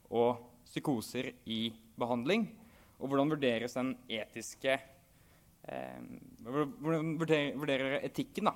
og 0.10 0.42
psykoser 0.66 1.32
i 1.46 1.68
behandling? 2.00 2.48
Og 3.00 3.12
hvordan 3.12 3.36
vurderes 3.36 3.78
den 3.78 3.94
etiske 4.10 4.80
Hvordan 5.70 7.12
vurderer, 7.20 7.66
dere 7.70 7.98
etikken 8.08 8.48
da, 8.48 8.54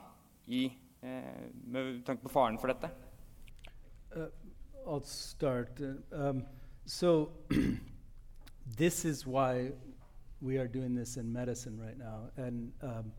i, 0.50 0.64
med 1.04 2.00
tanke 2.08 2.24
på 2.26 2.32
faren 2.32 2.56
for 2.58 2.72
dette? 2.72 2.90
Uh, 4.16 4.32
I'll 4.88 5.04
start. 5.04 5.80
Um, 6.12 6.44
so, 6.86 7.32
this 8.78 9.06
is 9.06 9.26
why 9.26 9.72
we 10.42 10.58
are 10.58 10.68
doing 10.68 10.94
this 10.94 11.18
in 11.18 11.32
medicine 11.32 11.80
right 11.80 11.98
now, 11.98 12.24
and 12.36 12.72
um, 12.82 13.12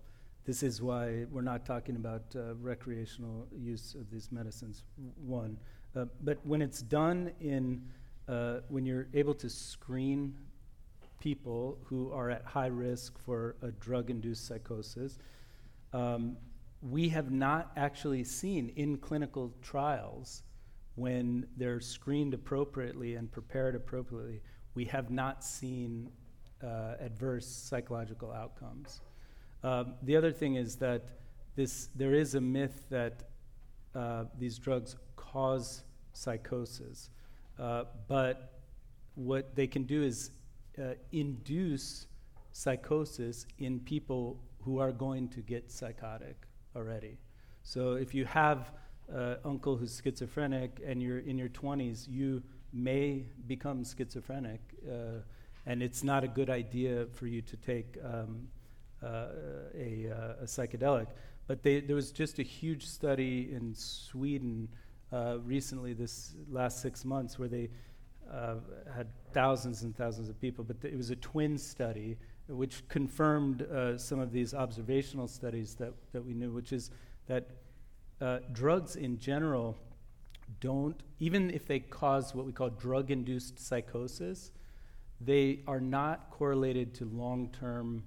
this 0.44 0.62
is 0.62 0.82
why 0.82 1.24
we're 1.30 1.42
not 1.42 1.64
talking 1.64 1.96
about 1.96 2.22
uh, 2.36 2.54
recreational 2.56 3.46
use 3.56 3.94
of 3.94 4.10
these 4.10 4.30
medicines. 4.30 4.82
One, 5.16 5.56
uh, 5.96 6.06
but 6.22 6.38
when 6.44 6.60
it's 6.60 6.82
done 6.82 7.30
in 7.40 7.82
uh, 8.28 8.60
when 8.68 8.84
you're 8.84 9.08
able 9.14 9.34
to 9.34 9.48
screen 9.48 10.34
people 11.20 11.78
who 11.84 12.12
are 12.12 12.30
at 12.30 12.44
high 12.44 12.66
risk 12.66 13.18
for 13.18 13.56
a 13.62 13.70
drug-induced 13.72 14.46
psychosis, 14.46 15.18
um, 15.92 16.36
we 16.82 17.08
have 17.08 17.30
not 17.30 17.72
actually 17.76 18.24
seen 18.24 18.70
in 18.76 18.98
clinical 18.98 19.52
trials 19.62 20.42
when 20.96 21.46
they're 21.56 21.80
screened 21.80 22.34
appropriately 22.34 23.16
and 23.16 23.30
prepared 23.30 23.74
appropriately, 23.74 24.40
we 24.74 24.84
have 24.84 25.10
not 25.10 25.42
seen 25.44 26.10
uh, 26.62 26.94
adverse 27.00 27.46
psychological 27.46 28.32
outcomes. 28.32 29.00
Um, 29.62 29.94
the 30.02 30.16
other 30.16 30.32
thing 30.32 30.56
is 30.56 30.76
that 30.76 31.08
this, 31.56 31.88
there 31.94 32.14
is 32.14 32.34
a 32.34 32.40
myth 32.40 32.84
that 32.90 33.24
uh, 33.94 34.24
these 34.38 34.58
drugs 34.58 34.96
cause 35.16 35.84
psychosis, 36.12 37.10
uh, 37.58 37.84
but 38.08 38.60
what 39.14 39.54
they 39.54 39.66
can 39.66 39.84
do 39.84 40.02
is 40.02 40.30
uh, 40.78 40.94
induce 41.12 42.06
psychosis 42.52 43.46
in 43.58 43.80
people 43.80 44.40
who 44.60 44.78
are 44.78 44.92
going 44.92 45.28
to 45.28 45.40
get 45.40 45.70
psychotic 45.70 46.36
already. 46.74 47.18
So 47.62 47.92
if 47.92 48.14
you 48.14 48.24
have 48.24 48.72
uh, 49.12 49.36
uncle 49.44 49.76
who's 49.76 50.00
schizophrenic 50.02 50.80
and 50.84 51.02
you're 51.02 51.18
in 51.18 51.38
your 51.38 51.48
20s, 51.48 52.06
you 52.08 52.42
may 52.72 53.24
become 53.46 53.84
schizophrenic, 53.84 54.60
uh, 54.88 55.20
and 55.66 55.82
it's 55.82 56.02
not 56.02 56.24
a 56.24 56.28
good 56.28 56.50
idea 56.50 57.06
for 57.14 57.26
you 57.26 57.40
to 57.42 57.56
take 57.56 57.96
um, 58.04 58.48
uh, 59.02 59.26
a, 59.74 60.10
uh, 60.10 60.42
a 60.42 60.44
psychedelic. 60.44 61.06
But 61.46 61.62
they, 61.62 61.80
there 61.80 61.96
was 61.96 62.10
just 62.10 62.38
a 62.38 62.42
huge 62.42 62.86
study 62.86 63.50
in 63.52 63.74
Sweden 63.74 64.68
uh, 65.12 65.38
recently, 65.44 65.92
this 65.92 66.34
last 66.50 66.80
six 66.80 67.04
months, 67.04 67.38
where 67.38 67.48
they 67.48 67.70
uh, 68.32 68.56
had 68.94 69.06
thousands 69.32 69.82
and 69.82 69.96
thousands 69.96 70.28
of 70.28 70.40
people, 70.40 70.64
but 70.64 70.80
th- 70.80 70.92
it 70.92 70.96
was 70.96 71.10
a 71.10 71.16
twin 71.16 71.58
study 71.58 72.16
which 72.48 72.86
confirmed 72.88 73.66
some 73.96 74.18
of 74.20 74.30
these 74.30 74.52
observational 74.52 75.26
studies 75.26 75.74
that, 75.76 75.94
that 76.12 76.22
we 76.22 76.34
knew, 76.34 76.52
which 76.52 76.74
is 76.74 76.90
that 77.26 77.48
uh, 78.24 78.38
drugs 78.52 78.96
in 78.96 79.18
general 79.18 79.76
don't, 80.60 81.02
even 81.20 81.50
if 81.50 81.66
they 81.66 81.78
cause 81.78 82.34
what 82.34 82.46
we 82.46 82.52
call 82.52 82.70
drug 82.70 83.10
induced 83.10 83.58
psychosis, 83.58 84.50
they 85.20 85.60
are 85.66 85.80
not 85.80 86.30
correlated 86.30 86.94
to 86.94 87.04
long 87.04 87.50
term 87.58 88.02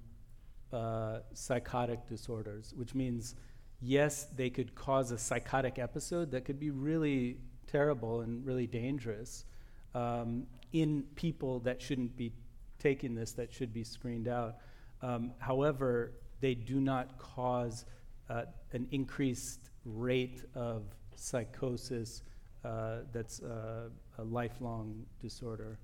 uh, 0.74 1.20
psychotic 1.34 2.07
disorders, 2.07 2.74
which 2.76 2.95
means, 2.95 3.36
yes, 3.80 4.26
they 4.36 4.49
could 4.49 4.74
cause 4.74 5.11
a 5.11 5.18
psychotic 5.18 5.78
episode 5.78 6.32
that 6.32 6.45
could 6.45 6.59
be 6.59 6.72
really 6.72 7.38
terrible 7.68 8.22
and 8.22 8.43
really 8.45 8.65
dangerous 8.65 9.45
um, 9.93 10.47
in 10.74 11.03
people 11.15 11.59
that 11.59 11.80
shouldn't 11.80 12.15
be 12.18 12.32
taking 12.80 13.13
this, 13.13 13.34
that 13.34 13.53
should 13.53 13.72
be 13.72 13.84
screened 13.84 14.28
out. 14.28 14.55
Um, 15.01 15.32
however, 15.38 16.13
they 16.41 16.55
do 16.55 16.80
not 16.80 17.18
cause 17.20 17.86
uh, 18.30 18.44
an 18.74 18.88
increased 18.92 19.70
rate 19.86 20.44
of 20.56 20.84
psychosis 21.16 22.24
uh, 22.64 23.00
that's 23.12 23.42
uh, 23.42 23.90
a 24.18 24.24
lifelong 24.24 25.06
disorder. 25.22 25.78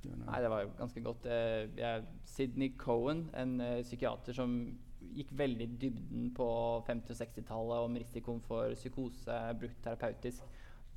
Nei, 0.00 0.40
det 0.40 0.48
var 0.48 0.62
jo 0.64 0.70
ganske 0.78 1.02
godt. 1.04 1.26
Eh, 1.28 2.04
Sidney 2.24 2.72
Cohen, 2.78 3.26
en 3.36 3.60
eh, 3.60 3.82
psykiater 3.84 4.32
som 4.36 4.54
gikk 5.00 5.32
veldig 5.36 5.66
dybden 5.80 6.30
på 6.36 6.46
50- 6.86 7.12
og 7.12 7.20
60-tallet 7.20 7.84
om 7.84 7.98
risikoen 8.00 8.40
for 8.44 8.72
psykose 8.78 9.38
brukt 9.60 9.80
terapeutisk, 9.84 10.44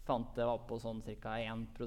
fant 0.08 0.32
det 0.36 0.48
var 0.48 0.64
på 0.68 0.80
sånn 0.80 1.02
ca. 1.24 1.36
1 1.40 1.82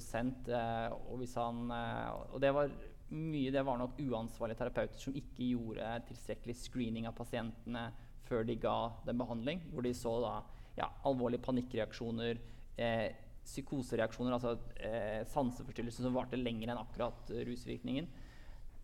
eh, 0.48 0.92
og, 0.92 1.24
han, 1.36 1.64
eh, 1.72 2.12
og 2.32 2.40
det 2.44 2.52
var 2.56 2.72
mye 3.06 3.52
det 3.54 3.62
var 3.62 3.78
nok 3.78 4.00
uansvarlige 4.02 4.58
terapeuter 4.58 4.98
som 4.98 5.14
ikke 5.14 5.52
gjorde 5.52 5.90
tilstrekkelig 6.08 6.56
screening 6.58 7.06
av 7.06 7.14
pasientene 7.14 7.84
før 8.26 8.44
de 8.46 8.58
ga 8.60 8.76
dem 9.06 9.22
behandling, 9.22 9.62
hvor 9.72 9.86
de 9.86 9.94
så 9.96 10.12
da 10.24 10.34
ja, 10.76 10.90
alvorlige 11.08 11.44
panikkreaksjoner, 11.46 12.40
eh, 12.76 13.08
psykosereaksjoner, 13.46 14.34
altså 14.34 14.56
eh, 14.82 15.22
sanseforstyrrelser 15.30 16.06
som 16.06 16.16
varte 16.16 16.38
lenger 16.40 16.72
enn 16.72 16.82
akkurat 16.82 17.30
eh, 17.32 17.44
rusvirkningen. 17.46 18.08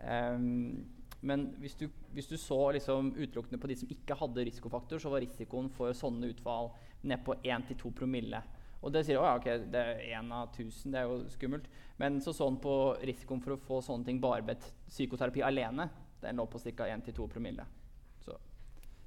Um, 0.03 0.82
men 1.22 1.45
hvis 1.62 1.76
du, 1.78 1.86
hvis 2.14 2.26
du 2.26 2.34
så 2.40 2.59
liksom 2.74 3.12
utelukkende 3.14 3.61
på 3.62 3.70
de 3.70 3.76
som 3.78 3.90
ikke 3.95 4.16
hadde 4.18 4.47
risikofaktor, 4.49 4.99
så 4.99 5.12
var 5.12 5.22
risikoen 5.22 5.68
for 5.70 5.95
sånne 5.95 6.32
utfall 6.32 6.72
ned 7.07 7.22
på 7.26 7.36
1-2 7.43 7.93
promille. 7.99 8.40
Og 8.82 8.90
det 8.90 9.05
sier 9.07 9.20
ja, 9.20 9.36
ok, 9.38 9.47
det 9.70 9.82
er 9.82 10.01
én 10.18 10.32
av 10.34 10.49
1000, 10.51 10.90
det 10.90 10.99
er 10.99 11.07
jo 11.07 11.20
skummelt. 11.30 11.68
Men 12.03 12.18
så 12.22 12.34
så 12.34 12.49
han 12.49 12.59
på 12.62 12.74
risikoen 13.07 13.43
for 13.45 13.55
å 13.55 13.61
få 13.68 13.78
sånne 13.86 14.09
ting 14.09 14.18
bare 14.22 14.43
bedt 14.47 14.66
psykoterapi 14.88 15.45
alene. 15.47 15.86
Den 16.22 16.43
lå 16.43 16.49
på 16.51 16.59
ca. 16.59 16.90
1-2 16.90 17.28
promille. 17.30 17.66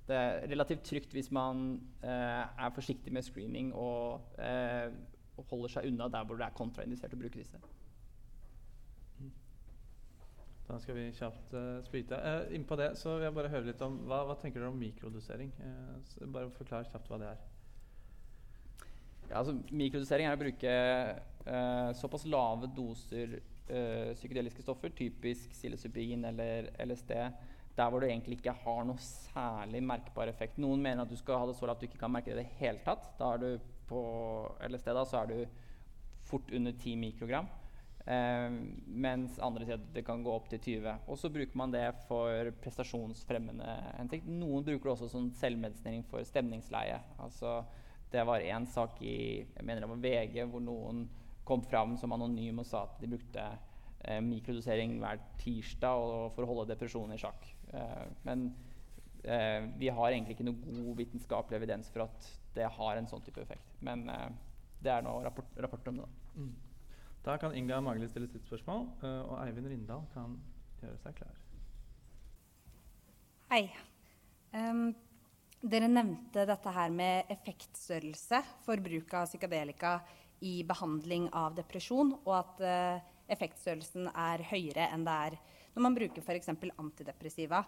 Det 0.06 0.16
er 0.16 0.44
relativt 0.52 0.84
trygt 0.86 1.16
hvis 1.18 1.32
man 1.34 1.80
eh, 2.04 2.44
er 2.66 2.74
forsiktig 2.76 3.14
med 3.14 3.26
screening 3.26 3.72
og, 3.74 4.36
eh, 4.38 4.92
holder 5.50 5.74
seg 5.74 5.90
unna 5.90 6.08
der 6.12 6.28
hvor 6.28 6.38
det 6.40 6.46
er 6.46 6.56
kontraindisert 6.56 7.16
å 7.16 7.20
bruke 7.20 7.42
disse. 7.42 7.60
Da 10.66 10.78
skal 10.82 10.96
vi 10.98 11.10
kjapt 11.14 11.52
uh, 11.54 11.82
spyte. 11.86 12.18
Uh, 12.18 12.54
Innpå 12.58 12.78
det 12.80 12.96
så 12.98 13.20
vil 13.20 13.28
jeg 13.28 13.36
bare 13.36 13.52
høre 13.54 13.68
litt 13.68 13.82
om 13.86 14.00
Hva, 14.10 14.24
hva 14.26 14.38
tenker 14.42 14.64
dere 14.64 14.72
om 14.74 14.80
mikrodosering? 14.82 15.52
Eh, 15.62 16.24
bare 16.34 16.50
forklar 16.56 16.88
kjapt 16.90 17.12
hva 17.12 17.20
det 17.22 17.28
er. 17.30 17.44
Ja, 19.30 19.42
altså, 19.42 19.54
mikrodosering 19.70 20.26
er 20.30 20.38
å 20.38 20.42
bruke 20.42 20.72
eh, 20.72 21.92
såpass 21.98 22.26
lave 22.30 22.70
doser 22.78 23.38
eh, 23.38 24.12
psykedeliske 24.18 24.66
stoffer, 24.66 24.94
typisk 24.98 25.54
psilocybin 25.54 26.26
eller 26.30 26.70
LSD, 26.86 27.14
der 27.76 27.92
hvor 27.92 28.00
du 28.00 28.08
egentlig 28.08 28.40
ikke 28.40 28.56
har 28.64 28.86
noe 28.88 29.02
særlig 29.04 29.82
merkbar 29.84 30.32
effekt. 30.32 30.60
Noen 30.62 30.84
mener 30.84 31.04
at 31.04 31.12
du 31.12 31.18
skal 31.20 31.42
ha 31.42 31.50
det 31.50 31.58
så 31.58 31.68
lavt 31.68 31.82
at 31.82 31.84
du 31.84 31.90
ikke 31.90 32.02
kan 32.06 32.14
merke 32.14 32.32
det 32.32 32.40
i 32.40 32.44
det 32.44 32.60
hele 32.62 32.80
tatt. 32.86 33.10
Da 33.20 33.34
er 33.36 33.44
du 33.44 33.50
på 33.90 34.02
LSD 34.70 34.92
da, 34.96 35.04
så 35.06 35.22
er 35.22 35.32
du 35.32 35.62
fort 36.26 36.50
under 36.56 36.74
10 36.74 36.96
mikrogram. 37.02 37.50
Eh, 38.06 38.56
mens 38.86 39.40
andre 39.42 39.66
sier 39.66 39.80
at 39.80 39.86
det 39.96 40.06
kan 40.06 40.24
gå 40.24 40.32
opp 40.32 40.48
til 40.52 40.62
20. 40.62 41.10
Og 41.10 41.20
så 41.20 41.32
bruker 41.34 41.58
man 41.58 41.74
det 41.74 41.88
for 42.06 42.52
prestasjonsfremmende 42.64 43.76
hensikt. 43.98 44.30
Noen 44.30 44.66
bruker 44.66 44.88
det 44.88 44.96
også 44.96 45.12
som 45.12 45.32
selvmedisinering 45.40 46.06
for 46.10 46.26
stemningsleie. 46.28 47.02
Altså, 47.20 47.60
det 48.14 48.24
var 48.28 48.46
en 48.46 48.68
sak 48.70 49.02
i 49.04 49.18
jeg 49.42 49.66
mener 49.66 49.84
det 49.84 49.92
var 49.92 50.04
VG 50.04 50.44
hvor 50.52 50.64
noen 50.64 51.08
kom 51.46 51.62
fram 51.66 51.98
som 52.00 52.14
anonym 52.16 52.62
og 52.62 52.70
sa 52.70 52.86
at 52.88 53.02
de 53.02 53.10
brukte 53.10 53.44
eh, 54.06 54.22
mikrodosering 54.24 54.98
hver 55.02 55.20
tirsdag 55.42 56.32
for 56.34 56.46
å 56.46 56.50
holde 56.50 56.72
depresjonen 56.74 57.18
i 57.18 57.22
sjakk. 57.22 57.55
Eh, 57.74 58.04
men 58.28 58.48
eh, 59.24 59.70
vi 59.78 59.90
har 59.90 60.12
egentlig 60.12 60.36
ikke 60.38 60.48
noe 60.48 60.76
god 60.76 61.00
vitenskapelig 61.02 61.60
evidens 61.60 61.90
for 61.94 62.06
at 62.08 62.30
det 62.56 62.68
har 62.78 62.98
en 62.98 63.10
sånn 63.10 63.24
type 63.26 63.42
effekt. 63.44 63.74
Men 63.86 64.08
eh, 64.12 64.28
det 64.84 64.94
er 64.94 65.06
nå 65.06 65.18
rapport, 65.26 65.50
rapporter 65.58 65.94
om 65.94 66.04
det. 66.04 66.10
da. 66.10 66.48
Da 67.26 67.40
kan 67.42 67.56
Inga 67.58 67.80
Magli 67.82 68.08
stille 68.08 68.30
sitt 68.30 68.46
spørsmål, 68.46 68.84
og 69.02 69.32
Eivind 69.42 69.66
Rindal 69.72 70.04
kan 70.14 70.36
gjøre 70.84 71.00
seg 71.02 71.16
klar. 71.18 71.40
Hei. 73.50 73.64
Um, 74.54 74.92
Dere 75.66 75.88
nevnte 75.90 76.44
dette 76.46 76.72
her 76.76 76.92
med 76.94 77.32
effektstørrelse 77.34 78.44
for 78.62 78.78
bruk 78.86 79.16
av 79.18 79.26
psykadelika 79.26 79.96
i 80.46 80.60
behandling 80.68 81.26
av 81.34 81.56
depresjon, 81.58 82.12
og 82.22 82.34
at 82.38 82.62
uh, 82.62 83.14
effektstørrelsen 83.34 84.12
er 84.12 84.44
høyere 84.52 84.92
enn 84.94 85.08
det 85.08 85.16
er 85.30 85.38
når 85.76 85.84
man 85.84 85.98
bruker 85.98 86.24
f.eks. 86.24 86.50
antidepressiva. 86.78 87.64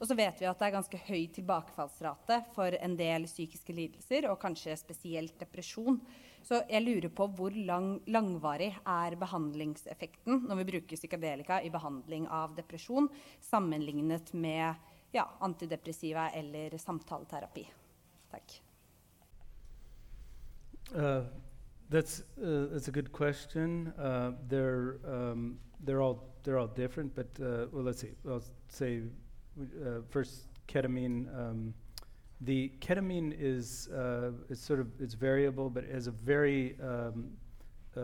Og 0.00 0.08
så 0.08 0.16
vet 0.16 0.38
vi 0.40 0.48
at 0.48 0.56
det 0.56 0.64
er 0.64 0.72
ganske 0.72 0.98
høy 1.10 1.26
tilbakefallsrate 1.36 2.38
for 2.54 2.72
en 2.72 2.94
del 2.96 3.26
psykiske 3.28 3.74
lidelser, 3.76 4.30
og 4.30 4.40
kanskje 4.40 4.78
spesielt 4.80 5.36
depresjon. 5.42 5.98
Så 6.40 6.62
jeg 6.70 6.80
lurer 6.86 7.12
på 7.12 7.26
hvor 7.36 7.52
lang, 7.52 7.98
langvarig 8.08 8.70
er 8.80 9.16
behandlingseffekten 9.20 10.46
når 10.48 10.62
vi 10.62 10.68
bruker 10.70 10.96
psykadelika 10.96 11.60
i 11.60 11.72
behandling 11.72 12.24
av 12.32 12.56
depresjon, 12.56 13.10
sammenlignet 13.44 14.32
med 14.32 14.80
ja, 15.12 15.26
antidepressiva 15.44 16.30
eller 16.32 16.78
samtaleterapi? 16.80 17.66
Takk. 18.32 18.56
Uh, 20.94 21.22
that's 21.90 22.22
uh, 22.40 22.72
that's 22.72 22.88
a 22.88 22.90
good 22.90 23.12
question. 23.12 23.92
Uh, 23.98 24.32
they're 24.48 24.98
um, 25.04 25.58
they're 25.84 26.00
all 26.00 26.29
they're 26.42 26.58
all 26.58 26.66
different, 26.66 27.14
but 27.14 27.28
uh, 27.40 27.66
well, 27.72 27.84
let's 27.84 28.00
see. 28.00 28.10
I'll 28.28 28.42
say 28.68 29.02
uh, 29.60 30.00
first 30.08 30.46
ketamine. 30.68 31.26
Um, 31.38 31.74
the 32.42 32.72
ketamine 32.80 33.34
is 33.38 33.88
uh, 33.88 34.30
is 34.48 34.60
sort 34.60 34.80
of 34.80 34.88
it's 35.00 35.14
variable, 35.14 35.68
but 35.70 35.84
it 35.84 35.90
has 35.92 36.06
a 36.06 36.10
very 36.12 36.76
um, 36.82 37.30
uh, 37.96 38.00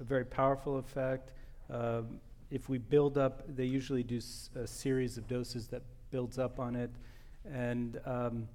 a 0.00 0.04
very 0.04 0.24
powerful 0.24 0.78
effect. 0.78 1.32
Um, 1.70 2.18
if 2.50 2.68
we 2.68 2.78
build 2.78 3.16
up, 3.16 3.42
they 3.54 3.64
usually 3.64 4.02
do 4.02 4.16
s- 4.16 4.50
a 4.56 4.66
series 4.66 5.16
of 5.18 5.28
doses 5.28 5.68
that 5.68 5.82
builds 6.10 6.38
up 6.38 6.58
on 6.58 6.74
it, 6.74 6.90
and 7.48 8.00
um, 8.06 8.48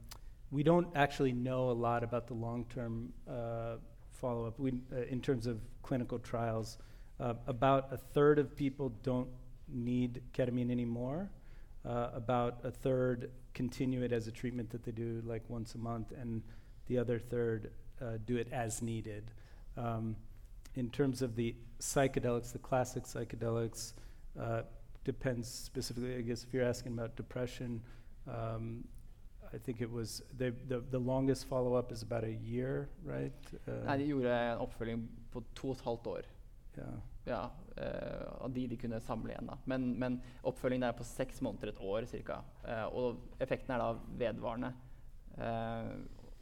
we 0.51 0.63
don't 0.63 0.87
actually 0.95 1.31
know 1.31 1.69
a 1.69 1.77
lot 1.87 2.03
about 2.03 2.27
the 2.27 2.33
long-term 2.33 3.13
uh, 3.29 3.75
follow-up. 4.11 4.59
We, 4.59 4.73
uh, 4.91 5.03
in 5.09 5.21
terms 5.21 5.47
of 5.47 5.59
clinical 5.81 6.19
trials, 6.19 6.77
uh, 7.19 7.33
about 7.47 7.87
a 7.91 7.97
third 7.97 8.39
of 8.39 8.55
people 8.55 8.89
don't 9.03 9.29
need 9.67 10.21
ketamine 10.33 10.71
anymore. 10.71 11.29
Uh, 11.85 12.09
about 12.13 12.59
a 12.63 12.71
third 12.71 13.29
continue 13.53 14.01
it 14.01 14.11
as 14.11 14.27
a 14.27 14.31
treatment 14.31 14.69
that 14.71 14.83
they 14.83 14.91
do 14.91 15.21
like 15.25 15.43
once 15.49 15.75
a 15.75 15.77
month, 15.77 16.11
and 16.19 16.41
the 16.87 16.97
other 16.97 17.19
third 17.19 17.71
uh, 18.01 18.17
do 18.25 18.37
it 18.37 18.47
as 18.51 18.81
needed. 18.81 19.31
Um, 19.77 20.15
in 20.75 20.89
terms 20.89 21.21
of 21.21 21.35
the 21.35 21.55
psychedelics, 21.79 22.51
the 22.51 22.59
classic 22.59 23.03
psychedelics, 23.03 23.93
uh, 24.39 24.63
depends 25.03 25.47
specifically, 25.47 26.15
I 26.15 26.21
guess, 26.21 26.43
if 26.43 26.53
you're 26.53 26.65
asking 26.65 26.93
about 26.93 27.15
depression. 27.15 27.81
Um, 28.27 28.83
I 29.53 29.57
think 29.57 29.79
it 29.79 29.89
was 29.89 30.21
the, 30.37 30.53
the, 30.67 30.83
the 30.91 30.99
longest 30.99 31.47
follow 31.47 31.75
up 31.75 31.91
is 31.91 32.01
about 32.01 32.23
a 32.23 32.33
year, 32.33 32.89
right? 33.03 33.31
Uh, 33.67 33.85
Nei, 33.85 33.97
De 33.97 34.07
gjorde 34.07 34.33
en 34.33 34.57
oppfølging 34.57 35.05
på 35.31 35.43
to 35.55 35.69
og 35.69 35.75
et 35.77 35.81
halvt 35.85 36.07
år. 36.07 36.21
Yeah. 36.77 37.03
Ja, 37.25 37.49
eh, 37.77 38.25
av 38.45 38.53
de 38.53 38.67
de 38.67 38.77
kunne 38.77 38.99
samle 39.01 39.33
igjen. 39.33 39.47
da. 39.49 39.57
Men, 39.65 39.87
men 39.99 40.19
oppfølgingen 40.43 40.89
er 40.89 40.97
på 40.97 41.03
seks 41.03 41.41
måneder, 41.41 41.71
et 41.73 41.81
år 41.81 42.05
ca. 42.05 42.43
og 42.93 43.17
effekten 43.41 43.73
er 43.73 43.81
da 43.81 43.95
vedvarende. 44.19 44.73
Eh, 45.37 45.95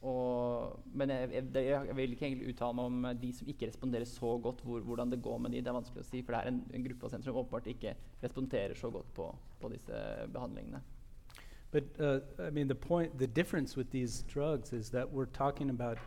og, 0.03 0.79
men 0.93 1.09
jeg, 1.09 1.29
jeg, 1.31 1.65
jeg 1.87 1.95
vil 1.95 2.11
ikke 2.11 2.25
egentlig 2.25 2.49
uttale 2.51 2.75
meg 2.75 2.85
om 2.89 3.05
de 3.21 3.29
som 3.33 3.47
ikke 3.47 3.69
responderer 3.69 4.05
så 4.05 4.33
godt, 4.43 4.61
hvor, 4.61 4.81
hvordan 4.83 5.11
det 5.11 5.21
går 5.23 5.37
med 5.37 5.51
de. 5.51 5.61
Det 5.63 5.71
er 5.71 5.77
vanskelig 5.77 6.03
å 6.03 6.09
si, 6.09 6.21
for 6.21 6.35
det 6.35 6.41
er 6.41 6.51
en, 6.51 6.59
en 6.73 6.83
gruppe 6.83 7.05
pasienter 7.05 7.29
som 7.29 7.39
åpenbart 7.39 7.69
ikke 7.71 7.93
responderer 8.23 8.75
så 8.75 8.91
godt 8.91 9.13
på, 9.15 9.29
på 9.61 9.71
disse 9.71 10.01
behandlingene. 10.33 10.83
But 11.71 11.83
uh, 11.99 12.19
I 12.37 12.51
mean, 12.51 12.67
the 12.67 12.75
point, 12.75 13.17
the 13.17 13.27
difference 13.27 13.77
with 13.77 13.89
these 13.91 14.23
drugs 14.27 14.73
is 14.73 14.89
that 14.91 15.09
we're 15.09 15.31
talking 15.31 15.69
about 15.69 15.97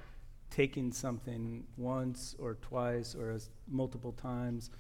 taking 0.51 0.92
something 0.92 1.64
once 1.76 2.34
or 2.38 2.55
twice 2.62 3.14
or 3.14 3.30
as 3.30 3.51
multiple 3.68 4.12
times, 4.12 4.70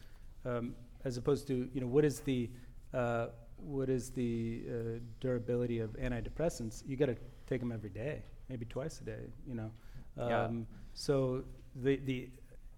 um, 0.44 0.74
as 1.04 1.16
opposed 1.16 1.46
to 1.48 1.68
you 1.74 1.80
know 1.80 1.86
what 1.86 2.04
is 2.04 2.20
the 2.20 2.50
uh, 2.94 3.26
what 3.58 3.88
is 3.88 4.10
the 4.10 4.62
uh, 4.68 4.74
durability 5.20 5.80
of 5.80 5.90
antidepressants? 5.94 6.82
You 6.86 6.96
got 6.96 7.06
to 7.06 7.16
take 7.46 7.60
them 7.60 7.72
every 7.72 7.90
day, 7.90 8.22
maybe 8.48 8.64
twice 8.66 9.00
a 9.00 9.04
day. 9.04 9.24
You 9.46 9.54
know, 9.54 9.70
um, 10.18 10.28
Yeah. 10.30 10.48
so 10.94 11.44
the 11.82 11.96
the 11.96 12.28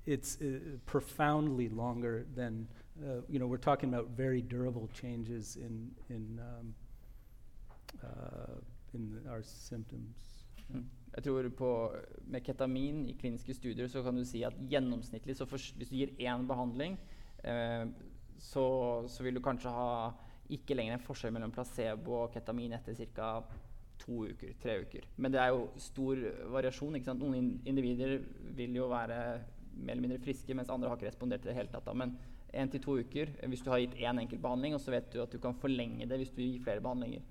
it's 0.07 0.39
uh, 0.41 0.59
profoundly 0.87 1.69
longer 1.69 2.27
than 2.35 2.67
uh, 3.05 3.21
you 3.29 3.39
know. 3.39 3.47
We're 3.47 3.59
talking 3.59 3.89
about 3.93 4.09
very 4.17 4.41
durable 4.43 4.89
changes 4.95 5.57
in 5.57 5.91
in 6.09 6.41
um, 6.41 6.75
uh, 8.03 8.55
in 8.95 9.21
our 9.31 9.43
symptoms. 9.43 10.17
Mm. 10.75 10.85
Jeg 11.19 11.25
tror 11.27 11.49
på, 11.59 11.69
Med 12.31 12.45
ketamin 12.47 13.03
i 13.11 13.17
kliniske 13.19 13.57
studier 13.57 13.89
så 13.91 14.05
kan 14.07 14.15
du 14.15 14.25
si 14.25 14.45
at 14.47 14.55
gjennomsnittlig 14.71 15.35
så 15.37 15.47
for, 15.51 15.59
Hvis 15.59 15.91
du 15.91 15.97
gir 15.99 16.15
én 16.23 16.47
behandling, 16.47 16.95
eh, 17.43 17.87
så, 18.39 18.65
så 19.11 19.25
vil 19.27 19.35
du 19.35 19.43
kanskje 19.43 19.73
ha 19.75 20.13
ikke 20.55 20.77
lenger 20.79 20.95
en 20.95 21.03
forskjell 21.05 21.33
mellom 21.35 21.51
placebo 21.53 22.23
og 22.23 22.33
ketamin 22.33 22.73
etter 22.73 22.95
ca. 23.17 23.43
to 23.99 24.23
uker, 24.31 24.55
tre 24.63 24.77
uker. 24.81 25.05
Men 25.19 25.33
det 25.35 25.41
er 25.43 25.49
jo 25.51 25.67
stor 25.83 26.21
variasjon. 26.55 26.95
ikke 26.95 27.11
sant? 27.11 27.21
Noen 27.21 27.35
in- 27.35 27.61
individer 27.67 28.21
vil 28.57 28.77
jo 28.79 28.87
være 28.89 29.19
mer 29.75 29.93
eller 29.93 30.05
mindre 30.05 30.23
friske, 30.23 30.55
mens 30.55 30.71
andre 30.71 30.89
har 30.89 30.97
ikke 30.97 31.11
respondert 31.11 31.43
til 31.43 31.51
det 31.51 31.57
hele 31.59 31.73
tatt. 31.73 31.91
Men 31.99 32.15
én 32.55 32.71
til 32.71 32.81
to 32.81 32.95
uker 33.03 33.35
hvis 33.51 33.61
du 33.67 33.71
har 33.71 33.83
gitt 33.83 33.99
én 33.99 34.23
enkelt 34.23 34.41
behandling, 34.41 34.75
og 34.75 34.81
så 34.81 34.95
vet 34.95 35.11
du 35.13 35.21
at 35.21 35.35
du 35.35 35.39
kan 35.43 35.59
forlenge 35.59 36.07
det 36.09 36.17
hvis 36.23 36.31
du 36.31 36.41
gir 36.41 36.63
flere 36.63 36.81
behandlinger. 36.81 37.27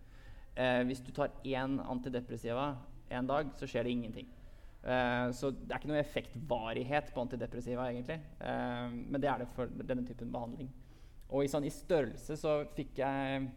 Eh, 0.57 0.83
hvis 0.83 1.01
du 1.01 1.11
tar 1.15 1.31
én 1.45 1.79
antidepressiva 1.79 2.75
en 3.09 3.29
dag, 3.29 3.53
så 3.59 3.69
skjer 3.69 3.87
det 3.87 3.93
ingenting. 3.95 4.27
Uh, 4.87 5.33
så 5.35 5.51
det 5.51 5.73
er 5.73 5.81
ikke 5.81 5.89
noe 5.91 6.01
effektvarighet 6.01 7.09
på 7.13 7.23
antidepressiva, 7.23 7.89
egentlig. 7.91 8.19
Uh, 8.39 8.87
men 8.93 9.21
det 9.23 9.31
er 9.31 9.43
det 9.43 9.49
for 9.55 9.71
denne 9.83 10.05
typen 10.07 10.31
behandling. 10.33 10.69
Og 11.27 11.43
i, 11.43 11.51
sånn, 11.51 11.67
i 11.67 11.73
størrelse 11.73 12.37
så 12.39 12.61
fikk 12.75 13.01
jeg 13.01 13.47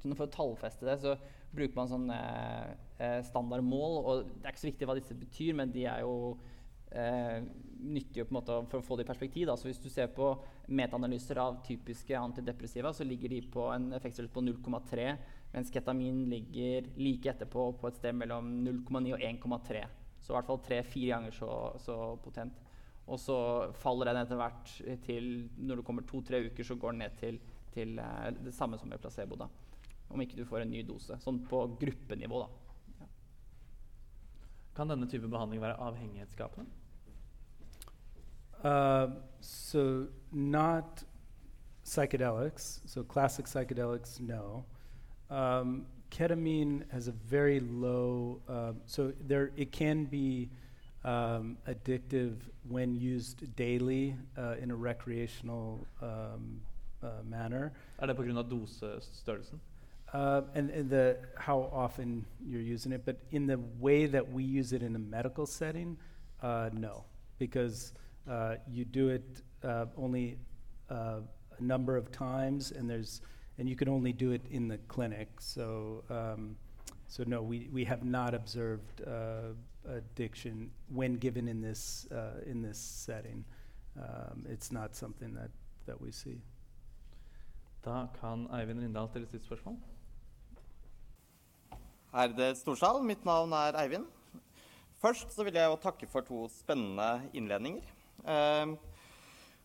sånn 0.00 0.16
For 0.18 0.26
å 0.26 0.34
tallfeste 0.34 0.84
det, 0.84 0.98
så 1.00 1.14
bruker 1.54 1.78
man 1.78 1.88
sånn 1.88 2.10
eh, 2.12 2.72
eh, 2.98 3.20
standardmål. 3.24 3.94
Og 4.02 4.24
det 4.26 4.48
er 4.48 4.52
ikke 4.52 4.62
så 4.64 4.68
viktig 4.68 4.88
hva 4.90 4.96
disse 4.98 5.16
betyr, 5.16 5.54
men 5.56 5.72
de 5.72 5.86
er 5.88 6.02
jo 6.04 6.34
nyttige 6.94 8.22
på 8.22 8.30
en 8.30 8.36
måte 8.36 8.56
for 8.70 8.78
å 8.78 8.84
få 8.86 8.98
det 8.98 9.02
i 9.02 9.08
perspektiv. 9.08 9.48
Da. 9.48 9.56
Så 9.58 9.66
hvis 9.66 9.80
du 9.82 9.88
ser 9.90 10.12
på 10.14 10.28
metaanalyser 10.70 11.40
av 11.42 11.56
typiske 11.66 12.14
antidepressiva, 12.14 12.92
så 12.94 13.06
ligger 13.06 13.32
de 13.32 13.40
på 13.50 13.64
en 13.74 13.88
effektstørrelse 13.96 14.34
på 14.36 14.44
0,3, 14.44 15.08
mens 15.54 15.70
ketamin 15.70 16.24
ligger 16.30 16.88
like 16.98 17.30
etterpå 17.30 17.68
på 17.78 17.88
et 17.88 17.98
sted 18.00 18.16
mellom 18.18 18.48
0,9 18.66 19.14
og 19.14 19.22
1,3. 19.22 19.84
Så 20.18 20.32
i 20.32 20.36
hvert 20.36 20.48
fall 20.48 20.62
tre-fire 20.64 21.12
ganger 21.12 21.36
så, 21.36 21.50
så 21.78 21.98
potent. 22.24 22.58
Og 23.06 23.20
så 23.20 23.36
faller 23.78 24.08
den 24.08 24.22
etter 24.22 24.38
hvert 24.40 24.70
til 25.04 25.26
Når 25.60 25.76
det 25.76 25.84
kommer 25.84 26.06
to-tre 26.08 26.40
uker, 26.46 26.64
så 26.64 26.74
går 26.80 26.94
den 26.94 27.02
ned 27.04 27.18
til, 27.20 27.38
til 27.74 27.98
eh, 28.00 28.30
det 28.40 28.54
samme 28.56 28.78
som 28.80 28.88
med 28.88 28.98
placebo. 28.98 29.36
da. 29.36 29.46
Om 30.10 30.20
ikke 30.24 30.40
du 30.40 30.44
får 30.48 30.64
en 30.64 30.72
ny 30.72 30.82
dose. 30.88 31.18
Sånn 31.20 31.42
på 31.48 31.64
gruppenivå, 31.80 32.40
da. 32.46 33.06
Kan 34.74 34.90
denne 34.90 35.06
type 35.06 35.28
behandling 35.30 35.62
være 35.62 35.78
avhengighetsskapende? 35.78 36.70
Uh, 38.64 39.20
so 39.40 40.06
not 40.32 41.04
psychedelics. 41.84 42.80
So 42.86 43.04
classic 43.04 43.46
psychedelics, 43.46 44.18
no. 44.20 44.64
Um, 45.30 45.86
ketamine 46.10 46.90
has 46.92 47.08
a 47.08 47.12
very 47.12 47.60
low. 47.60 48.40
um 48.48 48.80
so 48.86 49.12
there, 49.26 49.50
it 49.56 49.72
can 49.72 50.04
be 50.04 50.50
um, 51.04 51.58
addictive 51.68 52.36
when 52.68 52.94
used 52.94 53.54
daily 53.56 54.16
uh, 54.38 54.54
in 54.60 54.70
a 54.70 54.76
recreational 54.76 55.86
um, 56.02 56.60
uh, 57.02 57.08
manner. 57.28 57.72
Er 58.02 58.06
det 58.06 58.16
pga. 58.16 58.42
dosestørrelsen? 58.42 59.60
Uh, 60.12 60.42
and, 60.54 60.70
and 60.70 60.88
the 60.88 61.16
how 61.36 61.68
often 61.72 62.24
you're 62.46 62.60
using 62.60 62.92
it, 62.92 63.04
but 63.04 63.16
in 63.32 63.46
the 63.46 63.58
way 63.80 64.06
that 64.06 64.32
we 64.32 64.44
use 64.44 64.72
it 64.72 64.80
in 64.82 64.94
a 64.94 64.98
medical 64.98 65.44
setting, 65.44 65.96
uh, 66.40 66.70
no, 66.72 67.04
because 67.38 67.92
uh, 68.30 68.54
you 68.70 68.84
do 68.84 69.08
it 69.08 69.42
uh, 69.64 69.86
only 69.96 70.38
uh, 70.88 71.18
a 71.58 71.62
number 71.62 71.96
of 71.96 72.12
times, 72.12 72.70
and 72.70 72.88
there's 72.88 73.22
and 73.58 73.68
you 73.68 73.76
can 73.76 73.88
only 73.88 74.12
do 74.12 74.32
it 74.32 74.42
in 74.50 74.68
the 74.68 74.78
clinic. 74.88 75.28
So 75.40 76.02
um, 76.10 76.56
so 77.06 77.22
no, 77.26 77.42
we, 77.42 77.68
we 77.72 77.84
have 77.84 78.04
not 78.04 78.34
observed 78.34 79.02
uh, 79.06 79.54
addiction 79.88 80.70
when 80.88 81.14
given 81.14 81.48
in 81.48 81.60
this 81.60 82.08
uh, 82.10 82.40
in 82.46 82.62
this 82.62 82.78
setting. 82.78 83.44
Um, 83.96 84.44
it's 84.48 84.72
not 84.72 84.96
something 84.96 85.32
that, 85.34 85.50
that 85.86 86.00
we 86.00 86.10
see. 86.10 86.40
Da 87.84 88.08
kan 88.20 88.48
Eivind 88.50 88.80
Rindal 88.80 89.08
stille 89.08 89.28
sitt 89.30 89.44
spørsmål. 89.44 89.76
Ærede 92.14 92.54
Storsal, 92.56 93.02
mitt 93.04 93.24
navn 93.24 93.52
er 93.52 93.78
Eivind. 93.78 94.06
Først 94.98 95.34
så 95.34 95.44
vil 95.44 95.54
jeg 95.54 95.66
jo 95.66 95.76
takke 95.76 96.06
for 96.06 96.20
to 96.20 96.48
spennende 96.48 97.28
innledninger. 97.32 97.82
Eh, 98.26 98.74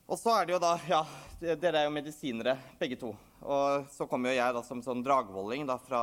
Og 0.10 0.18
så 0.18 0.32
er 0.34 0.48
det 0.48 0.56
jo 0.56 0.62
da 0.64 0.72
Ja, 0.90 1.04
dere 1.38 1.84
er 1.84 1.86
jo 1.86 1.94
medisinere, 1.94 2.56
begge 2.80 2.98
to. 2.98 3.12
Og 3.46 3.86
så 3.94 4.08
kommer 4.10 4.32
jo 4.32 4.40
jeg 4.40 4.56
da 4.56 4.64
som 4.66 4.82
sånn 4.82 5.04
dragvolling 5.06 5.68
da 5.70 5.76
fra 5.78 6.02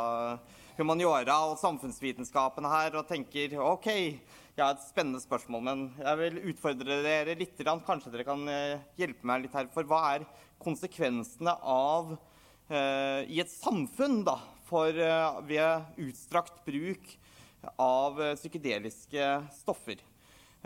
humaniora 0.76 1.40
og 1.48 1.58
samfunnsvitenskapene 1.58 2.70
her 2.70 3.00
og 3.00 3.08
tenker 3.08 3.56
OK, 3.58 3.88
jeg 3.90 4.62
har 4.62 4.76
et 4.76 4.86
spennende 4.86 5.18
spørsmål, 5.20 5.64
men 5.66 5.84
jeg 5.98 6.20
vil 6.22 6.38
utfordre 6.52 7.00
dere 7.02 7.34
litt. 7.34 7.58
Kanskje 7.58 8.14
dere 8.14 8.28
kan 8.28 8.46
eh, 8.46 8.78
hjelpe 9.00 9.26
meg 9.26 9.42
litt 9.42 9.58
her. 9.58 9.66
For 9.74 9.90
hva 9.90 10.00
er 10.14 10.30
konsekvensene 10.62 11.58
av 11.66 12.14
eh, 12.14 13.26
i 13.26 13.42
et 13.42 13.50
samfunn 13.50 14.22
da, 14.28 14.38
for 14.70 14.94
eh, 14.94 15.42
ved 15.50 16.06
utstrakt 16.06 16.62
bruk 16.68 17.16
av 17.74 18.22
eh, 18.22 18.36
psykedeliske 18.38 19.32
stoffer? 19.58 19.98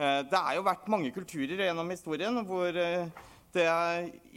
Eh, 0.01 0.23
Det 0.25 0.39
er 0.39 0.57
jo 0.57 0.65
vært 0.65 0.89
mange 0.89 1.11
kulturer 1.13 1.61
gjennom 1.61 1.91
historien 1.93 2.41
hvor 2.49 2.77
eh, 2.79 3.11
det 3.53 3.67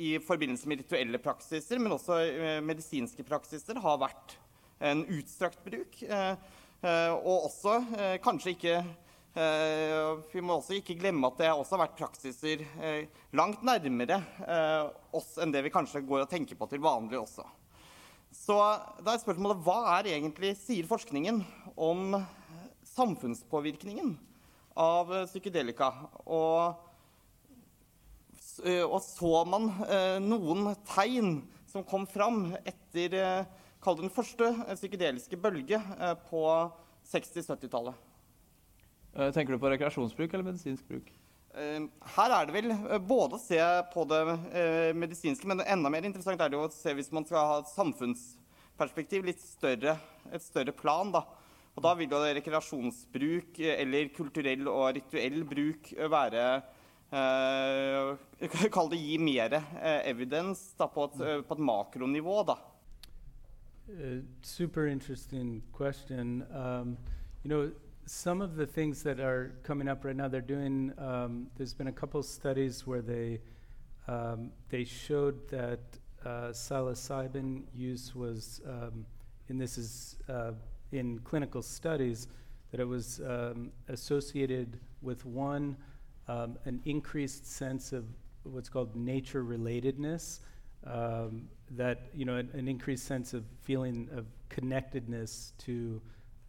i 0.01 0.15
forbindelse 0.25 0.67
med 0.67 0.81
rituelle 0.81 1.19
praksiser, 1.21 1.79
men 1.79 1.93
også 1.95 2.17
eh, 2.25 2.57
medisinske 2.65 3.23
praksiser, 3.27 3.79
har 3.79 4.01
vært 4.01 4.35
en 4.83 5.05
utstrakt 5.15 5.61
bruk. 5.63 6.01
Og 6.83 7.45
også 7.47 7.77
kanskje 8.19 8.51
ikke 8.51 8.73
Vi 10.33 10.41
må 10.43 10.57
også 10.57 10.75
ikke 10.75 10.97
glemme 10.99 11.29
at 11.29 11.37
det 11.39 11.51
også 11.53 11.77
har 11.77 11.81
vært 11.85 11.95
praksiser 12.01 12.65
langt 13.31 13.63
nærmere 13.63 14.17
oss 15.15 15.37
enn 15.39 15.53
det 15.53 15.61
vi 15.63 15.71
kanskje 15.71 16.03
går 16.03 16.25
og 16.25 16.33
tenker 16.33 16.59
på 16.59 16.67
til 16.67 16.83
vanlig 16.83 17.21
også. 17.21 17.45
Så 18.35 18.57
da 18.99 19.13
er 19.13 19.23
spørsmålet 19.23 19.63
hva 19.63 19.77
er 19.95 20.11
egentlig, 20.17 20.51
sier 20.59 20.89
forskningen 20.89 21.39
om 21.79 22.19
samfunnspåvirkningen 22.97 24.17
av 24.79 25.13
eh, 25.13 25.25
psykedelika? 25.29 25.89
Og, 26.25 26.79
og 28.85 28.99
så 29.01 29.33
man 29.49 29.71
noen 30.21 30.73
tegn 30.85 31.39
som 31.71 31.85
kom 31.87 32.05
fram 32.05 32.51
etter 32.61 33.45
Kall 33.83 33.97
den 33.99 34.13
første 34.13 34.47
psykedeliske 34.77 35.35
bølge 35.43 35.79
på 36.29 36.43
60-70-tallet. 37.11 37.97
Eh, 39.13 39.29
tenker 39.33 39.53
du 39.53 39.61
på 39.61 39.69
rekreasjonsbruk 39.69 40.33
eller 40.33 40.47
medisinsk 40.47 40.87
bruk? 40.89 41.09
Eh, 41.53 41.83
Her 42.15 42.35
er 42.37 42.47
det 42.47 42.55
vel 42.55 42.73
både 43.05 43.37
å 43.37 43.41
se 43.41 43.59
på 43.93 44.05
det 44.09 44.21
medisinske, 44.97 45.47
men 45.49 45.61
enda 45.61 45.91
mer 45.93 46.07
interessant 46.07 46.41
er 46.41 46.49
det 46.49 46.57
jo 46.57 46.65
å 46.65 46.73
se 46.73 46.95
hvis 46.97 47.11
man 47.13 47.27
skal 47.27 47.49
ha 47.49 47.59
et 47.61 47.73
samfunnsperspektiv, 47.73 49.27
litt 49.27 49.43
større, 49.43 49.97
et 50.31 50.45
større 50.45 50.73
plan. 50.73 51.13
da. 51.13 51.25
Og 51.73 51.81
da 51.81 51.93
vil 51.97 52.11
jo 52.11 52.21
rekreasjonsbruk 52.37 53.59
eh, 53.63 53.79
eller 53.81 54.11
kulturell 54.13 54.67
og 54.69 54.91
rituell 54.99 55.41
bruk 55.49 55.89
eh, 55.95 56.11
være 56.11 56.43
eh, 57.13 58.69
Kall 58.75 58.91
det 58.91 59.01
gi 59.01 59.17
mer 59.21 59.57
eh, 59.57 60.03
evidens 60.11 60.67
da, 60.77 60.89
på, 60.91 61.09
et, 61.09 61.23
eh, 61.23 61.41
på 61.41 61.57
et 61.57 61.65
makronivå, 61.71 62.37
da. 62.47 62.59
Uh, 63.89 64.21
super 64.41 64.87
interesting 64.87 65.61
question. 65.73 66.45
Um, 66.53 66.97
you 67.43 67.49
know, 67.49 67.71
some 68.05 68.41
of 68.41 68.55
the 68.55 68.65
things 68.65 69.03
that 69.03 69.19
are 69.19 69.51
coming 69.63 69.89
up 69.89 70.05
right 70.05 70.15
now, 70.15 70.29
they're 70.29 70.41
doing. 70.41 70.93
Um, 70.97 71.47
there's 71.57 71.73
been 71.73 71.87
a 71.87 71.91
couple 71.91 72.23
studies 72.23 72.87
where 72.87 73.01
they 73.01 73.41
um, 74.07 74.51
they 74.69 74.85
showed 74.85 75.49
that 75.49 75.79
uh, 76.25 76.51
psilocybin 76.51 77.63
use 77.75 78.15
was, 78.15 78.61
um, 78.65 79.05
and 79.49 79.59
this 79.59 79.77
is 79.77 80.15
uh, 80.29 80.51
in 80.93 81.19
clinical 81.19 81.61
studies, 81.61 82.27
that 82.71 82.79
it 82.79 82.87
was 82.87 83.21
um, 83.27 83.71
associated 83.89 84.79
with 85.01 85.25
one 85.25 85.75
um, 86.27 86.57
an 86.65 86.81
increased 86.85 87.45
sense 87.45 87.91
of 87.91 88.05
what's 88.43 88.69
called 88.69 88.95
nature 88.95 89.43
relatedness 89.43 90.39
um, 90.85 91.47
that 91.71 92.09
you 92.13 92.25
know 92.25 92.37
an, 92.37 92.49
an 92.53 92.67
increased 92.67 93.05
sense 93.05 93.33
of 93.33 93.43
feeling 93.61 94.09
of 94.15 94.25
connectedness 94.49 95.53
to 95.57 96.01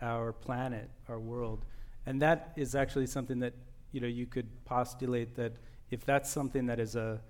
our 0.02 0.32
planet, 0.32 0.90
our 1.08 1.18
world, 1.18 1.64
and 2.06 2.20
that 2.22 2.52
is 2.56 2.74
actually 2.74 3.06
something 3.06 3.38
that 3.38 3.54
you 3.92 4.00
know 4.00 4.06
you 4.06 4.26
could 4.26 4.48
postulate 4.64 5.34
that 5.36 5.52
if 5.90 6.04
that's 6.04 6.30
something 6.30 6.66
that 6.66 6.78
is 6.78 6.96
a 6.96 7.20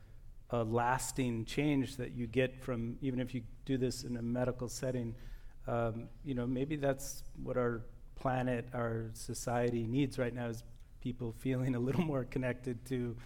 a 0.51 0.63
lasting 0.63 1.45
change 1.45 1.97
that 1.97 2.13
you 2.13 2.27
get 2.27 2.63
from 2.63 2.97
even 3.01 3.19
if 3.19 3.35
you 3.35 3.43
do 3.65 3.77
this 3.79 4.05
in 4.05 4.17
a 4.17 4.23
medical 4.23 4.69
setting, 4.69 5.15
um, 5.67 6.09
you 6.25 6.35
know 6.35 6.47
maybe 6.47 6.77
that's 6.77 7.25
what 7.43 7.57
our 7.57 7.83
planet, 8.15 8.69
our 8.75 9.11
society 9.13 9.87
needs 9.87 10.19
right 10.19 10.35
now 10.35 10.49
is 10.49 10.63
people 11.01 11.35
feeling 11.39 11.75
a 11.75 11.79
little 11.79 12.05
more 12.13 12.25
connected 12.25 12.85
to 12.87 13.17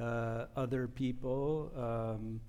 uh, 0.00 0.46
other 0.56 0.88
people. 0.88 1.72
Um, 1.76 2.40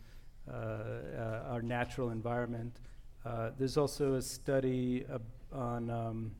uh, 0.49 0.53
uh, 0.53 1.43
our 1.49 1.61
natural 1.61 2.09
environment. 2.09 2.79
Uh, 3.23 3.51
there's 3.59 3.77
also 3.77 4.15
a 4.15 4.21
study 4.21 5.05
on 5.53 5.89
um, 5.91 6.31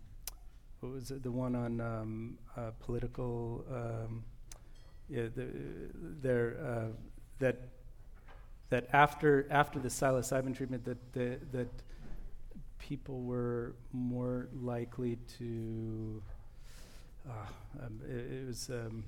what 0.79 0.91
was 0.91 1.11
it? 1.11 1.21
The 1.21 1.31
one 1.31 1.55
on 1.55 1.79
um, 1.79 2.37
uh, 2.57 2.71
political. 2.79 3.63
Um, 3.71 4.23
yeah, 5.07 5.27
uh, 6.25 6.87
that 7.37 7.57
that 8.69 8.87
after 8.91 9.47
after 9.51 9.77
the 9.77 9.89
psilocybin 9.89 10.57
treatment 10.57 10.83
that 10.85 11.13
the, 11.13 11.37
that 11.51 11.69
people 12.89 13.21
were 13.21 13.75
more 13.93 14.49
likely 14.53 15.17
to. 15.37 16.21
Uh, 17.29 17.85
um, 17.85 17.99
it, 18.09 18.31
it 18.41 18.47
was. 18.47 18.69
Um, 18.69 19.03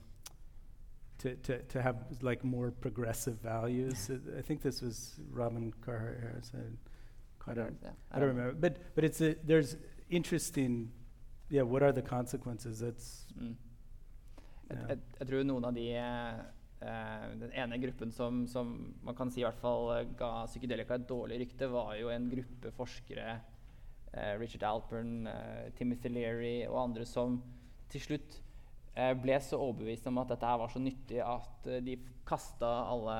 to, 1.19 1.35
to, 1.47 1.59
to 1.73 1.81
have 1.81 1.95
like 2.21 2.43
more 2.43 2.71
progressive 2.71 3.37
values. 3.41 4.09
Uh, 4.09 4.17
I 4.37 4.41
think 4.41 4.61
this 4.61 4.81
was 4.81 5.15
Robin 5.31 5.71
Carhart 5.85 6.19
Harris. 6.19 6.51
I, 6.53 7.51
I 7.51 7.53
don't, 7.53 7.77
Yeah, 7.81 7.91
I 8.11 8.19
don't 8.19 8.27
remember. 8.35 8.53
But 8.53 8.77
but 8.95 9.03
it's 9.05 9.21
a, 9.21 9.35
there's 9.45 9.77
interesting. 10.09 10.91
Yeah, 11.49 11.61
what 11.63 11.81
are 11.83 11.93
the 11.93 12.01
consequences? 12.01 12.79
That's 12.79 13.25
Mm. 13.39 13.55
Jeg, 14.69 14.77
Ja. 14.81 14.87
jeg, 14.89 14.99
jeg 15.19 15.27
tror 15.27 15.43
noen 15.43 15.65
av 15.65 15.73
de 15.75 15.87
eh, 15.95 17.23
Den 17.39 17.51
ene 17.53 17.77
gruppen 17.83 18.11
som, 18.11 18.45
som 18.47 18.93
man 19.03 19.15
kan 19.15 19.31
si 19.31 19.41
i 19.41 19.43
hvert 19.45 19.59
fall 19.61 19.91
eh, 19.97 20.05
ga 20.17 20.45
psykedelika 20.47 20.95
et 20.95 21.07
dårlig 21.09 21.39
rykte, 21.43 21.67
var 21.71 21.95
jo 21.99 22.09
en 22.09 22.29
gruppe 22.31 22.71
forskere, 22.71 23.39
Richard 24.39 24.63
Alpern, 24.69 25.27
eh, 25.27 25.69
Timothy 25.77 26.11
Leary 26.13 26.55
og 26.67 26.83
andre, 26.83 27.05
som 27.05 27.39
til 27.89 28.03
slutt 28.03 28.39
eh, 28.95 29.13
ble 29.17 29.37
så 29.41 29.59
overbevist 29.59 30.07
om 30.09 30.19
at 30.21 30.33
dette 30.33 30.49
her 30.49 30.59
var 30.61 30.73
så 30.73 30.81
nyttig 30.81 31.21
at 31.25 31.69
eh, 31.69 31.81
de 31.85 31.97
kasta 32.27 32.69
alle 32.87 33.15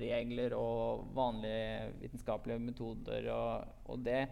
regler 0.00 0.54
og 0.56 1.10
vanlige 1.16 1.90
vitenskapelige 2.02 2.62
metoder. 2.62 3.28
Og, 3.34 3.74
og 3.92 4.06
det, 4.06 4.22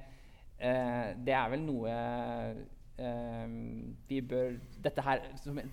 eh, 0.58 1.12
det 1.18 1.36
er 1.36 1.52
vel 1.52 1.66
noe 1.66 1.92
eh, 1.92 3.52
vi 4.08 4.20
bør 4.22 4.54
her, 5.04 5.24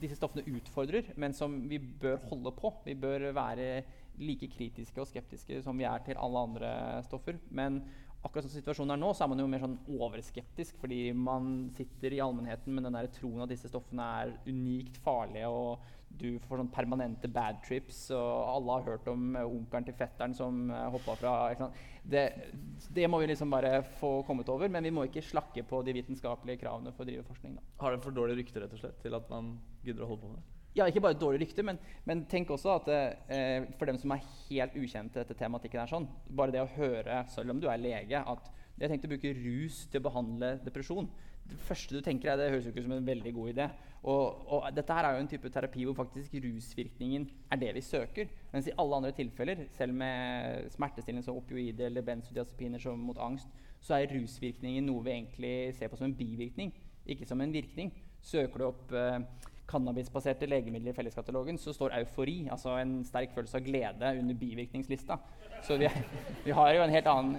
disse 0.02 0.18
stoffene 0.18 0.46
utfordrer, 0.58 1.14
men 1.22 1.36
som 1.38 1.62
vi 1.70 1.80
bør 1.80 2.18
holde 2.32 2.54
på. 2.58 2.74
Vi 2.86 2.98
bør 2.98 3.30
være 3.38 3.84
like 4.22 4.50
kritiske 4.52 5.02
og 5.02 5.08
skeptiske 5.10 5.62
som 5.64 5.78
vi 5.80 5.88
er 5.88 6.02
til 6.06 6.20
alle 6.20 6.46
andre 6.50 6.72
stoffer. 7.08 7.38
Men 7.50 7.82
akkurat 8.22 8.46
sånn 8.46 8.54
situasjonen 8.54 8.94
er 8.96 9.02
nå, 9.02 9.14
så 9.16 9.26
er 9.26 9.32
man 9.32 9.42
jo 9.42 9.48
mer 9.50 9.64
sånn 9.64 9.80
overskeptisk, 9.98 10.78
fordi 10.82 11.00
man 11.18 11.72
sitter 11.78 12.14
i 12.14 12.22
allmennheten 12.22 12.76
med 12.76 12.86
den 12.86 12.98
der 12.98 13.10
troen 13.16 13.42
at 13.42 13.50
disse 13.50 13.72
stoffene 13.72 14.06
er 14.22 14.36
unikt 14.46 15.00
farlige, 15.02 15.50
og 15.50 15.82
du 16.22 16.36
får 16.44 16.62
sånn 16.62 16.72
permanente 16.74 17.30
bad 17.32 17.62
trips, 17.66 18.04
og 18.14 18.30
alle 18.52 18.78
har 18.78 18.88
hørt 18.92 19.10
om 19.10 19.36
eh, 19.40 19.48
onkelen 19.48 19.88
til 19.88 19.98
fetteren 19.98 20.36
som 20.38 20.64
uh, 20.70 20.86
hoppa 20.94 21.16
fra? 21.18 21.34
Det, 22.04 22.26
det 22.94 23.08
må 23.10 23.22
vi 23.22 23.32
liksom 23.32 23.54
bare 23.54 23.80
få 23.98 24.18
kommet 24.28 24.50
over, 24.52 24.70
men 24.70 24.86
vi 24.86 24.94
må 24.94 25.08
ikke 25.08 25.24
slakke 25.26 25.64
på 25.68 25.82
de 25.88 25.96
vitenskapelige 26.02 26.62
kravene 26.66 26.94
for 26.94 27.06
å 27.06 27.10
drive 27.10 27.26
forskning. 27.30 27.58
Da. 27.58 27.68
Har 27.82 27.96
det 27.96 28.04
for 28.06 28.18
dårlig 28.18 28.42
rykte 28.42 28.62
rett 28.62 28.76
og 28.76 28.84
slett 28.84 29.00
til 29.02 29.18
at 29.18 29.30
man 29.32 29.56
gidder 29.86 30.06
å 30.06 30.12
holde 30.12 30.26
på 30.26 30.34
med 30.34 30.42
det? 30.42 30.51
Ja, 30.78 30.86
ikke 30.88 31.02
bare 31.04 31.18
et 31.18 31.22
dårlig 31.22 31.42
rykte, 31.44 31.66
men, 31.68 31.80
men 32.08 32.24
tenk 32.32 32.52
også 32.54 32.78
at 32.78 32.90
eh, 32.94 33.66
for 33.76 33.90
dem 33.90 33.98
som 34.00 34.14
er 34.16 34.24
helt 34.48 34.78
ukjente 34.80 35.18
til 35.18 35.26
dette 35.26 35.36
tematikken, 35.36 35.82
er 35.84 35.92
sånn, 35.92 36.08
bare 36.32 36.56
det 36.56 36.62
å 36.64 36.70
høre, 36.78 37.26
selv 37.34 37.52
om 37.52 37.60
du 37.60 37.68
er 37.68 37.82
lege, 37.82 38.22
at 38.22 38.52
jeg 38.80 38.90
tenkte 38.90 39.10
å 39.10 39.12
bruke 39.12 39.34
rus 39.36 39.84
til 39.92 40.00
å 40.00 40.06
behandle 40.08 40.56
depresjon. 40.64 41.10
Det 41.52 41.58
første 41.68 41.98
du 41.98 42.06
tenker 42.06 42.32
er, 42.32 42.40
det 42.40 42.52
høres 42.54 42.68
jo 42.68 42.72
ikke 42.72 42.86
ut 42.86 42.88
som 42.88 42.96
en 42.96 43.10
veldig 43.10 43.34
god 43.36 43.52
idé. 43.52 43.66
Og, 44.02 44.46
og 44.56 44.70
dette 44.74 44.96
her 44.96 45.06
er 45.06 45.18
jo 45.18 45.24
en 45.26 45.30
type 45.30 45.52
terapi 45.54 45.84
hvor 45.86 45.98
faktisk 46.00 46.38
rusvirkningen 46.42 47.28
er 47.52 47.60
det 47.62 47.74
vi 47.76 47.84
søker. 47.86 48.32
Mens 48.54 48.70
i 48.70 48.76
alle 48.82 49.02
andre 49.02 49.12
tilfeller, 49.18 49.66
selv 49.76 49.98
med 50.00 50.72
smertestillende 50.74 51.26
som 51.26 51.38
opioider 51.38 51.90
eller 51.90 52.06
benzodiazepiner 52.08 52.82
som 52.82 53.04
mot 53.10 53.20
angst, 53.22 53.52
så 53.82 53.98
er 53.98 54.10
rusvirkningen 54.16 54.88
noe 54.88 55.04
vi 55.06 55.14
egentlig 55.18 55.54
ser 55.78 55.92
på 55.92 56.00
som 56.00 56.08
en 56.10 56.18
bivirkning, 56.18 56.72
ikke 57.12 57.28
som 57.28 57.42
en 57.44 57.54
virkning. 57.54 57.92
Søker 58.22 58.62
du 58.62 58.68
opp 58.70 58.96
eh, 58.96 59.20
cannabisbaserte 59.72 60.50
legemidler 60.50 60.92
i 60.92 60.96
felleskatalogen, 60.98 61.58
så 61.62 61.74
står 61.76 61.96
eufori, 62.02 62.44
altså 62.52 62.76
en 62.82 63.00
sterk 63.08 63.34
følelse 63.36 63.60
av 63.60 63.66
glede, 63.66 64.14
under 64.20 64.38
bivirkningslista. 64.38 65.18
Så 65.66 65.78
vi, 65.82 65.90
vi 66.46 66.56
har 66.58 66.74
jo 66.76 66.86
en 66.86 66.96
helt 66.96 67.12
annen 67.12 67.38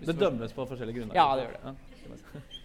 Det 0.00 0.16
dømmes 0.16 0.52
på 0.56 0.64
forskjellige 0.66 1.02
grunner. 1.02 1.16
Ja, 1.16 1.28
det 1.36 1.46
gjør 1.46 1.56
det. 1.56 1.62
Ja. 1.70 2.40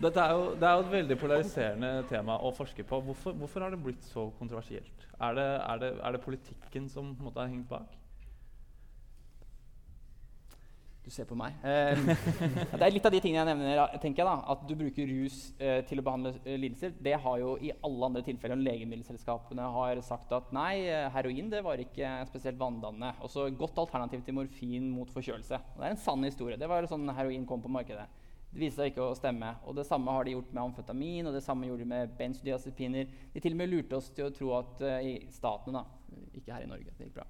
Er 0.00 0.30
jo, 0.32 0.44
det 0.56 0.64
er 0.64 0.78
jo 0.78 0.84
et 0.86 0.92
veldig 0.94 1.16
polariserende 1.20 1.88
tema 2.08 2.38
å 2.40 2.48
forske 2.56 2.86
på. 2.88 3.02
Hvorfor, 3.04 3.34
hvorfor 3.36 3.60
har 3.60 3.74
det 3.74 3.82
blitt 3.84 4.06
så 4.08 4.30
kontroversielt? 4.38 5.02
Er 5.20 5.34
det, 5.36 5.44
er 5.60 5.82
det, 5.82 5.90
er 6.00 6.14
det 6.16 6.22
politikken 6.24 6.86
som 6.88 7.10
måte 7.20 7.42
har 7.42 7.50
hengt 7.52 7.68
bak? 7.68 7.99
Du 11.00 11.08
ser 11.08 11.24
på 11.24 11.36
meg. 11.38 11.54
Eh, 11.64 11.96
det 12.76 12.84
er 12.84 12.92
litt 12.92 13.06
av 13.08 13.14
de 13.14 13.20
tingene 13.24 13.40
jeg 13.40 13.48
nevner. 13.48 13.94
tenker 14.02 14.20
jeg 14.20 14.28
da, 14.28 14.34
At 14.52 14.64
du 14.68 14.74
bruker 14.76 15.08
rus 15.08 15.38
eh, 15.56 15.80
til 15.88 16.02
å 16.02 16.04
behandle 16.04 16.34
eh, 16.44 16.58
lidelser. 16.60 16.92
Det 17.00 17.14
har 17.24 17.38
jo 17.40 17.54
i 17.56 17.72
alle 17.72 18.10
andre 18.10 18.22
tilfeller 18.26 18.60
legemiddelselskapene 18.60 19.68
har 19.76 20.00
sagt 20.04 20.34
at 20.36 20.50
nei, 20.54 20.84
eh, 20.92 21.08
heroin 21.14 21.48
det 21.52 21.62
var 21.64 21.80
ikke 21.80 22.12
spesielt 22.28 22.60
vanndannende. 22.60 23.14
Også 23.24 23.48
godt 23.56 23.80
alternativ 23.80 24.26
til 24.26 24.36
morfin 24.36 24.90
mot 24.92 25.08
forkjølelse. 25.14 25.62
Og 25.72 25.80
det 25.80 25.88
er 25.88 25.96
en 25.96 26.02
sann 26.04 26.26
historie. 26.28 26.60
Det 26.60 26.68
var 26.68 26.88
sånn 26.90 27.08
heroin 27.16 27.48
kom 27.48 27.64
på 27.64 27.72
markedet. 27.72 28.04
Det 28.50 28.60
viste 28.60 28.82
seg 28.82 28.92
ikke 28.92 29.06
å 29.06 29.16
stemme. 29.16 29.54
Og 29.70 29.78
Det 29.78 29.86
samme 29.88 30.12
har 30.12 30.26
de 30.26 30.34
gjort 30.34 30.52
med 30.52 30.64
amfetamin 30.66 31.30
og 31.30 31.38
det 31.38 31.44
samme 31.46 31.70
gjorde 31.70 31.86
de 31.86 31.92
med 31.94 32.12
benzodiazepiner. 32.18 33.08
De 33.32 33.40
til 33.40 33.56
og 33.56 33.62
med 33.62 33.72
lurte 33.72 33.96
oss 33.96 34.12
til 34.12 34.28
å 34.28 34.34
tro 34.34 34.52
at 34.58 34.84
i 35.06 35.14
statene, 35.32 35.80
da, 35.80 35.99
ikke 36.36 36.52
her 36.54 36.64
i 36.64 36.70
Norge, 36.70 36.92
det 36.98 37.08
gikk 37.08 37.16
bra, 37.18 37.26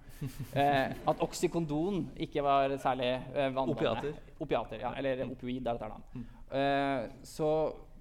Eh, 0.60 0.96
at 1.12 1.22
oksykondon 1.24 2.02
ikke 2.26 2.42
var 2.44 2.74
særlig 2.82 3.12
eh, 3.34 3.52
vanlig. 3.54 3.76
Opiater. 3.76 4.18
Opiater, 4.40 4.80
ja, 4.82 4.92
Eller 4.98 5.24
opioid, 5.26 5.66
er 5.66 5.78
dette 5.78 5.90
da. 5.90 6.24
Eh, 6.60 7.10
så 7.24 7.48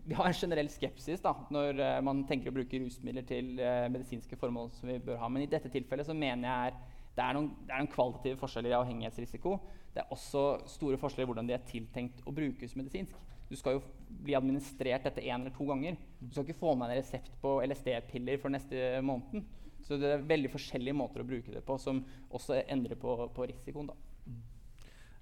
vi 0.09 0.17
har 0.17 0.25
en 0.25 0.33
generell 0.33 0.69
skepsis 0.73 1.21
da, 1.21 1.35
når 1.53 2.01
man 2.01 2.23
tenker 2.25 2.49
å 2.49 2.55
bruke 2.55 2.79
rusmidler 2.81 3.25
til 3.29 3.59
medisinske 3.93 4.39
formål. 4.39 4.71
som 4.73 4.89
vi 4.89 4.97
bør 5.05 5.19
ha. 5.21 5.27
Men 5.29 5.43
i 5.43 5.51
dette 5.51 5.69
tilfellet 5.69 6.07
så 6.07 6.15
mener 6.17 6.47
jeg 6.47 6.71
er 6.71 6.79
det 7.19 7.25
er, 7.25 7.35
noen, 7.35 7.49
det 7.67 7.73
er 7.75 7.81
noen 7.83 7.91
kvalitative 7.91 8.39
forskjeller 8.39 8.71
i 8.71 8.77
avhengighetsrisiko. 8.77 9.57
Det 9.91 10.03
er 10.03 10.13
også 10.15 10.43
store 10.71 10.99
forskjeller 11.01 11.27
i 11.27 11.29
hvordan 11.33 11.49
de 11.49 11.55
er 11.57 11.65
tiltenkt 11.67 12.21
å 12.23 12.33
brukes 12.35 12.77
medisinsk. 12.79 13.17
Du 13.49 13.57
skal 13.57 13.75
jo 13.75 13.81
bli 14.23 14.35
administrert 14.37 15.07
dette 15.07 15.23
én 15.25 15.41
eller 15.41 15.53
to 15.55 15.65
ganger. 15.67 15.97
Du 16.21 16.29
skal 16.31 16.45
ikke 16.45 16.61
få 16.61 16.75
med 16.77 16.91
en 16.91 16.99
resept 17.01 17.33
på 17.41 17.57
LSD-piller 17.65 18.39
for 18.41 18.53
neste 18.53 19.01
måned. 19.03 19.43
Så 19.85 19.97
det 19.99 20.11
er 20.13 20.27
veldig 20.27 20.51
forskjellige 20.53 20.97
måter 20.97 21.23
å 21.23 21.27
bruke 21.27 21.53
det 21.53 21.63
på, 21.65 21.77
som 21.81 22.03
også 22.35 22.61
endrer 22.67 22.99
på, 22.99 23.15
på 23.35 23.47
risikoen. 23.49 23.89
da. 23.91 23.97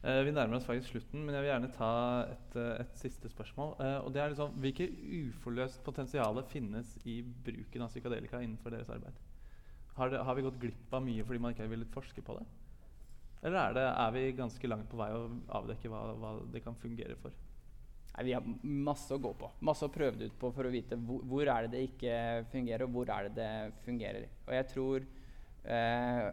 Eh, 0.07 0.21
vi 0.23 0.31
nærmer 0.31 0.59
oss 0.59 0.65
faktisk 0.67 0.93
slutten, 0.93 1.23
men 1.25 1.33
jeg 1.33 1.43
vil 1.43 1.49
gjerne 1.49 1.71
ta 1.73 1.91
et, 2.29 2.53
uh, 2.55 2.75
et 2.83 2.99
siste 2.99 3.29
spørsmål. 3.31 3.73
Eh, 3.81 3.97
og 4.05 4.13
det 4.13 4.21
er 4.21 4.29
liksom, 4.31 4.53
Hvilke 4.61 4.85
uforløst 5.17 5.81
potensial 5.83 6.37
finnes 6.51 6.93
i 7.09 7.19
bruken 7.23 7.83
av 7.83 7.89
psykadelika 7.89 8.41
innenfor 8.43 8.75
deres 8.75 8.91
arbeid? 8.93 9.17
Har, 9.97 10.13
det, 10.13 10.21
har, 10.21 10.37
vi 10.37 10.45
gått 10.45 10.59
glipp 10.61 10.93
av 10.93 11.01
mye 11.01 11.25
fordi 11.25 11.41
man 11.41 11.55
ikke 11.55 11.65
har 11.65 11.73
villet 11.73 11.91
forske 11.91 12.21
på 12.21 12.37
det? 12.37 12.45
Eller 13.41 13.57
er, 13.57 13.73
det, 13.73 13.85
er 13.89 14.13
vi 14.13 14.23
ganske 14.37 14.69
langt 14.69 14.89
på 14.91 14.99
vei 15.01 15.09
å 15.13 15.25
avdekke 15.59 15.89
hva, 15.89 16.03
hva 16.21 16.31
det 16.53 16.61
kan 16.65 16.77
fungere 16.77 17.17
for? 17.21 17.33
Nei, 18.17 18.25
vi 18.25 18.33
har 18.33 18.45
masse 18.65 19.13
å 19.13 19.21
gå 19.21 19.29
på. 19.37 19.51
Masse 19.67 19.85
å 19.85 19.93
prøve 19.93 20.17
det 20.17 20.31
ut 20.31 20.37
på 20.41 20.49
for 20.55 20.65
å 20.65 20.73
vite 20.73 20.97
hvor, 20.97 21.21
hvor 21.29 21.49
er 21.53 21.67
det 21.67 21.75
det 21.75 21.85
ikke 21.91 22.13
fungerer, 22.49 22.87
og 22.87 22.95
hvor 22.95 23.11
er 23.13 23.27
det 23.27 23.33
det 23.37 23.81
fungerer. 23.85 24.23
Og 24.47 24.53
jeg 24.55 24.67
tror 24.71 25.03
eh, 25.69 26.23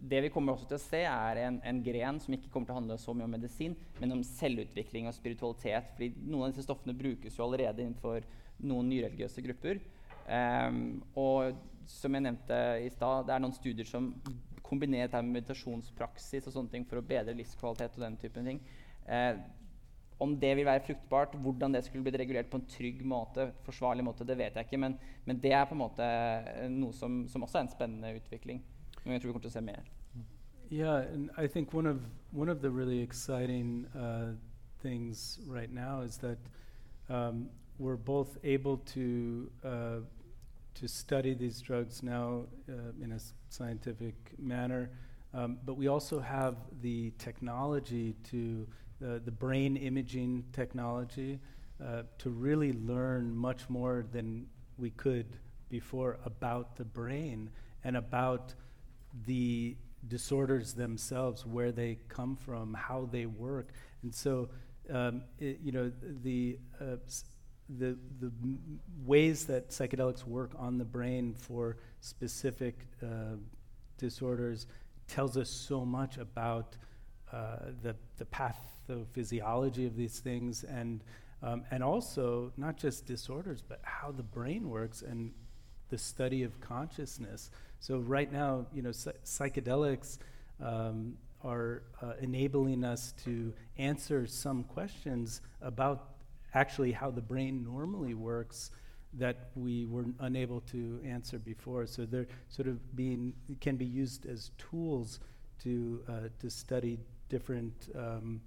det 0.00 0.22
vi 0.24 0.30
kommer 0.32 0.54
også 0.54 0.70
til 0.70 0.78
å 0.78 0.84
se, 0.84 1.02
er 1.04 1.40
en, 1.42 1.58
en, 1.60 1.82
gren 1.84 2.20
som 2.24 2.36
ikke 2.36 2.48
kommer 2.52 2.70
til 2.70 2.76
å 2.76 2.78
handle 2.78 2.96
så 3.00 3.12
mye 3.16 3.28
om 3.28 3.36
medisin, 3.36 3.74
men 4.00 4.16
om 4.16 4.22
selvutvikling 4.24 5.10
og 5.10 5.16
spiritualitet. 5.16 5.92
fordi 5.92 6.14
noen 6.24 6.46
av 6.46 6.54
disse 6.54 6.64
stoffene 6.64 6.96
brukes 6.96 7.36
jo 7.36 7.44
allerede 7.44 7.84
innenfor 7.84 8.24
noen 8.64 8.88
nyreligiøse 8.88 9.44
grupper. 9.44 9.82
Um, 10.24 11.02
og 11.20 11.52
som 11.90 12.16
jeg 12.16 12.24
nevnte 12.24 12.58
i 12.80 12.88
stad, 12.92 13.26
det 13.28 13.34
er 13.34 13.44
noen 13.44 13.56
studier 13.56 13.88
som 13.88 14.08
kombinerer 14.64 15.10
dette 15.10 15.20
med 15.20 15.42
meditasjonspraksis 15.42 16.48
og 16.48 16.56
sånne 16.56 16.72
ting 16.72 16.88
for 16.88 17.00
å 17.00 17.04
bedre 17.04 17.36
livskvalitet 17.36 17.98
og 17.98 18.06
den 18.06 18.16
typen 18.20 18.48
ting. 18.48 18.62
Eh, 19.04 19.36
om 20.24 20.34
det 20.40 20.52
vil 20.58 20.66
være 20.66 20.82
fruktbart, 20.86 21.34
hvordan 21.44 21.74
det 21.74 21.84
skulle 21.86 22.04
blitt 22.06 22.18
regulert 22.20 22.50
på 22.50 22.60
en 22.60 22.68
trygg 22.70 23.02
måte, 23.06 23.50
forsvarlig 23.66 24.04
måte, 24.06 24.26
det 24.26 24.38
vet 24.38 24.56
jeg 24.56 24.66
ikke. 24.66 24.80
Men, 24.80 24.96
men 25.24 25.40
det 25.42 25.52
er 25.52 25.66
på 25.68 25.76
en 25.76 25.84
måte 25.84 26.06
eh, 26.06 26.68
noe 26.72 26.92
som, 26.96 27.22
som, 27.28 27.44
også 27.46 27.60
er 27.60 27.66
en 27.66 27.74
spennende 27.74 28.14
utvikling. 28.18 28.62
Men 29.04 29.16
jeg 29.16 29.22
tror 29.22 29.30
vi 29.30 29.36
kommer 29.36 29.48
til 29.48 29.54
å 29.54 29.58
se 29.58 29.64
mer. 29.64 29.90
Yeah, 30.70 31.04
and 31.12 31.30
I 31.36 31.46
think 31.46 31.74
one 31.74 31.86
of 31.86 32.00
one 32.32 32.48
of 32.48 32.62
the 32.62 32.70
really 32.70 33.00
exciting 33.00 33.86
uh, 33.94 34.32
things 34.82 35.38
right 35.46 35.70
now 35.70 36.00
is 36.00 36.16
that 36.16 36.38
um, 37.08 37.50
we're 37.78 37.96
both 37.96 38.38
able 38.42 38.78
to 38.78 39.50
uh, 39.62 40.00
to 40.74 40.88
study 40.88 41.34
these 41.34 41.60
drugs 41.60 42.02
now 42.02 42.46
uh, 42.68 43.04
in 43.04 43.12
a 43.12 43.18
scientific 43.50 44.14
manner, 44.38 44.90
um, 45.32 45.58
but 45.64 45.76
we 45.76 45.86
also 45.88 46.18
have 46.18 46.56
the 46.82 47.12
technology 47.18 48.14
to 48.30 48.66
uh, 49.04 49.18
the 49.24 49.30
brain 49.30 49.76
imaging 49.76 50.44
technology 50.52 51.38
uh, 51.84 52.02
to 52.18 52.30
really 52.30 52.72
learn 52.72 53.36
much 53.36 53.68
more 53.68 54.04
than 54.12 54.46
we 54.78 54.90
could 54.90 55.26
before 55.68 56.18
about 56.24 56.76
the 56.76 56.84
brain 56.84 57.50
and 57.84 57.96
about 57.96 58.54
the 59.26 59.76
disorders 60.08 60.74
themselves, 60.74 61.46
where 61.46 61.72
they 61.72 61.98
come 62.08 62.36
from, 62.36 62.74
how 62.74 63.08
they 63.10 63.26
work, 63.26 63.68
and 64.02 64.14
so 64.14 64.48
um, 64.92 65.22
it, 65.38 65.58
you 65.62 65.72
know 65.72 65.90
the 66.22 66.58
uh, 66.80 66.96
the, 67.78 67.96
the 68.20 68.30
m- 68.42 68.80
ways 69.04 69.46
that 69.46 69.70
psychedelics 69.70 70.26
work 70.26 70.50
on 70.58 70.76
the 70.78 70.84
brain 70.84 71.34
for 71.34 71.78
specific 72.00 72.86
uh, 73.02 73.36
disorders 73.96 74.66
tells 75.08 75.36
us 75.36 75.48
so 75.48 75.84
much 75.84 76.18
about 76.18 76.76
uh, 77.32 77.56
the, 77.82 77.96
the 78.18 78.24
pathophysiology 78.88 79.86
of 79.86 79.96
these 79.96 80.20
things 80.20 80.64
and, 80.64 81.02
um, 81.42 81.64
and 81.70 81.82
also 81.82 82.52
not 82.56 82.76
just 82.76 83.06
disorders, 83.06 83.62
but 83.66 83.80
how 83.82 84.10
the 84.10 84.22
brain 84.22 84.68
works 84.68 85.02
and 85.02 85.32
the 85.90 85.98
study 85.98 86.42
of 86.42 86.60
consciousness. 86.60 87.50
So 87.80 87.98
right 87.98 88.32
now, 88.32 88.66
you 88.72 88.82
know, 88.82 88.90
psychedelics 88.90 90.18
um, 90.62 91.14
are 91.42 91.82
uh, 92.02 92.12
enabling 92.20 92.84
us 92.84 93.12
to 93.24 93.52
answer 93.76 94.26
some 94.26 94.64
questions 94.64 95.42
about 95.60 96.14
actually 96.54 96.92
how 96.92 97.10
the 97.10 97.20
brain 97.20 97.62
normally 97.64 98.14
works 98.14 98.70
that 99.12 99.50
we 99.54 99.86
were 99.86 100.06
unable 100.20 100.60
to 100.62 101.00
answer 101.04 101.38
before. 101.38 101.86
So 101.86 102.04
they're 102.04 102.26
sort 102.48 102.68
of 102.68 102.96
being 102.96 103.32
can 103.60 103.76
be 103.76 103.84
used 103.84 104.26
as 104.26 104.50
tools 104.58 105.20
to 105.62 106.02
uh, 106.08 106.12
to 106.40 106.50
study 106.50 106.98
different 107.28 107.90
um, 107.96 108.40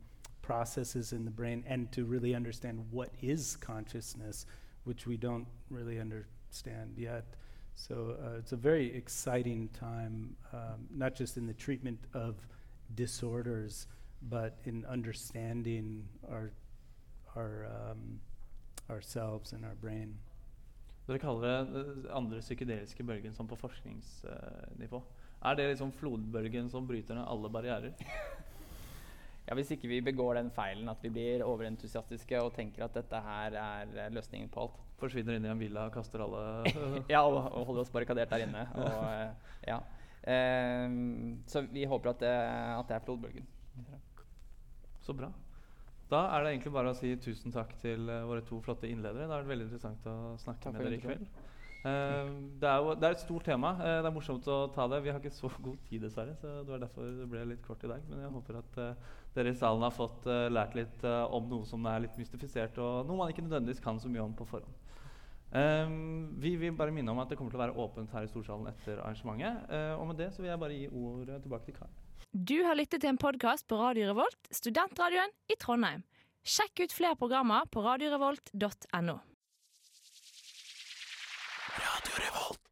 processes 0.47 1.11
in 1.11 1.25
the 1.25 1.31
brain 1.31 1.61
and 1.67 1.91
to 1.91 2.05
really 2.05 2.33
understand 2.33 2.79
what 2.89 3.09
is 3.21 3.57
consciousness, 3.57 4.45
which 4.85 5.05
we 5.05 5.17
don't 5.17 5.45
really 5.69 5.99
understand 5.99 6.93
yet. 6.97 7.25
So 7.75 8.15
uh, 8.23 8.39
it's 8.39 8.53
a 8.53 8.55
very 8.55 8.95
exciting 8.95 9.69
time, 9.77 10.37
um, 10.53 10.87
not 10.89 11.15
just 11.15 11.35
in 11.35 11.45
the 11.45 11.53
treatment 11.53 11.99
of 12.13 12.35
disorders, 12.95 13.87
but 14.29 14.57
in 14.63 14.85
understanding 14.85 16.07
our 16.31 16.51
our, 17.35 17.67
um, 17.67 18.19
ourselves 18.89 19.53
and 19.53 19.63
our 19.63 19.75
brain. 19.75 20.17
Dere 21.07 21.19
kaller 21.19 21.41
det 21.47 21.85
den 21.85 22.05
andre 22.09 22.39
psykedeliske 22.41 23.03
bølgen 23.03 23.35
som 23.35 23.47
på 23.47 23.55
forskningsnivå. 23.55 25.03
Er 25.45 25.53
det 25.55 25.67
liksom 25.69 25.91
flodbølgen 25.91 26.69
som 26.69 26.87
bryter 26.87 27.15
ned 27.15 27.25
alle 27.27 27.49
barrierer? 27.49 27.91
ja, 29.47 29.55
Hvis 29.55 29.71
ikke 29.71 29.87
vi 29.87 30.01
begår 30.03 30.35
den 30.41 30.49
feilen 30.51 30.89
at 30.91 31.03
vi 31.03 31.11
blir 31.13 31.45
overentusiastiske 31.45 32.41
og 32.43 32.51
tenker 32.57 32.83
at 32.83 32.97
dette 32.97 33.21
her 33.23 33.55
er 33.61 34.13
løsningen 34.13 34.51
på 34.51 34.65
alt. 34.65 34.81
Forsvinner 34.99 35.37
inn 35.37 35.45
i 35.45 35.51
en 35.51 35.61
villa 35.61 35.85
og 35.87 35.93
kaster 35.95 36.23
alle 36.25 36.41
Ja, 37.13 37.21
og, 37.23 37.37
og 37.53 37.67
holder 37.69 37.85
oss 37.85 37.93
barrikadert 37.93 38.33
der 38.33 38.43
inne. 38.47 38.65
Og, 38.75 39.49
ja. 39.69 39.79
um, 40.89 41.37
så 41.47 41.63
vi 41.71 41.85
håper 41.87 42.11
at 42.11 42.23
det, 42.25 42.33
at 42.75 42.89
det 42.89 42.97
er 42.97 43.05
flodbølgen. 43.05 43.47
Så 45.05 45.15
bra. 45.15 45.31
Da 46.11 46.23
er 46.33 46.43
det 46.43 46.53
egentlig 46.53 46.71
bare 46.75 46.91
å 46.91 46.97
si 46.97 47.13
tusen 47.19 47.53
takk 47.55 47.73
til 47.81 48.07
våre 48.27 48.43
to 48.47 48.59
flotte 48.63 48.87
innledere. 48.89 49.25
Det 49.27 49.31
har 49.31 49.43
vært 49.43 49.53
veldig 49.53 49.67
interessant 49.67 50.07
å 50.11 50.17
snakke 50.41 50.71
med 50.75 50.83
dere 50.87 50.99
i 50.99 51.03
kveld. 51.03 51.29
Uh, 51.85 52.31
det, 52.59 52.67
er 52.67 52.81
jo, 52.81 52.95
det, 52.97 53.05
er 53.05 53.15
et 53.15 53.21
stort 53.21 53.45
tema. 53.47 53.73
Uh, 53.79 53.99
det 54.01 54.09
er 54.09 54.15
morsomt 54.15 54.47
å 54.51 54.57
ta 54.75 54.87
det. 54.91 55.01
Vi 55.05 55.11
har 55.13 55.21
ikke 55.21 55.35
så 55.35 55.51
god 55.55 55.77
tid, 55.89 56.01
dessverre. 56.03 56.33
Så 56.41 56.57
det 56.63 56.73
var 56.73 56.81
derfor 56.83 57.11
det 57.19 57.29
ble 57.31 57.45
litt 57.53 57.63
kort 57.65 57.85
i 57.85 57.91
dag. 57.91 58.03
Men 58.09 58.25
jeg 58.25 58.33
håper 58.33 58.59
at 58.61 58.81
dere 59.37 59.53
i 59.53 59.59
salen 59.59 59.85
har 59.85 59.93
fått 59.93 60.25
lært 60.49 60.75
litt 60.77 61.05
om 61.05 61.45
noe 61.51 61.67
som 61.69 61.85
er 61.85 62.07
litt 62.07 62.17
mystifisert, 62.17 62.79
og 62.81 63.05
noe 63.05 63.19
man 63.19 63.31
ikke 63.33 63.45
nødvendigvis 63.45 63.83
kan 63.83 64.01
så 64.01 64.09
mye 64.09 64.25
om 64.25 64.33
på 64.37 64.47
forhånd. 64.49 64.83
Um, 65.47 66.33
vi 66.43 66.57
vil 66.59 66.73
bare 66.75 66.91
minne 66.91 67.13
om 67.13 67.21
at 67.23 67.29
det 67.31 67.37
kommer 67.39 67.53
til 67.53 67.61
å 67.61 67.61
være 67.61 67.77
åpent 67.79 68.11
her 68.11 68.25
i 68.25 68.31
Storsalen 68.31 68.67
etter 68.73 68.99
arrangementet. 68.99 69.69
og 69.95 70.09
med 70.09 70.19
det 70.19 70.31
så 70.33 70.41
vil 70.41 70.51
jeg 70.51 70.63
bare 70.65 70.81
gi 70.81 70.89
ordet 70.89 71.39
tilbake 71.45 71.69
til 71.69 71.77
Kai. 71.77 71.93
Du 72.33 72.57
har 72.65 72.75
lyttet 72.75 73.05
til 73.05 73.13
en 73.13 73.21
podkast 73.21 73.69
på 73.69 73.77
Radio 73.79 74.09
Revolt, 74.09 74.51
studentradioen 74.51 75.31
i 75.47 75.55
Trondheim. 75.61 76.03
Sjekk 76.47 76.83
ut 76.83 76.93
flere 76.95 77.15
programmer 77.19 77.69
på 77.71 77.85
radiorevolt.no. 77.85 79.19
Radio 82.07 82.25
Revolt. 82.25 82.66